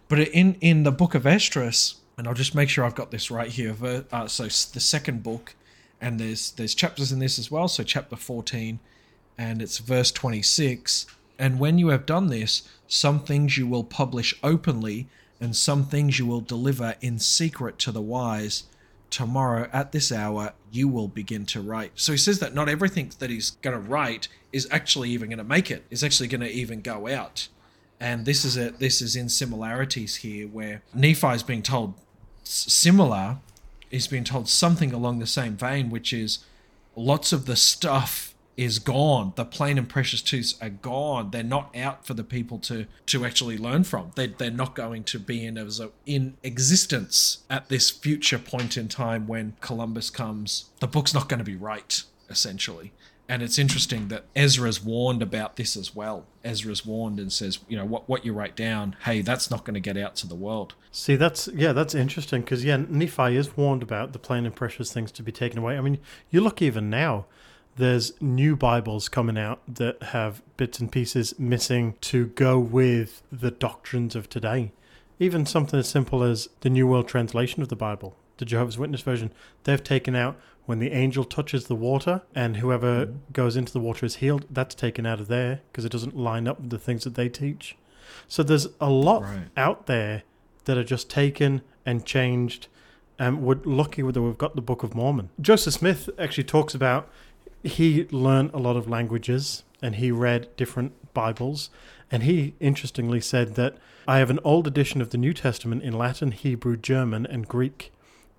But 0.08 0.20
in 0.20 0.54
in 0.62 0.84
the 0.84 0.90
book 0.90 1.14
of 1.14 1.26
Esdras, 1.26 1.96
and 2.16 2.26
I'll 2.26 2.32
just 2.32 2.54
make 2.54 2.70
sure 2.70 2.86
I've 2.86 2.94
got 2.94 3.10
this 3.10 3.30
right 3.30 3.50
here. 3.50 3.76
Uh, 4.10 4.26
so 4.26 4.44
the 4.44 4.80
second 4.80 5.22
book, 5.22 5.54
and 6.00 6.18
there's 6.18 6.52
there's 6.52 6.74
chapters 6.74 7.12
in 7.12 7.18
this 7.18 7.38
as 7.38 7.50
well. 7.50 7.68
So 7.68 7.82
chapter 7.82 8.16
14, 8.16 8.80
and 9.36 9.60
it's 9.60 9.78
verse 9.78 10.10
26. 10.12 11.06
And 11.38 11.58
when 11.58 11.78
you 11.78 11.88
have 11.88 12.06
done 12.06 12.28
this, 12.28 12.68
some 12.86 13.20
things 13.20 13.58
you 13.58 13.66
will 13.66 13.84
publish 13.84 14.34
openly, 14.42 15.08
and 15.40 15.56
some 15.56 15.84
things 15.84 16.18
you 16.18 16.26
will 16.26 16.40
deliver 16.40 16.94
in 17.00 17.18
secret 17.18 17.78
to 17.80 17.92
the 17.92 18.00
wise. 18.00 18.64
Tomorrow 19.10 19.68
at 19.72 19.92
this 19.92 20.10
hour 20.10 20.54
you 20.72 20.88
will 20.88 21.08
begin 21.08 21.46
to 21.46 21.60
write. 21.60 21.92
So 21.94 22.12
he 22.12 22.18
says 22.18 22.40
that 22.40 22.54
not 22.54 22.68
everything 22.68 23.12
that 23.18 23.30
he's 23.30 23.50
going 23.62 23.74
to 23.76 23.88
write 23.88 24.28
is 24.52 24.66
actually 24.70 25.10
even 25.10 25.28
going 25.28 25.38
to 25.38 25.44
make 25.44 25.70
it. 25.70 25.84
Is 25.90 26.02
actually 26.02 26.28
going 26.28 26.40
to 26.40 26.50
even 26.50 26.80
go 26.80 27.08
out. 27.08 27.48
And 28.00 28.24
this 28.26 28.44
is 28.44 28.56
a 28.56 28.70
this 28.70 29.00
is 29.00 29.14
in 29.14 29.28
similarities 29.28 30.16
here 30.16 30.48
where 30.48 30.82
Nephi 30.92 31.28
is 31.28 31.42
being 31.42 31.62
told 31.62 31.94
similar. 32.42 33.38
He's 33.90 34.08
being 34.08 34.24
told 34.24 34.48
something 34.48 34.92
along 34.92 35.20
the 35.20 35.26
same 35.26 35.56
vein, 35.56 35.90
which 35.90 36.12
is 36.12 36.40
lots 36.96 37.32
of 37.32 37.46
the 37.46 37.56
stuff 37.56 38.33
is 38.56 38.78
gone. 38.78 39.32
The 39.36 39.44
plain 39.44 39.78
and 39.78 39.88
precious 39.88 40.22
truths 40.22 40.54
are 40.60 40.70
gone. 40.70 41.30
They're 41.30 41.42
not 41.42 41.74
out 41.76 42.06
for 42.06 42.14
the 42.14 42.24
people 42.24 42.58
to 42.60 42.86
to 43.06 43.24
actually 43.24 43.58
learn 43.58 43.84
from. 43.84 44.12
They 44.14 44.28
they're 44.28 44.50
not 44.50 44.74
going 44.74 45.04
to 45.04 45.18
be 45.18 45.44
in 45.44 45.58
as 45.58 45.80
a, 45.80 45.90
in 46.06 46.36
existence 46.42 47.44
at 47.50 47.68
this 47.68 47.90
future 47.90 48.38
point 48.38 48.76
in 48.76 48.88
time 48.88 49.26
when 49.26 49.56
Columbus 49.60 50.10
comes. 50.10 50.70
The 50.80 50.86
book's 50.86 51.14
not 51.14 51.28
going 51.28 51.38
to 51.38 51.44
be 51.44 51.56
right 51.56 52.02
essentially. 52.28 52.92
And 53.26 53.42
it's 53.42 53.58
interesting 53.58 54.08
that 54.08 54.24
Ezra's 54.36 54.84
warned 54.84 55.22
about 55.22 55.56
this 55.56 55.78
as 55.78 55.94
well. 55.96 56.26
Ezra's 56.44 56.84
warned 56.84 57.18
and 57.18 57.32
says, 57.32 57.58
you 57.68 57.76
know, 57.76 57.84
what 57.86 58.06
what 58.06 58.24
you 58.24 58.34
write 58.34 58.54
down, 58.54 58.96
hey, 59.04 59.22
that's 59.22 59.50
not 59.50 59.64
going 59.64 59.74
to 59.74 59.80
get 59.80 59.96
out 59.96 60.14
to 60.16 60.26
the 60.26 60.34
world. 60.34 60.74
See, 60.92 61.16
that's 61.16 61.48
yeah, 61.54 61.72
that's 61.72 61.94
interesting 61.94 62.42
because 62.42 62.64
yeah, 62.64 62.76
Nephi 62.76 63.36
is 63.36 63.56
warned 63.56 63.82
about 63.82 64.12
the 64.12 64.18
plain 64.18 64.44
and 64.44 64.54
precious 64.54 64.92
things 64.92 65.10
to 65.12 65.22
be 65.22 65.32
taken 65.32 65.58
away. 65.58 65.78
I 65.78 65.80
mean, 65.80 65.98
you 66.30 66.42
look 66.42 66.60
even 66.60 66.90
now. 66.90 67.24
There's 67.76 68.12
new 68.20 68.54
Bibles 68.54 69.08
coming 69.08 69.36
out 69.36 69.60
that 69.66 70.00
have 70.00 70.42
bits 70.56 70.78
and 70.78 70.92
pieces 70.92 71.36
missing 71.40 71.96
to 72.02 72.26
go 72.26 72.56
with 72.56 73.24
the 73.32 73.50
doctrines 73.50 74.14
of 74.14 74.28
today. 74.28 74.70
Even 75.18 75.44
something 75.44 75.80
as 75.80 75.88
simple 75.88 76.22
as 76.22 76.48
the 76.60 76.70
New 76.70 76.86
World 76.86 77.08
Translation 77.08 77.62
of 77.62 77.70
the 77.70 77.76
Bible, 77.76 78.14
the 78.36 78.44
Jehovah's 78.44 78.78
Witness 78.78 79.00
version, 79.00 79.32
they've 79.64 79.82
taken 79.82 80.14
out 80.14 80.38
when 80.66 80.78
the 80.78 80.92
angel 80.92 81.24
touches 81.24 81.66
the 81.66 81.74
water 81.74 82.22
and 82.32 82.58
whoever 82.58 83.06
hmm. 83.06 83.16
goes 83.32 83.56
into 83.56 83.72
the 83.72 83.80
water 83.80 84.06
is 84.06 84.16
healed. 84.16 84.46
That's 84.48 84.76
taken 84.76 85.04
out 85.04 85.18
of 85.18 85.26
there 85.26 85.60
because 85.72 85.84
it 85.84 85.92
doesn't 85.92 86.16
line 86.16 86.46
up 86.46 86.60
with 86.60 86.70
the 86.70 86.78
things 86.78 87.02
that 87.02 87.16
they 87.16 87.28
teach. 87.28 87.76
So 88.28 88.44
there's 88.44 88.68
a 88.80 88.88
lot 88.88 89.22
Right. 89.22 89.48
out 89.56 89.86
there 89.86 90.22
that 90.66 90.78
are 90.78 90.84
just 90.84 91.10
taken 91.10 91.62
and 91.84 92.06
changed. 92.06 92.68
And 93.18 93.42
we're 93.42 93.60
lucky 93.64 94.02
that 94.02 94.22
we've 94.22 94.38
got 94.38 94.54
the 94.54 94.62
Book 94.62 94.84
of 94.84 94.94
Mormon. 94.94 95.30
Joseph 95.40 95.74
Smith 95.74 96.08
actually 96.18 96.44
talks 96.44 96.74
about 96.74 97.08
he 97.64 98.06
learned 98.10 98.50
a 98.52 98.58
lot 98.58 98.76
of 98.76 98.88
languages 98.88 99.64
and 99.82 99.96
he 99.96 100.10
read 100.10 100.54
different 100.56 100.92
Bibles. 101.14 101.70
And 102.10 102.22
he 102.22 102.54
interestingly 102.60 103.20
said 103.20 103.54
that 103.56 103.76
I 104.06 104.18
have 104.18 104.30
an 104.30 104.38
old 104.44 104.66
edition 104.66 105.00
of 105.00 105.10
the 105.10 105.18
New 105.18 105.32
Testament 105.32 105.82
in 105.82 105.94
Latin, 105.94 106.30
Hebrew, 106.32 106.76
German, 106.76 107.26
and 107.26 107.48
Greek. 107.48 107.90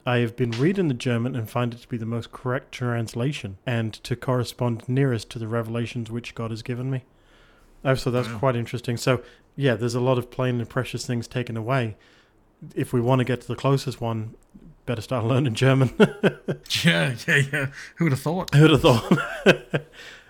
I 0.06 0.18
have 0.20 0.36
been 0.36 0.52
reading 0.52 0.88
the 0.88 0.94
German 0.94 1.36
and 1.36 1.50
find 1.50 1.74
it 1.74 1.82
to 1.82 1.88
be 1.88 1.98
the 1.98 2.06
most 2.06 2.32
correct 2.32 2.72
translation 2.72 3.58
and 3.66 3.92
to 4.04 4.16
correspond 4.16 4.88
nearest 4.88 5.32
to 5.32 5.40
the 5.40 5.48
revelations 5.48 6.12
which 6.12 6.36
God 6.36 6.52
has 6.52 6.62
given 6.62 6.92
me. 6.92 7.04
Oh, 7.84 7.96
so 7.96 8.12
that's 8.12 8.30
Wow. 8.30 8.38
quite 8.38 8.56
interesting. 8.56 8.98
So, 8.98 9.24
yeah, 9.56 9.74
there's 9.76 9.96
a 9.96 10.00
lot 10.00 10.20
of 10.20 10.30
plain 10.30 10.60
and 10.60 10.70
precious 10.70 11.06
things 11.08 11.28
taken 11.28 11.58
away. 11.58 11.98
If 12.76 12.94
we 12.94 13.02
want 13.02 13.20
to 13.20 13.26
get 13.26 13.42
to 13.42 13.48
the 13.48 13.56
closest 13.56 14.00
one, 14.00 14.36
better 14.86 15.02
start 15.02 15.26
learning 15.26 15.54
German. 15.56 15.92
Yeah, 16.84 17.16
yeah, 17.28 17.42
yeah. 17.52 17.68
Who 17.96 18.06
would 18.06 18.12
have 18.12 18.22
thought? 18.22 18.54
Who'd 18.54 18.72
have 18.72 18.82
thought? 18.82 19.20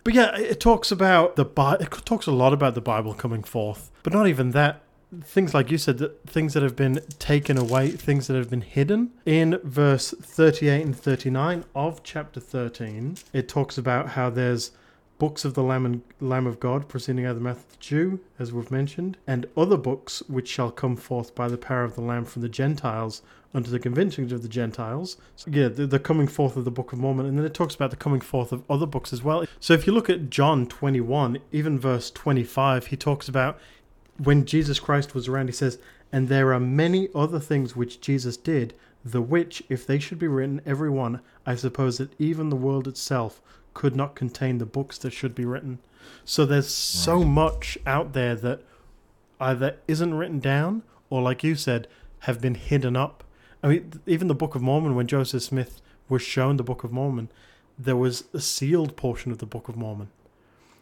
but 0.04 0.14
yeah, 0.14 0.36
it 0.38 0.60
talks 0.60 0.92
about 0.92 1.36
the 1.36 1.46
Bible. 1.46 1.84
it 1.84 1.92
talks 2.06 2.28
a 2.28 2.32
lot 2.32 2.54
about 2.54 2.76
the 2.76 2.82
Bible 2.82 3.14
coming 3.14 3.44
forth, 3.44 3.92
but 4.04 4.14
not 4.14 4.28
even 4.28 4.52
that. 4.52 4.82
Things 5.24 5.54
like 5.54 5.72
you 5.72 5.78
said, 5.78 5.98
that 6.00 6.24
things 6.28 6.54
that 6.54 6.64
have 6.64 6.76
been 6.76 7.00
taken 7.20 7.58
away, 7.58 7.90
things 7.90 8.28
that 8.28 8.36
have 8.36 8.50
been 8.50 8.62
hidden. 8.62 9.12
In 9.26 9.60
verse 9.64 10.14
38 10.22 10.82
and 10.86 10.96
39 10.98 11.64
of 11.74 12.04
chapter 12.04 12.40
13, 12.40 13.18
it 13.34 13.48
talks 13.48 13.78
about 13.78 14.10
how 14.10 14.30
there's 14.30 14.72
books 15.18 15.46
of 15.46 15.54
the 15.54 15.64
Lamb 15.64 15.86
and 15.86 16.02
Lamb 16.20 16.48
of 16.48 16.60
God 16.60 16.90
proceeding 16.90 17.26
out 17.26 17.32
of 17.32 17.36
the 17.38 17.42
mouth 17.42 17.60
of 17.60 17.70
the 17.72 17.78
Jew, 17.80 18.20
as 18.40 18.52
we've 18.52 18.72
mentioned, 18.72 19.18
and 19.26 19.46
other 19.56 19.78
books 19.78 20.22
which 20.28 20.48
shall 20.50 20.72
come 20.72 20.96
forth 20.96 21.34
by 21.34 21.48
the 21.48 21.58
power 21.58 21.84
of 21.84 21.96
the 21.96 22.02
Lamb 22.02 22.26
from 22.26 22.42
the 22.42 22.50
Gentiles 22.50 23.22
unto 23.56 23.72
the 23.72 23.80
convincing 23.80 24.32
of 24.32 24.42
the 24.42 24.48
Gentiles. 24.50 25.18
So, 25.36 25.50
yeah, 25.50 25.70
the, 25.70 25.88
the 25.88 25.98
coming 26.00 26.28
forth 26.28 26.56
of 26.58 26.66
the 26.66 26.72
Book 26.72 26.92
of 26.94 27.00
Mormon, 27.00 27.26
and 27.26 27.38
then 27.38 27.46
it 27.46 27.54
talks 27.54 27.74
about 27.74 27.90
the 27.90 27.96
coming 27.96 28.22
forth 28.22 28.52
of 28.52 28.64
other 28.70 28.86
books 28.86 29.14
as 29.14 29.24
well. 29.24 29.46
So 29.60 29.74
if 29.74 29.88
you 29.88 29.94
look 29.94 30.10
at 30.10 30.30
John 30.30 30.68
21, 30.68 31.40
even 31.52 31.80
verse 31.80 32.12
25, 32.12 32.88
he 32.88 32.98
talks 32.98 33.28
about 33.28 33.58
when 34.22 34.46
Jesus 34.46 34.80
Christ 34.80 35.16
was 35.16 35.28
around, 35.28 35.48
he 35.48 35.54
says, 35.54 35.80
And 36.12 36.28
there 36.28 36.54
are 36.54 36.60
many 36.60 37.10
other 37.16 37.40
things 37.40 37.76
which 37.76 38.02
Jesus 38.02 38.38
did, 38.38 38.74
the 39.04 39.22
which, 39.22 39.64
if 39.70 39.86
they 39.88 40.00
should 40.00 40.20
be 40.20 40.28
written, 40.28 40.62
every 40.66 40.90
one, 40.90 41.22
I 41.46 41.56
suppose 41.56 41.98
that 41.98 42.14
even 42.20 42.50
the 42.50 42.56
world 42.56 42.88
itself 42.88 43.42
could 43.74 43.96
not 43.96 44.16
contain 44.16 44.58
the 44.58 44.66
books 44.66 44.98
that 45.00 45.12
should 45.12 45.36
be 45.36 45.46
written. 45.46 45.80
So 46.24 46.46
there's 46.46 46.68
so 46.70 47.18
Right. 47.18 47.28
much 47.28 47.78
out 47.86 48.14
there 48.14 48.36
that 48.36 48.62
either 49.40 49.76
isn't 49.88 50.14
written 50.14 50.40
down 50.40 50.84
or, 51.10 51.22
like 51.22 51.44
you 51.44 51.56
said, 51.56 51.88
have 52.20 52.42
been 52.42 52.56
hidden 52.56 52.96
up. 52.96 53.24
I 53.66 53.68
mean, 53.68 53.94
even 54.06 54.28
the 54.28 54.36
Book 54.36 54.54
of 54.54 54.62
Mormon, 54.62 54.94
when 54.94 55.08
Joseph 55.08 55.42
Smith 55.42 55.82
was 56.08 56.22
shown 56.22 56.58
the 56.58 56.64
Book 56.64 56.84
of 56.84 56.92
Mormon, 56.92 57.30
there 57.80 57.96
was 57.96 58.26
a 58.32 58.40
sealed 58.40 58.96
portion 58.96 59.32
of 59.32 59.40
the 59.40 59.48
Book 59.48 59.68
of 59.68 59.76
Mormon. 59.76 60.10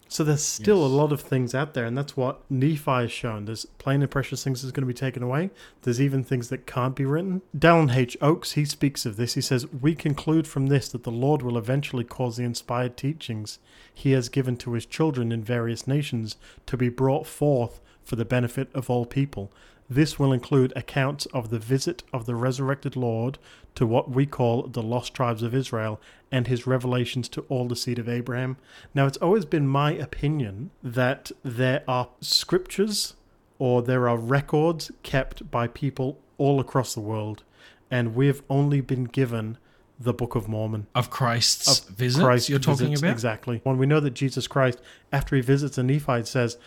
So 0.10 0.24
there's 0.26 0.44
still 0.44 0.82
Yes. 0.82 0.92
a 0.92 0.94
lot 0.94 1.12
of 1.14 1.22
things 1.22 1.56
out 1.56 1.74
there, 1.74 1.86
and 1.86 1.98
that's 1.98 2.18
what 2.18 2.42
Nephi 2.52 2.92
has 2.92 3.12
shown. 3.12 3.46
There's 3.46 3.66
plain 3.78 4.02
and 4.02 4.12
precious 4.12 4.44
things 4.44 4.62
that's 4.62 4.74
going 4.74 4.84
to 4.84 4.88
be 4.88 4.94
taken 4.94 5.24
away. 5.24 5.50
There's 5.84 6.02
even 6.02 6.26
things 6.26 6.50
that 6.50 6.68
can't 6.68 6.94
be 6.94 7.06
written. 7.06 7.42
Dallin 7.58 7.96
H. 7.96 8.18
Oaks, 8.22 8.52
he 8.52 8.66
speaks 8.66 9.06
of 9.06 9.16
this. 9.16 9.36
He 9.36 9.42
says, 9.42 9.66
We 9.72 9.96
conclude 9.96 10.46
from 10.46 10.68
this 10.68 10.90
that 10.90 11.04
the 11.04 11.10
Lord 11.10 11.42
will 11.42 11.58
eventually 11.58 12.04
cause 12.04 12.36
the 12.36 12.44
inspired 12.44 12.98
teachings 12.98 13.60
he 13.92 14.12
has 14.12 14.28
given 14.28 14.58
to 14.58 14.74
his 14.74 14.86
children 14.86 15.32
in 15.32 15.42
various 15.42 15.88
nations 15.88 16.36
to 16.66 16.76
be 16.76 16.90
brought 16.90 17.26
forth 17.28 17.80
for 18.04 18.18
the 18.18 18.26
benefit 18.26 18.68
of 18.76 18.90
all 18.90 19.06
people. 19.06 19.52
This 19.90 20.18
will 20.18 20.34
include 20.34 20.74
accounts 20.76 21.26
of 21.28 21.50
the 21.50 21.60
visit 21.60 22.04
of 22.14 22.26
the 22.26 22.36
resurrected 22.36 22.96
Lord 22.96 23.38
to 23.76 23.86
what 23.86 24.10
we 24.10 24.26
call 24.26 24.64
the 24.64 24.82
lost 24.82 25.14
tribes 25.14 25.44
of 25.44 25.54
Israel 25.54 26.00
and 26.32 26.48
his 26.48 26.66
revelations 26.66 27.28
to 27.30 27.42
all 27.50 27.68
the 27.68 27.76
seed 27.76 28.00
of 28.00 28.10
Abraham. 28.10 28.58
Now, 28.94 29.06
it's 29.06 29.18
always 29.18 29.46
been 29.46 29.68
my 29.68 29.92
opinion 29.92 30.72
that 30.84 31.32
there 31.44 31.84
are 31.88 32.10
scriptures 32.22 33.16
or 33.60 33.82
there 33.82 34.08
are 34.08 34.18
records 34.18 34.92
kept 35.04 35.50
by 35.52 35.68
people 35.68 36.20
all 36.38 36.60
across 36.60 36.94
the 36.94 37.02
world, 37.02 37.44
and 37.92 38.16
we've 38.16 38.42
only 38.50 38.82
been 38.82 39.06
given 39.06 39.58
the 40.00 40.14
Book 40.14 40.36
of 40.36 40.48
Mormon. 40.48 40.88
Of 40.96 41.10
Christ's 41.10 41.80
Of 41.80 41.96
visits 41.96 42.24
Christ 42.24 42.50
you're 42.50 42.60
talking 42.60 42.88
visits, 42.88 43.02
about? 43.02 43.12
Exactly. 43.12 43.62
When 43.64 43.78
we 43.78 43.86
know 43.86 44.00
that 44.00 44.16
Jesus 44.16 44.48
Christ, 44.48 44.82
after 45.12 45.36
he 45.36 45.42
visits 45.42 45.78
a 45.78 45.84
Nephite, 45.84 46.28
says, 46.28 46.58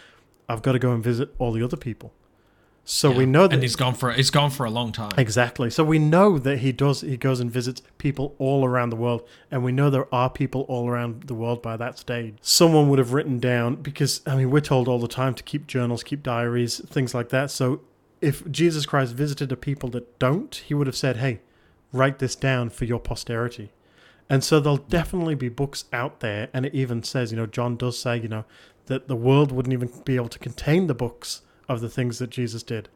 I've 0.48 0.62
got 0.62 0.72
to 0.72 0.78
go 0.78 0.92
and 0.92 1.02
visit 1.02 1.34
all 1.38 1.52
the 1.52 1.62
other 1.62 1.76
people. 1.76 2.12
So 2.88 3.10
we 3.10 3.26
know 3.26 3.48
that 3.48 3.54
and 3.54 3.62
he's 3.64 3.74
gone 3.74 3.94
for 3.94 4.12
he's 4.12 4.30
gone 4.30 4.50
for 4.50 4.64
a 4.64 4.70
long 4.70 4.92
time. 4.92 5.10
Exactly. 5.18 5.70
So 5.70 5.82
we 5.82 5.98
know 5.98 6.38
that 6.38 6.58
he 6.58 6.70
does. 6.70 7.00
He 7.00 7.16
goes 7.16 7.40
and 7.40 7.50
visits 7.50 7.82
people 7.98 8.36
all 8.38 8.64
around 8.64 8.90
the 8.90 8.96
world, 8.96 9.28
and 9.50 9.64
we 9.64 9.72
know 9.72 9.90
there 9.90 10.06
are 10.14 10.30
people 10.30 10.60
all 10.68 10.88
around 10.88 11.24
the 11.24 11.34
world 11.34 11.60
by 11.62 11.76
that 11.78 11.98
stage. 11.98 12.36
Someone 12.42 12.88
would 12.88 13.00
have 13.00 13.12
written 13.12 13.40
down 13.40 13.74
because 13.82 14.20
I 14.24 14.36
mean 14.36 14.52
we're 14.52 14.60
told 14.60 14.86
all 14.86 15.00
the 15.00 15.08
time 15.08 15.34
to 15.34 15.42
keep 15.42 15.66
journals, 15.66 16.04
keep 16.04 16.22
diaries, 16.22 16.80
things 16.86 17.12
like 17.12 17.30
that. 17.30 17.50
So 17.50 17.80
if 18.20 18.48
Jesus 18.52 18.86
Christ 18.86 19.14
visited 19.14 19.50
a 19.50 19.56
people 19.56 19.88
that 19.90 20.20
don't, 20.20 20.54
he 20.54 20.72
would 20.72 20.86
have 20.86 20.96
said, 20.96 21.16
"Hey, 21.16 21.40
write 21.92 22.20
this 22.20 22.36
down 22.36 22.70
for 22.70 22.84
your 22.84 23.00
posterity." 23.00 23.72
And 24.30 24.44
so 24.44 24.60
there'll 24.60 24.76
definitely 24.76 25.34
be 25.34 25.48
books 25.48 25.86
out 25.92 26.20
there, 26.20 26.50
and 26.52 26.64
it 26.64 26.74
even 26.74 27.02
says, 27.02 27.32
you 27.32 27.36
know, 27.36 27.46
John 27.46 27.76
does 27.76 27.98
say, 27.98 28.16
you 28.16 28.28
know, 28.28 28.44
that 28.86 29.08
the 29.08 29.16
world 29.16 29.50
wouldn't 29.50 29.72
even 29.72 29.90
be 30.04 30.14
able 30.14 30.28
to 30.28 30.38
contain 30.38 30.86
the 30.86 30.94
books 30.94 31.42
of 31.68 31.80
the 31.80 31.88
things 31.88 32.18
that 32.18 32.30
Jesus 32.30 32.62
did. 32.62 32.88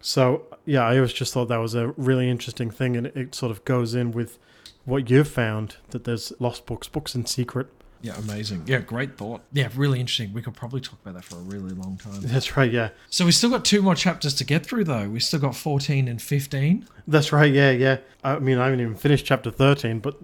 So 0.00 0.42
yeah, 0.64 0.82
I 0.82 0.96
always 0.96 1.12
just 1.12 1.32
thought 1.32 1.46
that 1.46 1.56
was 1.56 1.74
a 1.74 1.88
really 1.96 2.28
interesting 2.30 2.70
thing, 2.70 2.96
and 2.96 3.06
it 3.08 3.34
sort 3.34 3.50
of 3.50 3.64
goes 3.64 3.94
in 3.94 4.12
with 4.12 4.38
what 4.84 5.10
you've 5.10 5.28
found 5.28 5.76
that 5.90 6.04
there's 6.04 6.32
lost 6.38 6.66
books, 6.66 6.88
books 6.88 7.14
in 7.14 7.26
secret. 7.26 7.68
Yeah, 8.02 8.16
amazing. 8.18 8.64
Yeah, 8.66 8.78
great 8.78 9.16
thought. 9.16 9.42
Yeah, 9.52 9.68
really 9.74 10.00
interesting. 10.00 10.32
We 10.32 10.42
could 10.42 10.54
probably 10.54 10.80
talk 10.80 10.98
about 11.02 11.14
that 11.14 11.24
for 11.24 11.36
a 11.36 11.40
really 11.40 11.70
long 11.74 11.96
time. 11.96 12.20
That's 12.20 12.56
right, 12.56 12.70
yeah, 12.70 12.90
So 13.10 13.24
we 13.24 13.32
still 13.32 13.50
got 13.50 13.64
two 13.64 13.82
more 13.82 13.94
chapters 13.94 14.34
to 14.34 14.44
get 14.44 14.64
through 14.64 14.84
though. 14.84 15.08
We 15.08 15.20
still 15.20 15.40
got 15.40 15.56
14 15.56 16.06
and 16.08 16.20
15. 16.20 16.86
that's 17.08 17.32
right, 17.32 17.52
yeah, 17.52 17.70
yeah. 17.70 17.98
I 18.22 18.38
mean, 18.38 18.58
I 18.58 18.64
haven't 18.64 18.80
even 18.80 18.96
finished 18.96 19.24
chapter 19.26 19.50
thirteen, 19.50 20.00
but 20.00 20.16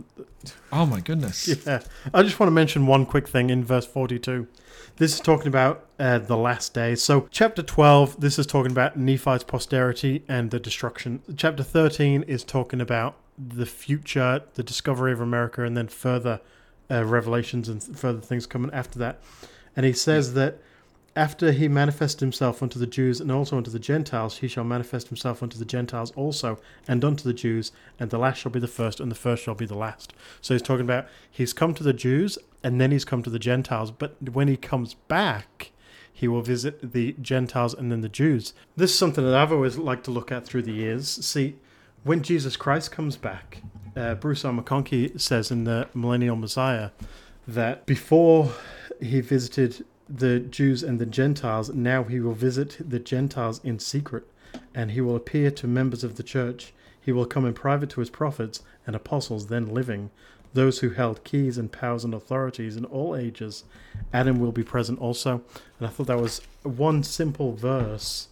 Oh 0.73 0.87
my 0.87 1.01
goodness. 1.01 1.47
yeah, 1.67 1.83
I 2.13 2.23
just 2.23 2.41
want 2.41 2.49
to 2.49 2.53
mention 2.53 2.87
one 2.87 3.07
quick 3.07 3.29
thing 3.29 3.51
in 3.51 3.65
verse 3.65 3.87
forty-two. 3.87 4.49
This 4.97 5.15
is 5.15 5.21
talking 5.21 5.47
about 5.49 5.87
uh, 5.99 6.19
the 6.19 6.37
last 6.37 6.75
days. 6.75 7.03
So, 7.03 7.27
chapter 7.31 7.63
12, 7.63 8.21
this 8.21 8.39
is 8.39 8.47
talking 8.47 8.73
about 8.73 8.99
Nephi's 8.99 9.43
posterity 9.43 10.23
and 10.29 10.51
the 10.51 10.61
destruction. 10.61 11.23
Chapter 11.35 11.63
13 11.63 12.25
is 12.25 12.45
talking 12.45 12.79
about 12.79 13.17
the 13.39 13.65
future, 13.65 14.43
the 14.53 14.63
discovery 14.63 15.13
of 15.13 15.21
America, 15.21 15.65
and 15.65 15.75
then 15.79 15.89
further 15.89 16.41
uh, 16.93 17.05
revelations 17.05 17.69
and 17.69 17.83
further 17.83 18.21
things 18.21 18.47
coming 18.47 18.71
after 18.73 18.99
that. 18.99 19.21
And 19.75 19.87
he 19.87 19.95
says 19.95 20.35
that 20.35 20.59
after 21.15 21.53
he 21.53 21.69
manifested 21.69 22.21
himself 22.21 22.63
unto 22.63 22.79
the 22.79 22.87
Jews 22.87 23.21
and 23.21 23.31
also 23.31 23.57
unto 23.57 23.71
the 23.71 23.79
Gentiles, 23.79 24.39
he 24.39 24.49
shall 24.49 24.65
manifest 24.65 25.09
himself 25.09 25.43
unto 25.43 25.59
the 25.59 25.65
Gentiles 25.65 26.11
also, 26.13 26.59
and 26.89 27.05
unto 27.05 27.25
the 27.25 27.35
Jews, 27.35 27.71
and 28.01 28.11
the 28.11 28.19
last 28.19 28.39
shall 28.39 28.53
be 28.53 28.61
the 28.61 28.69
first, 28.69 28.99
and 28.99 29.11
the 29.11 29.17
first 29.17 29.43
shall 29.43 29.55
be 29.55 29.67
the 29.67 29.77
last. 29.77 30.15
So 30.41 30.55
he's 30.55 30.63
talking 30.63 30.85
about 30.85 31.07
he's 31.31 31.53
come 31.53 31.75
to 31.75 31.83
the 31.83 31.93
Jews, 31.93 32.39
and 32.63 32.81
then 32.81 32.93
he's 32.93 33.05
come 33.05 33.23
to 33.25 33.31
the 33.31 33.39
Gentiles, 33.39 33.91
but 33.91 34.17
when 34.33 34.49
he 34.49 34.57
comes 34.57 34.95
back, 34.95 35.73
he 36.11 36.29
will 36.29 36.43
visit 36.43 36.93
the 36.93 37.15
Gentiles 37.21 37.75
and 37.75 37.91
then 37.91 38.01
the 38.01 38.09
Jews. 38.09 38.55
This 38.77 38.93
is 38.93 38.99
something 38.99 39.25
that 39.25 39.35
I've 39.35 39.53
always 39.53 39.77
liked 39.77 40.05
to 40.05 40.11
look 40.11 40.33
at 40.33 40.47
through 40.47 40.63
the 40.63 40.73
years. 40.73 41.09
See, 41.09 41.57
when 42.05 42.23
Jesus 42.23 42.57
Christ 42.57 42.91
comes 42.91 43.17
back, 43.17 43.63
uh, 43.97 44.15
Bruce 44.15 44.45
R. 44.45 44.53
McConkie 44.53 45.21
says 45.21 45.51
in 45.51 45.65
the 45.65 45.89
Millennial 45.95 46.37
Messiah 46.37 46.91
that 47.47 47.87
before 47.87 48.53
he 49.01 49.21
visited 49.21 49.85
the 50.09 50.41
Jews 50.41 50.83
and 50.83 50.99
the 50.99 51.07
Gentiles, 51.07 51.71
now 51.71 52.05
he 52.05 52.21
will 52.21 52.35
visit 52.35 52.77
the 52.81 52.99
Gentiles 52.99 53.61
in 53.65 53.79
secret, 53.79 54.25
and 54.75 54.91
he 54.93 55.01
will 55.01 55.17
appear 55.17 55.51
to 55.51 55.67
members 55.67 56.05
of 56.05 56.17
the 56.17 56.23
church. 56.23 56.73
He 57.01 57.13
will 57.13 57.27
come 57.27 57.45
in 57.47 57.55
private 57.55 57.91
to 57.91 58.01
his 58.01 58.11
prophets 58.11 58.63
and 58.87 58.95
apostles 58.95 59.47
then 59.47 59.73
living, 59.75 60.11
those 60.55 60.81
who 60.81 60.91
held 60.91 61.25
keys 61.25 61.59
and 61.59 61.73
powers 61.73 62.05
and 62.05 62.15
authorities 62.15 62.77
in 62.77 62.85
all 62.85 63.17
ages. 63.17 63.65
Adam 64.13 64.39
will 64.39 64.53
be 64.53 64.63
present 64.63 65.01
also. 65.01 65.43
And 65.79 65.89
I 65.89 65.91
thought 65.91 66.07
that 66.09 66.21
was 66.21 66.43
one 66.63 67.03
simple 67.03 67.55
verse 67.55 68.29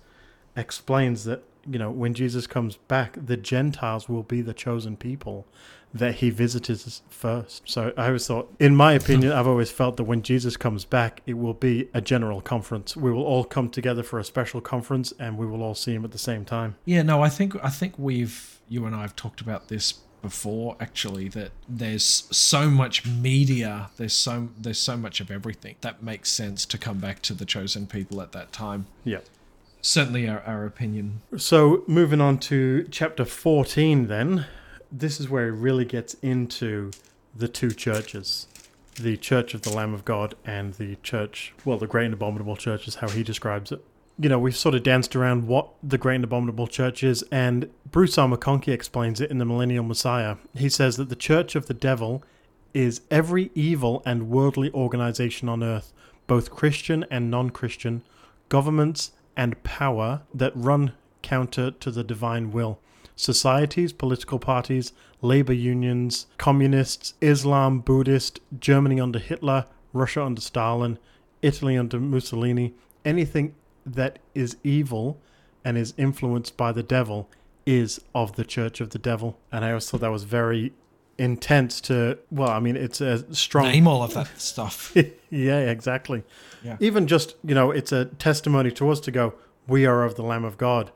explains 0.56 1.24
that, 1.24 1.42
you 1.68 1.78
know, 1.78 1.90
when 1.90 2.14
Jesus 2.14 2.46
comes 2.46 2.76
back, 2.76 3.16
the 3.24 3.36
Gentiles 3.36 4.08
will 4.08 4.22
be 4.22 4.40
the 4.40 4.54
chosen 4.54 4.96
people 4.96 5.46
that 5.92 6.16
he 6.16 6.30
visited 6.30 6.80
first. 7.08 7.62
So 7.68 7.92
I 7.96 8.06
always 8.06 8.26
thought, 8.26 8.52
in 8.60 8.76
my 8.76 8.92
opinion, 8.92 9.32
I've 9.32 9.48
always 9.48 9.70
felt 9.70 9.96
that 9.96 10.04
when 10.04 10.22
Jesus 10.22 10.56
comes 10.56 10.84
back, 10.84 11.20
it 11.26 11.34
will 11.34 11.54
be 11.54 11.88
a 11.92 12.00
general 12.00 12.40
conference. 12.40 12.96
We 12.96 13.10
will 13.10 13.24
all 13.24 13.44
come 13.44 13.68
together 13.68 14.02
for 14.02 14.18
a 14.18 14.24
special 14.24 14.60
conference 14.60 15.12
and 15.18 15.36
we 15.36 15.46
will 15.46 15.62
all 15.62 15.74
see 15.74 15.94
him 15.94 16.04
at 16.04 16.12
the 16.12 16.18
same 16.18 16.44
time. 16.44 16.76
Yeah, 16.84 17.02
no, 17.02 17.22
I 17.22 17.28
think 17.28 17.56
I 17.62 17.70
think 17.70 17.94
we've 17.98 18.60
you 18.68 18.86
and 18.86 18.94
I 18.94 19.02
have 19.02 19.16
talked 19.16 19.40
about 19.40 19.68
this 19.68 19.94
before 20.22 20.76
actually 20.80 21.28
that 21.28 21.50
there's 21.68 22.04
so 22.30 22.68
much 22.68 23.06
media, 23.06 23.90
there's 23.96 24.12
so 24.12 24.50
there's 24.56 24.78
so 24.78 24.96
much 24.96 25.20
of 25.20 25.30
everything 25.30 25.76
that 25.80 26.02
makes 26.02 26.30
sense 26.30 26.64
to 26.66 26.78
come 26.78 26.98
back 26.98 27.20
to 27.22 27.34
the 27.34 27.44
chosen 27.44 27.86
people 27.86 28.20
at 28.20 28.32
that 28.32 28.52
time. 28.52 28.86
Yeah. 29.04 29.20
Certainly 29.82 30.28
our, 30.28 30.40
our 30.42 30.66
opinion. 30.66 31.22
So 31.36 31.84
moving 31.86 32.20
on 32.20 32.38
to 32.38 32.86
chapter 32.90 33.24
14 33.24 34.06
then. 34.06 34.46
This 34.92 35.20
is 35.20 35.28
where 35.28 35.48
it 35.48 35.52
really 35.52 35.84
gets 35.84 36.14
into 36.14 36.90
the 37.34 37.48
two 37.48 37.70
churches. 37.70 38.46
The 38.96 39.16
Church 39.16 39.54
of 39.54 39.62
the 39.62 39.70
Lamb 39.70 39.94
of 39.94 40.04
God 40.04 40.34
and 40.44 40.74
the 40.74 40.96
church, 40.96 41.54
well, 41.64 41.78
the 41.78 41.86
Great 41.86 42.06
and 42.06 42.14
Abominable 42.14 42.56
Church 42.56 42.88
is 42.88 42.96
how 42.96 43.08
he 43.08 43.22
describes 43.22 43.72
it. 43.72 43.82
You 44.18 44.28
know, 44.28 44.38
we've 44.38 44.56
sort 44.56 44.74
of 44.74 44.82
danced 44.82 45.16
around 45.16 45.46
what 45.46 45.68
the 45.82 45.96
Great 45.96 46.16
and 46.16 46.24
Abominable 46.24 46.66
Church 46.66 47.02
is, 47.02 47.22
and 47.30 47.70
Bruce 47.90 48.18
R. 48.18 48.28
McConkie 48.28 48.72
explains 48.72 49.20
it 49.20 49.30
in 49.30 49.38
The 49.38 49.46
Millennial 49.46 49.84
Messiah. 49.84 50.36
He 50.54 50.68
says 50.68 50.96
that 50.96 51.08
the 51.08 51.16
Church 51.16 51.54
of 51.54 51.66
the 51.66 51.74
Devil 51.74 52.22
is 52.74 53.00
every 53.10 53.50
evil 53.54 54.02
and 54.04 54.28
worldly 54.28 54.70
organization 54.72 55.48
on 55.48 55.62
earth, 55.62 55.92
both 56.26 56.50
Christian 56.50 57.06
and 57.10 57.30
non 57.30 57.50
Christian, 57.50 58.02
governments 58.48 59.12
and 59.40 59.62
power 59.62 60.20
that 60.34 60.52
run 60.54 60.92
counter 61.22 61.70
to 61.70 61.90
the 61.90 62.04
divine 62.04 62.52
will. 62.52 62.78
Societies, 63.16 63.90
political 63.90 64.38
parties, 64.38 64.92
labor 65.22 65.54
unions, 65.54 66.26
communists, 66.36 67.14
Islam, 67.22 67.80
Buddhist, 67.80 68.40
Germany 68.58 69.00
under 69.00 69.18
Hitler, 69.18 69.64
Russia 69.94 70.22
under 70.22 70.42
Stalin, 70.42 70.98
Italy 71.40 71.78
under 71.78 71.98
Mussolini, 71.98 72.74
anything 73.02 73.54
that 73.86 74.18
is 74.34 74.58
evil 74.62 75.18
and 75.64 75.78
is 75.78 75.94
influenced 75.96 76.58
by 76.58 76.70
the 76.70 76.82
devil 76.82 77.30
is 77.64 77.98
of 78.14 78.36
the 78.36 78.44
church 78.44 78.78
of 78.82 78.90
the 78.90 78.98
devil. 78.98 79.38
And 79.50 79.64
I 79.64 79.70
always 79.70 79.88
thought 79.88 80.02
that 80.02 80.12
was 80.12 80.24
very 80.24 80.74
intense 81.20 81.82
to, 81.82 82.18
well, 82.30 82.48
I 82.48 82.60
mean, 82.60 82.76
it's 82.76 83.00
a 83.00 83.32
strong. 83.34 83.66
Name 83.66 83.86
all 83.86 84.02
of 84.02 84.14
that 84.14 84.40
stuff. 84.40 84.96
yeah, 85.30 85.58
exactly. 85.58 86.24
Yeah. 86.64 86.78
Even 86.80 87.06
just, 87.06 87.36
you 87.44 87.54
know, 87.54 87.70
it's 87.70 87.92
a 87.92 88.06
testimony 88.06 88.70
to 88.72 88.88
us 88.88 89.00
to 89.00 89.10
go, 89.10 89.34
we 89.68 89.84
are 89.84 90.02
of 90.02 90.16
the 90.16 90.22
Lamb 90.22 90.44
of 90.44 90.56
God 90.56 90.90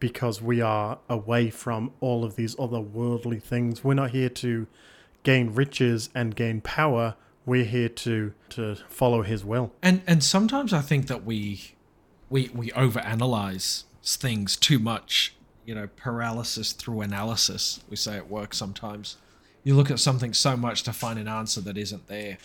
because 0.00 0.42
we 0.42 0.60
are 0.60 0.98
away 1.08 1.50
from 1.50 1.92
all 2.00 2.24
of 2.24 2.34
these 2.34 2.58
other 2.58 2.80
worldly 2.80 3.38
things. 3.38 3.84
We're 3.84 3.94
not 3.94 4.10
here 4.10 4.28
to 4.28 4.66
gain 5.22 5.54
riches 5.54 6.10
and 6.14 6.34
gain 6.34 6.60
power. 6.60 7.14
We're 7.46 7.64
here 7.64 7.88
to 7.88 8.34
to 8.50 8.76
follow 8.88 9.22
his 9.22 9.44
will. 9.44 9.72
And 9.82 10.02
and 10.06 10.22
sometimes 10.22 10.72
I 10.72 10.80
think 10.80 11.06
that 11.06 11.24
we 11.24 11.74
we 12.28 12.50
we 12.52 12.70
overanalyze 12.72 13.84
things 14.04 14.56
too 14.56 14.80
much. 14.80 15.34
You 15.64 15.74
know, 15.74 15.88
paralysis 15.96 16.72
through 16.72 17.02
analysis. 17.02 17.80
We 17.88 17.96
say 17.96 18.16
at 18.16 18.28
work 18.28 18.52
sometimes. 18.54 19.16
You 19.64 19.74
look 19.74 19.90
at 19.90 19.98
something 20.00 20.32
so 20.32 20.56
much 20.56 20.82
to 20.84 20.92
find 20.92 21.18
an 21.18 21.28
answer 21.28 21.60
that 21.62 21.76
isn't 21.76 22.08
there. 22.08 22.38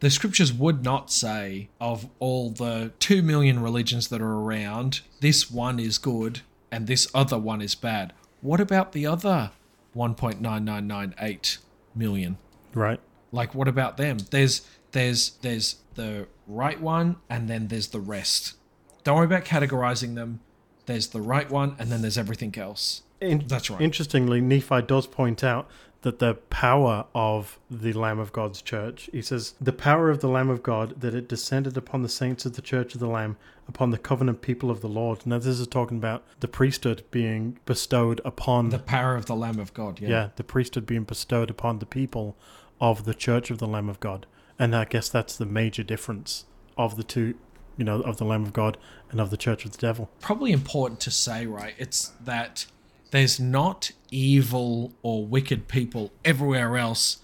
The 0.00 0.10
scriptures 0.10 0.52
would 0.52 0.82
not 0.82 1.10
say 1.10 1.68
of 1.80 2.08
all 2.18 2.50
the 2.50 2.92
2 3.00 3.22
million 3.22 3.62
religions 3.62 4.08
that 4.08 4.20
are 4.20 4.34
around, 4.34 5.00
this 5.20 5.50
one 5.50 5.78
is 5.78 5.98
good 5.98 6.40
and 6.70 6.86
this 6.86 7.08
other 7.14 7.38
one 7.38 7.62
is 7.62 7.74
bad. 7.74 8.12
What 8.40 8.60
about 8.60 8.92
the 8.92 9.06
other 9.06 9.52
1.9998 9.96 11.58
million? 11.94 12.36
Right. 12.74 13.00
Like 13.32 13.54
what 13.54 13.68
about 13.68 13.96
them? 13.96 14.18
There's 14.30 14.66
there's 14.92 15.30
there's 15.42 15.76
the 15.94 16.26
right 16.46 16.80
one, 16.80 17.16
and 17.28 17.48
then 17.48 17.68
there's 17.68 17.88
the 17.88 18.00
rest. 18.00 18.54
Don't 19.02 19.16
worry 19.16 19.26
about 19.26 19.44
categorizing 19.44 20.14
them. 20.14 20.40
There's 20.86 21.08
the 21.08 21.20
right 21.20 21.50
one, 21.50 21.76
and 21.78 21.90
then 21.90 22.02
there's 22.02 22.18
everything 22.18 22.56
else. 22.58 23.02
In- 23.20 23.44
That's 23.46 23.70
right. 23.70 23.80
Interestingly, 23.80 24.40
Nephi 24.40 24.82
does 24.82 25.06
point 25.06 25.42
out 25.42 25.68
that 26.04 26.18
the 26.18 26.34
power 26.34 27.06
of 27.14 27.58
the 27.70 27.94
Lamb 27.94 28.18
of 28.18 28.30
God's 28.30 28.60
church, 28.60 29.08
he 29.10 29.22
says, 29.22 29.54
the 29.58 29.72
power 29.72 30.10
of 30.10 30.20
the 30.20 30.28
Lamb 30.28 30.50
of 30.50 30.62
God, 30.62 31.00
that 31.00 31.14
it 31.14 31.26
descended 31.26 31.78
upon 31.78 32.02
the 32.02 32.10
saints 32.10 32.44
of 32.44 32.56
the 32.56 32.62
church 32.62 32.92
of 32.92 33.00
the 33.00 33.08
Lamb, 33.08 33.38
upon 33.66 33.90
the 33.90 33.96
covenant 33.96 34.42
people 34.42 34.70
of 34.70 34.82
the 34.82 34.88
Lord. 34.88 35.26
Now, 35.26 35.38
this 35.38 35.58
is 35.58 35.66
talking 35.66 35.96
about 35.96 36.22
the 36.40 36.46
priesthood 36.46 37.04
being 37.10 37.58
bestowed 37.64 38.20
upon, 38.22 38.68
The 38.68 38.78
power 38.78 39.16
of 39.16 39.24
the 39.24 39.34
Lamb 39.34 39.58
of 39.58 39.72
God. 39.72 39.98
Yeah. 39.98 40.08
yeah, 40.08 40.28
the 40.36 40.44
priesthood 40.44 40.84
being 40.84 41.04
bestowed 41.04 41.48
upon 41.48 41.78
the 41.78 41.86
people 41.86 42.36
of 42.82 43.06
the 43.06 43.14
church 43.14 43.50
of 43.50 43.56
the 43.56 43.66
Lamb 43.66 43.88
of 43.88 43.98
God. 43.98 44.26
And 44.58 44.76
I 44.76 44.84
guess 44.84 45.08
that's 45.08 45.36
the 45.36 45.46
major 45.46 45.82
difference 45.82 46.44
of 46.76 46.96
the 46.98 47.02
two, 47.02 47.34
you 47.78 47.84
know, 47.84 48.02
of 48.02 48.18
the 48.18 48.26
Lamb 48.26 48.42
of 48.42 48.52
God 48.52 48.76
and 49.10 49.22
of 49.22 49.30
the 49.30 49.38
church 49.38 49.64
of 49.64 49.72
the 49.72 49.78
devil. 49.78 50.10
Probably 50.20 50.52
important 50.52 51.00
to 51.00 51.10
say, 51.10 51.46
right? 51.46 51.74
It's 51.78 52.08
that 52.22 52.66
there's 53.14 53.38
not 53.38 53.92
evil 54.10 54.92
or 55.02 55.24
wicked 55.24 55.68
people 55.68 56.10
everywhere 56.24 56.76
else 56.76 57.18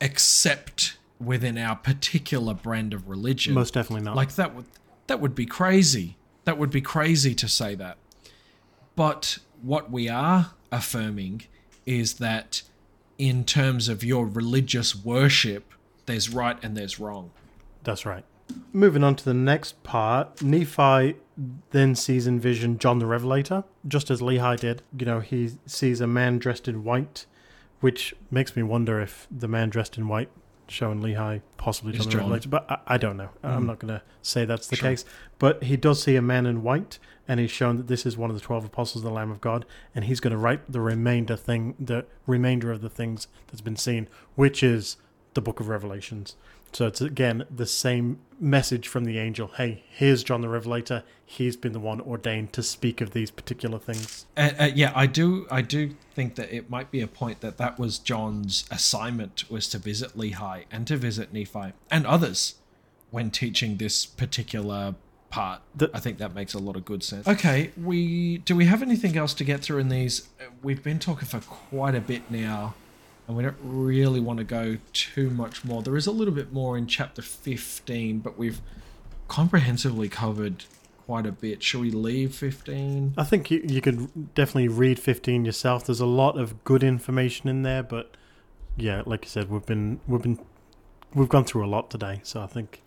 except 0.00 0.96
within 1.20 1.58
our 1.58 1.76
particular 1.76 2.54
brand 2.54 2.94
of 2.94 3.06
religion. 3.06 3.52
Most 3.52 3.74
definitely 3.74 4.02
not. 4.02 4.16
Like 4.16 4.34
that 4.36 4.54
would 4.54 4.64
that 5.06 5.20
would 5.20 5.34
be 5.34 5.44
crazy. 5.44 6.16
That 6.44 6.56
would 6.56 6.70
be 6.70 6.80
crazy 6.80 7.34
to 7.34 7.46
say 7.46 7.74
that. 7.74 7.98
But 8.96 9.40
what 9.60 9.90
we 9.90 10.08
are 10.08 10.52
affirming 10.72 11.42
is 11.84 12.14
that 12.14 12.62
in 13.18 13.44
terms 13.44 13.90
of 13.90 14.02
your 14.02 14.26
religious 14.26 14.96
worship, 14.96 15.74
there's 16.06 16.30
right 16.30 16.56
and 16.62 16.74
there's 16.74 16.98
wrong. 16.98 17.30
That's 17.82 18.06
right. 18.06 18.24
Moving 18.72 19.04
on 19.04 19.16
to 19.16 19.24
the 19.26 19.34
next 19.34 19.82
part, 19.82 20.40
Nephi 20.40 21.16
then 21.70 21.94
sees 21.94 22.26
in 22.26 22.38
vision 22.38 22.78
John 22.78 22.98
the 22.98 23.06
Revelator, 23.06 23.64
just 23.86 24.10
as 24.10 24.20
Lehi 24.20 24.58
did. 24.58 24.82
You 24.98 25.06
know, 25.06 25.20
he 25.20 25.52
sees 25.66 26.00
a 26.00 26.06
man 26.06 26.38
dressed 26.38 26.68
in 26.68 26.84
white, 26.84 27.26
which 27.80 28.14
makes 28.30 28.54
me 28.56 28.62
wonder 28.62 29.00
if 29.00 29.26
the 29.30 29.48
man 29.48 29.70
dressed 29.70 29.98
in 29.98 30.08
white 30.08 30.30
showing 30.68 31.00
Lehi 31.00 31.42
possibly 31.56 31.92
John 31.92 32.08
the 32.08 32.18
Revelator. 32.18 32.48
But 32.48 32.70
I, 32.70 32.78
I 32.86 32.96
don't 32.98 33.16
know. 33.16 33.30
I'm 33.42 33.60
hmm. 33.60 33.66
not 33.66 33.78
going 33.78 33.94
to 33.94 34.02
say 34.22 34.44
that's 34.44 34.66
the 34.66 34.76
Sure. 34.76 34.90
case. 34.90 35.04
But 35.38 35.64
he 35.64 35.76
does 35.76 36.02
see 36.02 36.16
a 36.16 36.22
man 36.22 36.46
in 36.46 36.62
white, 36.62 36.98
and 37.28 37.40
he's 37.40 37.50
shown 37.50 37.76
that 37.76 37.88
this 37.88 38.06
is 38.06 38.16
one 38.16 38.30
of 38.30 38.36
the 38.36 38.42
twelve 38.42 38.64
apostles 38.64 39.04
of 39.04 39.10
the 39.10 39.14
Lamb 39.14 39.30
of 39.30 39.40
God, 39.40 39.64
and 39.94 40.04
he's 40.04 40.20
going 40.20 40.32
to 40.32 40.38
write 40.38 40.70
the 40.70 40.80
remainder 40.80 41.36
thing, 41.36 41.74
the 41.78 42.06
remainder 42.26 42.70
of 42.70 42.80
the 42.80 42.90
things 42.90 43.28
that's 43.48 43.60
been 43.60 43.76
seen, 43.76 44.08
which 44.34 44.62
is 44.62 44.96
the 45.34 45.40
Book 45.40 45.60
of 45.60 45.68
Revelations. 45.68 46.36
So 46.74 46.88
it's 46.88 47.00
again 47.00 47.44
the 47.54 47.66
same 47.66 48.18
message 48.40 48.88
from 48.88 49.04
the 49.04 49.16
angel. 49.16 49.46
Hey, 49.56 49.84
here's 49.88 50.24
John 50.24 50.40
the 50.40 50.48
Revelator. 50.48 51.04
He's 51.24 51.56
been 51.56 51.72
the 51.72 51.78
one 51.78 52.00
ordained 52.00 52.52
to 52.54 52.64
speak 52.64 53.00
of 53.00 53.12
these 53.12 53.30
particular 53.30 53.78
things. 53.78 54.26
Uh, 54.36 54.50
uh, 54.58 54.70
yeah, 54.74 54.92
I 54.94 55.06
do. 55.06 55.46
I 55.52 55.62
do 55.62 55.94
think 56.14 56.34
that 56.34 56.52
it 56.52 56.68
might 56.68 56.90
be 56.90 57.00
a 57.00 57.06
point 57.06 57.40
that 57.42 57.58
that 57.58 57.78
was 57.78 57.98
John's 58.00 58.64
assignment 58.72 59.48
was 59.48 59.68
to 59.68 59.78
visit 59.78 60.16
Lehi 60.16 60.64
and 60.72 60.84
to 60.88 60.96
visit 60.96 61.32
Nephi 61.32 61.72
and 61.92 62.06
others 62.06 62.56
when 63.12 63.30
teaching 63.30 63.76
this 63.76 64.04
particular 64.04 64.96
part. 65.30 65.60
The- 65.76 65.90
I 65.94 66.00
think 66.00 66.18
that 66.18 66.34
makes 66.34 66.54
a 66.54 66.58
lot 66.58 66.74
of 66.74 66.84
good 66.84 67.04
sense. 67.04 67.28
Okay, 67.28 67.70
we 67.80 68.38
do 68.38 68.56
we 68.56 68.64
have 68.64 68.82
anything 68.82 69.16
else 69.16 69.32
to 69.34 69.44
get 69.44 69.60
through 69.60 69.78
in 69.78 69.90
these? 69.90 70.28
Uh, 70.40 70.46
We've 70.60 70.82
been 70.82 70.98
talking 70.98 71.28
for 71.28 71.38
quite 71.38 71.94
a 71.94 72.00
bit 72.00 72.30
now, 72.32 72.74
and 73.26 73.36
we 73.36 73.42
don't 73.42 73.56
really 73.62 74.20
want 74.20 74.38
to 74.38 74.44
go 74.44 74.76
too 74.92 75.30
much 75.30 75.64
more. 75.64 75.82
There 75.82 75.96
is 75.96 76.06
a 76.06 76.12
little 76.12 76.34
bit 76.34 76.52
more 76.52 76.76
in 76.76 76.86
chapter 76.86 77.22
fifteen, 77.22 78.18
but 78.18 78.38
we've 78.38 78.60
comprehensively 79.28 80.08
covered 80.08 80.64
quite 81.06 81.26
a 81.26 81.32
bit. 81.32 81.62
Shall 81.62 81.80
we 81.80 81.90
leave 81.90 82.34
fifteen? 82.34 83.14
I 83.16 83.24
think 83.24 83.50
you, 83.50 83.62
you 83.66 83.80
could 83.80 84.34
definitely 84.34 84.68
read 84.68 84.98
15 84.98 85.44
yourself. 85.44 85.86
There's 85.86 86.00
a 86.00 86.06
lot 86.06 86.38
of 86.38 86.64
good 86.64 86.82
information 86.82 87.48
in 87.48 87.62
there, 87.62 87.82
but 87.82 88.16
yeah, 88.76 89.02
like 89.06 89.24
you 89.24 89.30
said, 89.30 89.50
we've 89.50 89.66
been 89.66 90.00
we've 90.06 90.22
been 90.22 90.38
we've 91.14 91.28
gone 91.28 91.44
through 91.44 91.64
a 91.64 91.68
lot 91.68 91.90
today, 91.90 92.20
so 92.22 92.42
I 92.42 92.46
think 92.46 92.82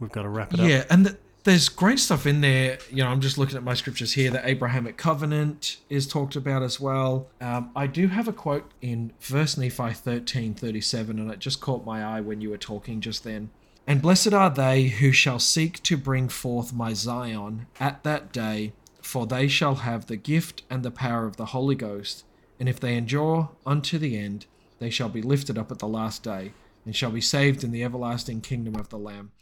we've 0.00 0.12
got 0.12 0.22
to 0.22 0.28
wrap 0.28 0.54
it 0.54 0.60
up. 0.60 0.68
Yeah, 0.68 0.84
and 0.90 1.06
th- 1.06 1.16
there's 1.44 1.68
great 1.68 1.98
stuff 1.98 2.26
in 2.26 2.40
there. 2.40 2.78
You 2.90 3.02
know, 3.02 3.10
I'm 3.10 3.20
just 3.20 3.38
looking 3.38 3.56
at 3.56 3.62
my 3.62 3.74
scriptures 3.74 4.12
here. 4.12 4.30
The 4.30 4.46
Abrahamic 4.48 4.96
covenant 4.96 5.78
is 5.88 6.06
talked 6.06 6.36
about 6.36 6.62
as 6.62 6.78
well. 6.78 7.28
Um, 7.40 7.70
I 7.74 7.86
do 7.86 8.08
have 8.08 8.28
a 8.28 8.32
quote 8.32 8.70
in 8.80 9.12
verse 9.20 9.56
Nephi 9.56 9.92
13, 9.92 10.54
37, 10.54 11.18
and 11.18 11.30
it 11.30 11.38
just 11.38 11.60
caught 11.60 11.84
my 11.84 12.04
eye 12.04 12.20
when 12.20 12.40
you 12.40 12.50
were 12.50 12.58
talking 12.58 13.00
just 13.00 13.24
then. 13.24 13.50
And 13.86 14.00
blessed 14.00 14.32
are 14.32 14.50
they 14.50 14.84
who 14.84 15.10
shall 15.10 15.40
seek 15.40 15.82
to 15.82 15.96
bring 15.96 16.28
forth 16.28 16.72
my 16.72 16.92
Zion 16.92 17.66
at 17.80 18.04
that 18.04 18.32
day, 18.32 18.72
for 19.00 19.26
they 19.26 19.48
shall 19.48 19.76
have 19.76 20.06
the 20.06 20.16
gift 20.16 20.62
and 20.70 20.84
the 20.84 20.92
power 20.92 21.26
of 21.26 21.36
the 21.36 21.46
Holy 21.46 21.74
Ghost. 21.74 22.24
And 22.60 22.68
if 22.68 22.78
they 22.78 22.96
endure 22.96 23.50
unto 23.66 23.98
the 23.98 24.16
end, 24.16 24.46
they 24.78 24.90
shall 24.90 25.08
be 25.08 25.22
lifted 25.22 25.58
up 25.58 25.72
at 25.72 25.80
the 25.80 25.88
last 25.88 26.22
day, 26.22 26.52
and 26.84 26.94
shall 26.94 27.10
be 27.10 27.20
saved 27.20 27.64
in 27.64 27.72
the 27.72 27.82
everlasting 27.82 28.40
kingdom 28.40 28.76
of 28.76 28.90
the 28.90 28.98
Lamb. 28.98 29.32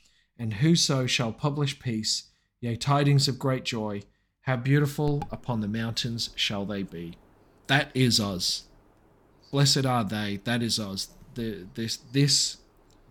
And 0.41 0.55
whoso 0.55 1.07
shall 1.07 1.33
publish 1.33 1.79
peace, 1.79 2.31
yea, 2.63 2.75
tidings 2.75 3.29
of 3.29 3.39
great 3.39 3.63
joy, 3.63 4.03
how 4.43 4.57
beautiful 4.57 5.23
upon 5.31 5.61
the 5.61 5.69
mountains 5.69 6.31
shall 6.35 6.65
they 6.65 6.83
be. 6.83 7.19
That 7.67 7.91
is 7.93 8.19
us. 8.19 8.65
Blessed 9.53 9.85
are 9.85 10.03
they. 10.03 10.41
That 10.45 10.63
is 10.63 10.81
us. 10.81 11.09
The, 11.35 11.67
this 11.75 11.99
this 11.99 12.57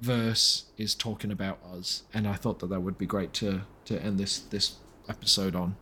verse 0.02 0.66
is 0.76 0.96
talking 0.96 1.32
about 1.32 1.60
us, 1.72 2.02
and 2.16 2.28
I 2.28 2.34
thought 2.34 2.60
that 2.60 2.70
that 2.70 2.82
would 2.82 2.98
be 2.98 3.06
great 3.06 3.32
to 3.34 3.62
to 3.86 4.02
end 4.02 4.20
this 4.20 4.40
this 4.40 4.78
episode 5.08 5.56
on. 5.56 5.76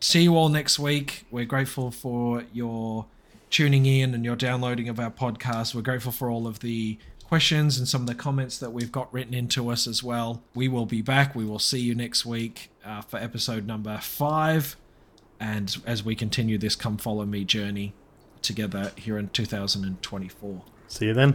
See 0.00 0.22
you 0.22 0.36
all 0.36 0.48
next 0.48 0.80
week. 0.80 1.26
We're 1.30 1.44
grateful 1.44 1.92
for 1.92 2.44
your 2.52 3.06
tuning 3.50 3.86
in 3.86 4.14
and 4.14 4.24
your 4.24 4.34
downloading 4.34 4.88
of 4.88 4.98
our 4.98 5.12
podcast. 5.12 5.76
We're 5.76 5.82
grateful 5.82 6.10
for 6.10 6.28
all 6.28 6.48
of 6.48 6.58
the 6.58 6.98
questions 7.24 7.78
and 7.78 7.88
some 7.88 8.02
of 8.02 8.06
the 8.06 8.14
comments 8.14 8.58
that 8.58 8.72
we've 8.72 8.92
got 8.92 9.12
written 9.12 9.34
into 9.34 9.70
us 9.70 9.86
as 9.86 10.02
well. 10.02 10.42
We 10.54 10.68
will 10.68 10.86
be 10.86 11.02
back. 11.02 11.34
We 11.34 11.44
will 11.44 11.58
see 11.58 11.80
you 11.80 11.94
next 11.94 12.24
week 12.24 12.70
uh, 12.84 13.02
for 13.02 13.18
episode 13.18 13.66
number 13.66 13.98
five. 13.98 14.76
And 15.40 15.76
as 15.86 16.04
we 16.04 16.14
continue 16.14 16.58
this 16.58 16.76
Come 16.76 16.96
Follow 16.96 17.26
Me 17.26 17.44
journey 17.44 17.92
together 18.42 18.92
here 18.96 19.18
in 19.18 19.28
2024. 19.28 20.62
See 20.88 21.06
you 21.06 21.14
then. 21.14 21.34